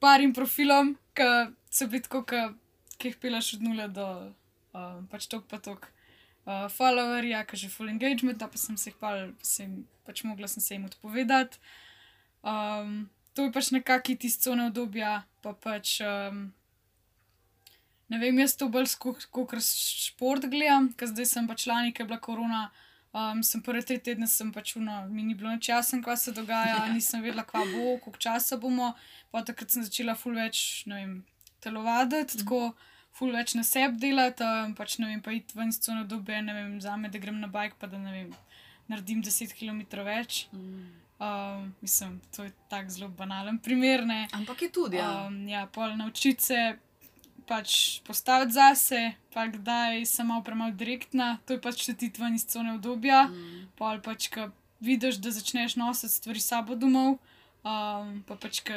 parim 0.00 0.32
profilom, 0.32 0.96
ki 1.14 1.28
so 1.70 1.86
bili 1.86 2.02
tako, 2.02 2.24
ki 2.98 3.12
jih 3.12 3.20
peleš 3.20 3.54
od 3.58 3.62
nule 3.62 3.88
do 3.88 4.08
uh, 4.72 5.00
pač 5.10 5.28
tok 5.28 5.46
pa 5.48 5.60
tok. 5.60 5.90
Uh, 6.48 6.64
followerja, 6.72 7.42
ki 7.44 7.58
že 7.60 7.68
full 7.68 7.92
engagement, 7.92 8.40
pa 8.40 8.56
sem 8.56 8.76
se 8.80 8.88
jih 8.88 8.96
pa, 8.96 9.12
se 9.44 9.66
jim, 9.66 9.82
pač 10.08 10.22
mogla 10.24 10.48
sem 10.48 10.64
se 10.64 10.74
jim 10.74 10.86
odpovedati. 10.88 11.60
Um, 12.40 13.10
to 13.36 13.44
je 13.44 13.52
pač 13.52 13.68
nekakšni 13.74 14.16
tisti 14.16 14.48
cone 14.48 14.70
obdobja, 14.70 15.26
pa 15.44 15.52
pač. 15.52 15.98
Um, 16.00 16.48
Ne 18.08 18.16
vem, 18.16 18.38
jaz 18.40 18.54
to 18.56 18.70
bolj 18.72 18.94
kot 18.96 19.52
šport 19.60 20.46
gledam, 20.48 20.88
ker 20.96 21.10
zdaj 21.10 21.26
sem 21.28 21.48
pač 21.48 21.66
lani, 21.68 21.92
ker 21.92 22.06
je 22.06 22.08
bila 22.08 22.20
korona. 22.24 22.62
Um, 23.12 23.42
sem 23.44 23.60
prvi 23.64 23.82
tri 23.84 23.98
tedne, 24.04 24.26
sem 24.28 24.48
pač 24.52 24.74
uno, 24.80 25.02
mi 25.12 25.24
ni 25.24 25.34
bilo 25.36 25.52
nič 25.52 25.68
jasno, 25.68 26.00
kaj 26.04 26.16
se 26.20 26.32
dogaja, 26.36 26.86
nisem 26.96 27.20
vedela, 27.24 27.44
kva 27.44 27.64
bo, 27.68 27.98
koliko 28.04 28.20
časa 28.20 28.56
bomo. 28.60 28.94
Pa 29.32 29.44
takrat 29.44 29.72
sem 29.72 29.84
začela 29.84 30.16
ful 30.16 30.36
več, 30.40 30.86
ne 30.88 31.00
vem, 31.00 31.12
telovaditi, 31.64 32.40
tako 32.40 32.70
ful 33.18 33.34
več 33.34 33.56
na 33.58 33.64
sebi 33.66 33.98
delati, 33.98 34.46
um, 34.46 34.74
pač 34.78 34.98
ne 35.02 35.10
vem, 35.10 35.20
pa 35.24 35.34
iti 35.34 35.58
ven 35.58 35.72
iz 35.72 35.80
cone 35.82 36.06
dobe, 36.08 36.38
ne 36.44 36.54
vem, 36.54 36.78
za 36.80 36.94
me, 36.96 37.10
da 37.10 37.18
grem 37.18 37.40
na 37.42 37.50
bike, 37.50 37.78
pa 37.80 37.90
da 37.90 37.98
ne 37.98 38.14
vem, 38.14 38.32
naredim 38.88 39.22
10 39.24 39.54
km 39.58 39.82
več. 40.06 40.46
Mm. 40.54 40.88
Um, 41.18 41.74
mislim, 41.82 42.20
to 42.36 42.46
je 42.46 42.52
tako 42.70 42.94
zelo 42.94 43.08
banalen 43.08 43.58
primer, 43.58 44.06
ne. 44.06 44.28
Ampak 44.32 44.62
je 44.62 44.70
tudi, 44.72 45.00
ja. 45.00 45.26
Um, 45.26 45.40
ja, 45.50 45.66
pol 45.66 45.96
naučiti 45.98 46.52
se 46.52 46.60
pač 47.48 48.00
postaviti 48.06 48.54
zase, 48.54 49.00
pa 49.34 49.48
kdaj 49.50 50.04
sem 50.06 50.28
malo 50.28 50.44
premalo 50.46 50.76
direktna, 50.76 51.38
to 51.48 51.56
je 51.56 51.62
pač 51.64 51.82
čutiti 51.88 52.22
ven 52.22 52.36
iz 52.38 52.46
cone 52.46 52.76
obdobja. 52.76 53.24
Mm. 53.32 53.66
Pol 53.80 53.98
pač, 54.04 54.28
ko 54.30 54.50
vidiš, 54.84 55.18
da 55.24 55.34
začneš 55.34 55.74
nositi 55.80 56.12
stvari 56.12 56.40
s 56.40 56.52
sabo 56.52 56.78
domov, 56.78 57.18
um, 57.66 58.20
pa 58.28 58.38
pač, 58.38 58.62
ko 58.62 58.76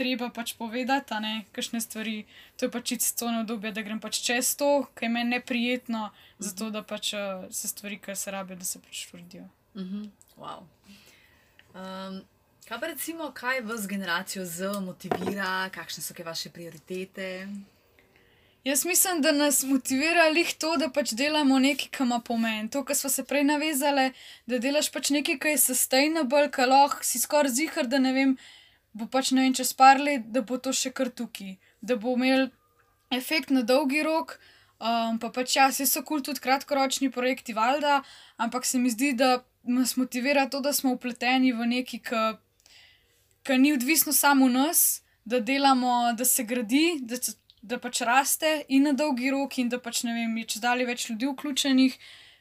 treba 0.00 0.30
pač 0.32 0.54
povedati, 0.56 1.20
ne, 1.20 1.44
kakšne 1.52 1.82
stvari, 1.84 2.24
to 2.56 2.66
je 2.66 2.72
pač 2.72 2.94
iz 2.96 3.12
cone 3.20 3.42
obdobja, 3.42 3.74
da 3.76 3.84
grem 3.84 4.00
pač 4.00 4.22
čez 4.24 4.54
to, 4.56 4.70
ker 4.96 5.10
je 5.10 5.12
meni 5.12 5.36
neprijetno, 5.36 6.08
zato 6.40 6.70
da 6.72 6.80
pač 6.80 7.12
uh, 7.18 7.44
se 7.52 7.68
stvari, 7.68 8.00
ki 8.00 8.16
se 8.16 8.32
rabijo, 8.32 8.56
da 8.60 8.68
se 8.68 8.80
pač 8.80 9.04
uredijo. 9.12 9.44
Mhm. 9.76 10.06
Wow. 10.40 10.64
Um, 11.74 12.22
kaj 12.64 12.80
pa 12.80 12.88
recimo, 12.94 13.28
kaj 13.36 13.60
vas 13.68 13.84
generacijo 13.86 14.46
Z 14.48 14.80
motivira, 14.80 15.68
kakšne 15.74 16.02
so 16.02 16.16
vaše 16.24 16.48
prioritete? 16.50 17.48
Jaz 18.64 18.84
mislim, 18.84 19.20
da 19.22 19.32
nas 19.32 19.62
motivira 19.64 20.28
lih 20.28 20.54
to, 20.58 20.74
da 20.76 20.90
pač 20.92 21.12
delamo 21.16 21.58
nekaj, 21.58 21.88
kar 21.88 22.06
ima 22.06 22.18
pomen. 22.20 22.68
To, 22.68 22.84
kar 22.84 22.96
smo 22.96 23.10
se 23.10 23.24
prej 23.24 23.44
navezali, 23.44 24.10
da 24.46 24.58
delaš 24.58 24.90
pač 24.92 25.12
nekaj, 25.16 25.38
kar 25.40 25.54
je 25.54 25.60
sustainable, 25.62 26.50
kar 26.52 26.68
lahko 26.68 27.04
si 27.04 27.20
skoraj 27.20 27.54
zihar, 27.56 27.88
da 27.88 27.98
ne 27.98 28.12
vem, 28.12 28.34
bo 28.92 29.06
pač 29.06 29.30
ne 29.32 29.44
vem, 29.44 29.54
čez 29.54 29.72
par 29.76 30.00
let, 30.00 30.30
da 30.34 30.42
bo 30.42 30.58
to 30.58 30.72
še 30.74 30.92
kar 30.94 31.10
tukaj, 31.10 31.56
da 31.82 31.96
bo 31.96 32.14
imel 32.18 32.48
efekt 33.10 33.50
na 33.50 33.62
dolgi 33.62 34.02
rok. 34.06 34.38
Um, 34.80 35.18
pa 35.20 35.28
pač 35.28 35.58
ja, 35.58 35.68
vse 35.68 35.84
so 35.84 36.00
kul 36.00 36.20
cool 36.20 36.22
tudi 36.30 36.40
kratkoročni 36.40 37.10
projekti, 37.12 37.52
valjda, 37.52 38.00
ampak 38.40 38.64
se 38.64 38.78
mi 38.80 38.88
zdi, 38.90 39.12
da 39.12 39.42
nas 39.68 39.96
motivira 40.00 40.46
to, 40.48 40.62
da 40.64 40.72
smo 40.72 40.94
upleteni 40.96 41.52
v 41.52 41.66
nekaj, 41.68 42.00
ki 43.44 43.58
ni 43.60 43.74
odvisno 43.76 44.12
samo 44.16 44.48
nas, 44.48 45.02
da 45.24 45.40
delamo, 45.40 46.14
da 46.16 46.24
se 46.24 46.46
gradi, 46.48 46.96
da, 47.04 47.20
da 47.62 47.78
pač 47.78 48.00
raste 48.08 48.64
in 48.68 48.88
na 48.88 48.94
dolgi 48.96 49.30
rok, 49.30 49.58
in 49.60 49.68
da 49.68 49.78
pač 49.78 50.02
ne 50.08 50.16
vem, 50.16 50.32
je 50.40 50.54
če 50.54 50.64
dalje 50.64 50.88
več 50.88 51.06
ljudi 51.10 51.28
vključenih. 51.28 52.00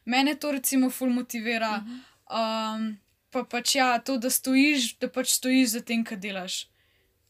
Mene 0.09 0.37
to 0.39 0.55
recimo 0.55 0.89
ful 0.89 1.11
motivira. 1.11 1.83
Um, 2.31 2.93
pa 3.31 3.43
pač 3.43 3.75
ja, 3.75 3.93
to, 3.99 4.17
da 4.17 4.29
stojiš, 4.29 4.97
da 4.99 5.09
pač 5.11 5.33
stojiš 5.37 5.77
za 5.77 5.81
tem, 5.85 6.03
kar 6.05 6.19
delaš. 6.21 6.65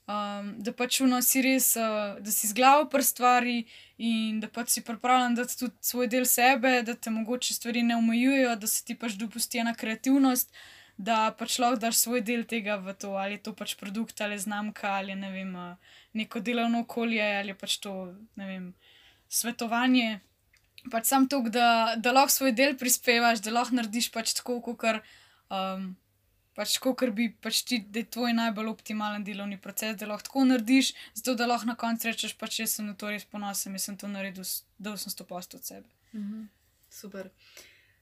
Um, 0.10 0.56
da 0.66 0.72
pač 0.74 1.04
uno 1.06 1.20
si 1.22 1.44
res, 1.46 1.76
uh, 1.78 2.18
da 2.18 2.32
si 2.34 2.48
z 2.50 2.56
glavo 2.58 2.88
pri 2.90 3.04
stvari 3.06 3.58
in 4.02 4.40
da 4.42 4.48
pač 4.50 4.72
si 4.74 4.82
pripravljen 4.82 5.36
dati 5.38 5.54
tudi 5.60 5.76
svoj 5.86 6.10
del 6.10 6.26
sebe, 6.26 6.80
da 6.82 6.96
te 6.98 7.14
mogoče 7.14 7.54
stvari 7.54 7.84
ne 7.86 8.00
omejujejo, 8.00 8.56
da 8.58 8.68
se 8.68 8.82
ti 8.88 8.96
pač 8.98 9.20
dopusti 9.22 9.62
ena 9.62 9.76
kreativnost, 9.78 10.50
da 10.98 11.20
pač 11.38 11.60
lahko 11.62 11.78
daš 11.84 12.02
svoj 12.02 12.24
del 12.26 12.42
tega 12.50 12.80
v 12.82 12.96
to, 12.98 13.14
ali 13.22 13.38
je 13.38 13.44
to 13.46 13.54
pač 13.54 13.76
produkt 13.78 14.18
ali 14.26 14.40
znamka 14.42 14.96
ali 14.98 15.14
ne 15.14 15.30
vem, 15.36 15.54
uh, 15.54 15.94
neko 16.18 16.42
delovno 16.42 16.82
okolje 16.88 17.22
ali 17.22 17.54
je 17.54 17.60
pač 17.62 17.78
to, 17.78 17.94
ne 18.34 18.50
vem, 18.50 18.68
svetovanje. 19.30 20.24
Pač 20.90 21.06
sam 21.06 21.30
to, 21.30 21.44
da, 21.54 21.94
da 22.02 22.18
lahko 22.18 22.34
svoj 22.34 22.58
del 22.58 22.74
prispevaš, 22.82 23.46
da 23.46 23.54
lahko 23.54 23.78
narediš 23.78 24.10
pač 24.16 24.34
tako, 24.42 24.58
kot 24.66 25.06
um, 25.50 25.90
pač 26.58 26.76
kot 26.84 27.04
bi 27.16 27.30
pač 27.42 27.62
ti, 27.64 27.80
da 27.80 28.04
je 28.04 28.12
tvoj 28.16 28.34
najbolj 28.36 28.72
optimalen 28.74 29.24
delovni 29.24 29.60
proces, 29.62 29.96
da 30.00 30.10
lahko 30.10 30.28
tako 30.28 30.46
narediš, 30.52 30.94
zato 31.16 31.36
da 31.40 31.48
lahko 31.48 31.72
na 31.72 31.76
koncu 31.80 32.12
rečeš, 32.12 32.36
pač 32.40 32.62
jaz 32.64 32.78
sem 32.78 32.90
na 32.90 32.96
to 33.00 33.12
res 33.12 33.26
ponosen, 33.26 33.78
jaz 33.78 33.90
sem 33.90 33.98
to 33.98 34.12
naredil, 34.12 34.48
dal 34.78 34.98
sem 35.00 35.14
100% 35.14 35.60
od 35.60 35.72
sebe. 35.74 35.88
Mhm. 36.14 36.48
Super. 36.90 37.30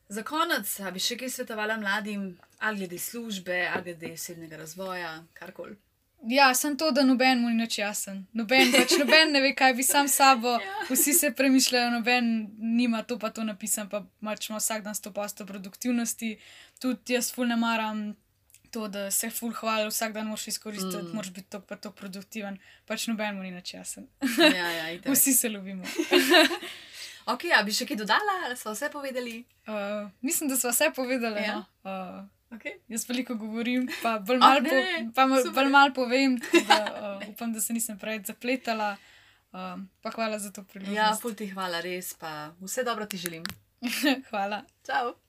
Za 0.10 0.24
konec, 0.24 0.70
bi 0.96 1.02
še 1.04 1.18
kaj 1.20 1.34
svetovala 1.34 1.76
mladim, 1.82 2.30
ali 2.64 2.80
glede 2.80 3.00
službe, 3.00 3.66
ali 3.68 3.92
glede 3.92 4.14
osebnega 4.16 4.62
razvoja, 4.62 5.12
karkoli. 5.36 5.76
Ja, 6.26 6.54
sem 6.54 6.78
to, 6.78 6.92
da 6.92 7.04
noben 7.06 7.42
mu 7.42 7.50
ni 7.50 7.56
nič 7.62 7.78
jasen. 7.78 8.26
Noben, 8.34 8.72
pač 8.74 8.98
noben 9.00 9.32
ne 9.32 9.42
ve, 9.42 9.52
kaj 9.56 9.74
bi 9.78 9.84
sam 9.86 10.08
sabo, 10.08 10.58
vsi 10.90 11.14
se 11.14 11.30
premišljajo, 11.32 11.92
noben 11.94 12.32
nima 12.58 13.04
to 13.04 13.20
pa 13.20 13.30
to 13.30 13.44
napisan, 13.44 13.88
pa 13.90 14.02
pač 14.24 14.50
ima 14.50 14.58
vsak 14.60 14.84
dan 14.84 14.94
100% 14.98 15.46
produktivnosti. 15.46 16.38
Tudi 16.82 17.14
jaz 17.14 17.30
ful 17.32 17.48
ne 17.48 17.56
maram 17.56 18.16
to, 18.72 18.88
da 18.92 19.12
se 19.12 19.30
ful 19.30 19.54
hvali, 19.54 19.88
vsak 19.88 20.14
dan 20.14 20.28
moraš 20.28 20.48
izkoristiti, 20.48 20.98
Mm. 21.06 21.14
moraš 21.16 21.30
biti 21.32 21.50
tok 21.50 21.66
pa 21.70 21.76
tok 21.76 21.96
produktiven, 21.96 22.58
pač 22.86 23.08
noben 23.08 23.36
mu 23.38 23.44
ni 23.44 23.52
nič 23.52 23.74
jasen. 23.74 24.08
Ja, 24.38 24.68
ja, 24.72 24.92
itak. 24.92 25.12
Vsi 25.16 25.34
se 25.34 25.50
ljubimo. 25.50 25.84
Ok, 27.28 27.44
a 27.52 27.60
bi 27.64 27.74
še 27.76 27.84
kaj 27.84 27.98
dodala, 28.00 28.38
ali 28.48 28.56
smo 28.56 28.72
vse 28.72 28.88
povedali? 28.90 29.42
Uh, 29.68 30.08
mislim, 30.24 30.48
da 30.50 30.56
smo 30.56 30.70
vse 30.72 30.94
povedali. 30.96 31.42
Ja. 31.44 31.48
Ja. 31.48 31.56
No? 31.84 31.92
Uh, 32.24 32.37
Okay. 32.50 32.80
jaz 32.88 33.04
veliko 33.10 33.36
govorim, 33.36 33.90
pa 34.02 34.20
bolj 34.20 34.38
malo 34.40 34.62
po, 34.64 35.12
pa 35.16 35.26
bolj 35.52 35.70
mal 35.70 35.92
povem, 35.94 36.38
da 36.68 36.78
uh, 37.20 37.28
upam, 37.32 37.54
da 37.54 37.60
se 37.62 37.74
nisem 37.74 37.98
preveč 38.00 38.26
zapletala. 38.26 38.96
Um, 39.52 39.90
pa 40.02 40.12
hvala 40.12 40.40
za 40.40 40.52
to 40.52 40.62
Ja, 40.62 40.68
priložnost. 40.68 41.22
ful 41.22 41.34
ti 41.34 41.48
hvala, 41.48 41.82
res 41.82 42.14
pa 42.14 42.52
vse 42.62 42.84
dobro 42.84 43.06
ti 43.06 43.18
želim. 43.18 43.44
hvala. 44.30 44.64
Čau! 44.86 45.27